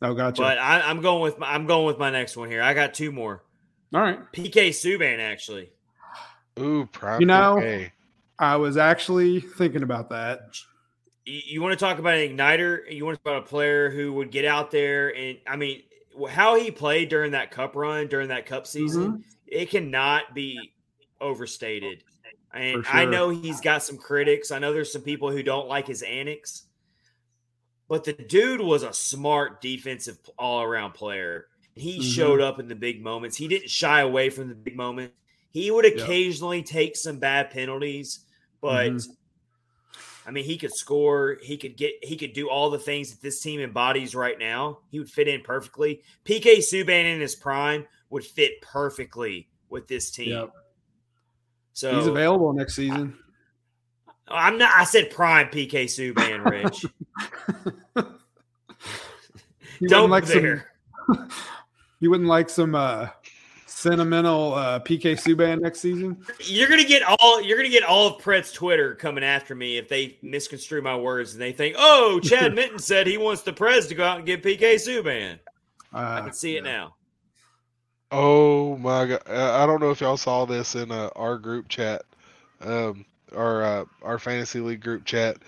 [0.00, 0.40] Oh, gotcha.
[0.42, 2.62] but I, I'm going with my, I'm going with my next one here.
[2.62, 3.44] I got two more.
[3.94, 4.18] All right.
[4.32, 5.70] PK Subban actually.
[6.58, 7.90] Ooh, prime You know- PK.
[8.38, 10.56] I was actually thinking about that.
[11.24, 12.90] You, want to talk about an igniter?
[12.92, 15.82] You want to talk about a player who would get out there and I mean,
[16.28, 19.20] how he played during that cup run during that cup season, Mm-hmm.
[19.46, 20.72] it cannot be
[21.20, 22.02] overstated.
[22.52, 24.50] And For I know he's got some critics.
[24.50, 26.64] I know there's some people who don't like his annex,
[27.88, 31.46] but the dude was a smart defensive all around player.
[31.74, 32.14] He Mhm.
[32.14, 33.36] showed up in the big moments.
[33.36, 35.12] He didn't shy away from the big moment.
[35.52, 38.20] He would occasionally take some bad penalties,
[38.60, 39.16] but Mhm.
[40.26, 41.38] I mean, he could score.
[41.42, 41.94] He could get.
[42.02, 44.78] He could do all the things that this team embodies right now.
[44.90, 46.02] He would fit in perfectly.
[46.24, 50.30] PK Subban in his prime would fit perfectly with this team.
[50.30, 50.50] Yep.
[51.72, 53.18] So He's available next season.
[54.28, 54.72] I'm not.
[54.74, 56.86] I said prime PK Subban, Rich.
[59.88, 60.70] Don't like there.
[61.12, 61.28] some.
[62.00, 63.08] You wouldn't like some uh,
[63.82, 66.24] sentimental uh, PK Subban next season.
[66.40, 67.42] You're gonna get all.
[67.42, 71.32] You're gonna get all of Preds Twitter coming after me if they misconstrue my words
[71.32, 74.26] and they think, "Oh, Chad Minton said he wants the Preds to go out and
[74.26, 75.38] get PK Subban."
[75.92, 76.94] I Uh, can see it now.
[78.10, 79.22] Oh my god!
[79.28, 82.02] Uh, I don't know if y'all saw this in uh, our group chat,
[82.60, 83.04] um,
[83.34, 85.38] our uh, our fantasy league group chat.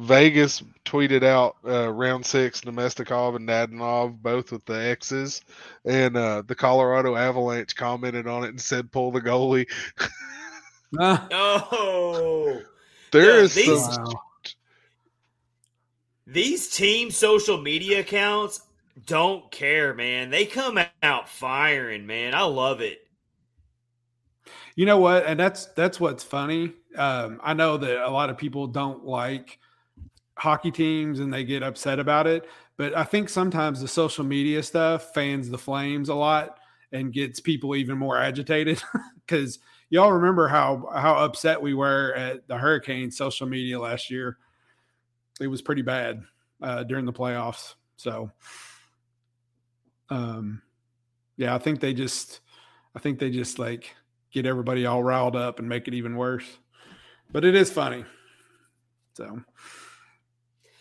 [0.00, 5.42] Vegas tweeted out uh, round six Namestnikov and Nadanov both with the X's,
[5.84, 9.66] and uh, the Colorado Avalanche commented on it and said, "Pull the goalie."
[10.98, 12.60] Oh.
[13.12, 14.12] There Yeah, is these- some wow.
[16.26, 18.60] These team social media accounts
[19.06, 20.30] don't care, man.
[20.30, 22.34] They come out firing, man.
[22.34, 23.00] I love it.
[24.76, 25.26] You know what?
[25.26, 26.72] And that's that's what's funny.
[26.96, 29.58] Um, I know that a lot of people don't like
[30.36, 34.62] hockey teams and they get upset about it, but I think sometimes the social media
[34.62, 36.58] stuff fans the flames a lot
[36.92, 38.82] and gets people even more agitated
[39.26, 39.58] because
[39.90, 44.38] y'all remember how how upset we were at the Hurricane social media last year.
[45.40, 46.22] It was pretty bad
[46.62, 47.74] uh, during the playoffs.
[47.96, 48.30] So,
[50.08, 50.62] um,
[51.36, 52.40] yeah, I think they just,
[52.94, 53.94] I think they just like
[54.32, 56.44] get everybody all riled up and make it even worse.
[57.32, 58.04] But it is funny.
[59.14, 59.42] So,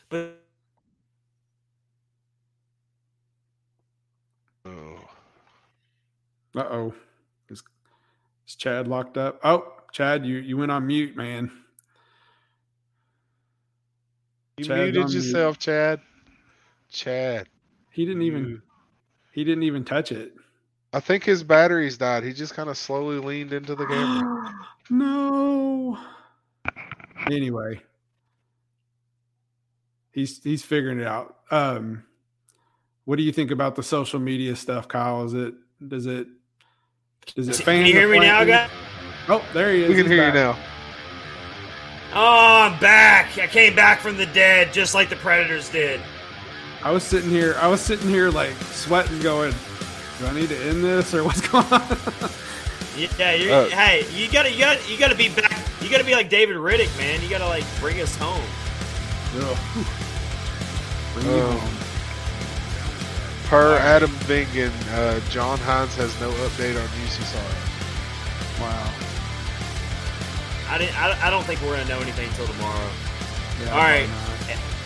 [0.09, 0.35] But
[4.65, 4.99] Oh.
[6.55, 6.93] uh oh,
[7.49, 7.63] is,
[8.47, 9.39] is Chad locked up?
[9.43, 11.51] Oh, Chad, you you went on mute, man.
[14.57, 15.13] You Chad's muted mute.
[15.13, 16.01] yourself, Chad.
[16.89, 17.47] Chad.
[17.91, 18.61] He didn't even
[19.31, 20.33] he didn't even touch it.
[20.91, 22.23] I think his batteries died.
[22.23, 24.53] He just kind of slowly leaned into the camera.
[24.89, 25.97] no.
[27.29, 27.81] Anyway,
[30.19, 31.35] he's he's figuring it out.
[31.51, 32.03] Um,
[33.05, 35.23] what do you think about the social media stuff, Kyle?
[35.23, 35.53] Is it
[35.87, 36.27] does it
[37.35, 38.47] does it can fan you hear me now, flame?
[38.49, 38.69] guys?
[39.27, 39.89] Oh, there he is.
[39.89, 40.57] we can He's hear you now.
[42.13, 43.37] Oh, I'm back.
[43.37, 46.01] I came back from the dead just like the Predators did.
[46.83, 47.55] I was sitting here.
[47.59, 49.53] I was sitting here like sweating, going,
[50.19, 51.97] "Do I need to end this or what's going on?"
[52.97, 55.65] Yeah, you're, Uh, hey, you gotta, you gotta, you gotta be back.
[55.81, 57.21] You gotta be like David Rittich, man.
[57.21, 58.43] You gotta like bring us home.
[59.37, 59.57] Ugh.
[61.27, 61.59] Um.
[63.49, 68.59] Per Adam Vingan, uh, John Hynes has no update on Juuse Saros.
[68.59, 68.93] Wow.
[70.69, 71.01] I didn't.
[71.01, 72.89] I, I don't think we're gonna know anything until tomorrow.
[73.63, 74.07] Yeah, All right.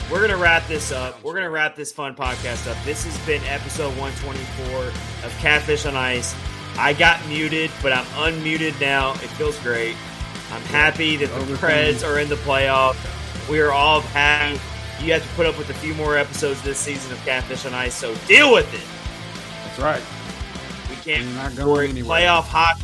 [0.10, 1.22] We're gonna wrap this up.
[1.24, 2.78] We're gonna wrap this fun podcast up.
[2.86, 4.86] This has been episode 124
[5.26, 6.34] of Catfish on Ice.
[6.78, 9.12] I got muted, but I'm unmuted now.
[9.14, 9.96] It feels great.
[10.52, 11.56] I'm happy that the.
[11.56, 12.96] Preds are in the playoff.
[13.50, 14.60] We are all happy.
[15.04, 17.74] You have to put up with a few more episodes this season of Catfish on
[17.74, 18.88] Ice, so deal with it.
[19.66, 20.02] That's right.
[20.90, 22.22] We can't You're not going anywhere.
[22.22, 22.84] playoff hockey.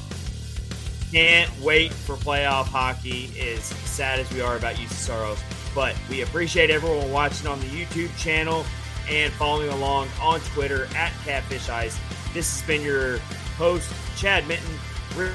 [1.13, 3.31] Can't wait for playoff hockey.
[3.39, 5.39] As sad as we are about Juuse Saros,
[5.73, 8.65] but we appreciate everyone watching on the YouTube channel
[9.09, 11.97] and following along on Twitter at Catfish Ice.
[12.33, 13.19] This has been your
[13.57, 14.73] host Chad Minton.
[15.17, 15.33] We're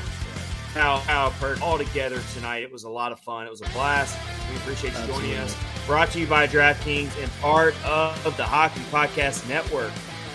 [0.77, 2.63] Al Al Perk all together tonight.
[2.63, 3.47] It was a lot of fun.
[3.47, 4.19] It was a blast.
[4.51, 5.57] We appreciate you joining us.
[5.87, 9.93] Brought to you by DraftKings and part of the Hockey Podcast Network.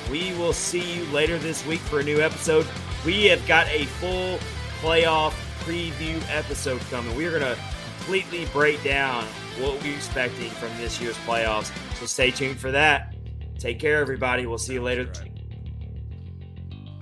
[0.09, 2.65] We will see you later this week for a new episode.
[3.05, 4.39] We have got a full
[4.81, 5.33] playoff
[5.63, 7.15] preview episode coming.
[7.15, 7.57] We are going to
[7.97, 9.25] completely break down
[9.59, 11.71] what we're expecting from this year's playoffs.
[11.97, 13.13] So stay tuned for that.
[13.57, 14.45] Take care, everybody.
[14.45, 15.11] We'll see you later.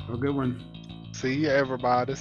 [0.07, 0.63] Have a good one.
[1.13, 2.15] See you, everybody.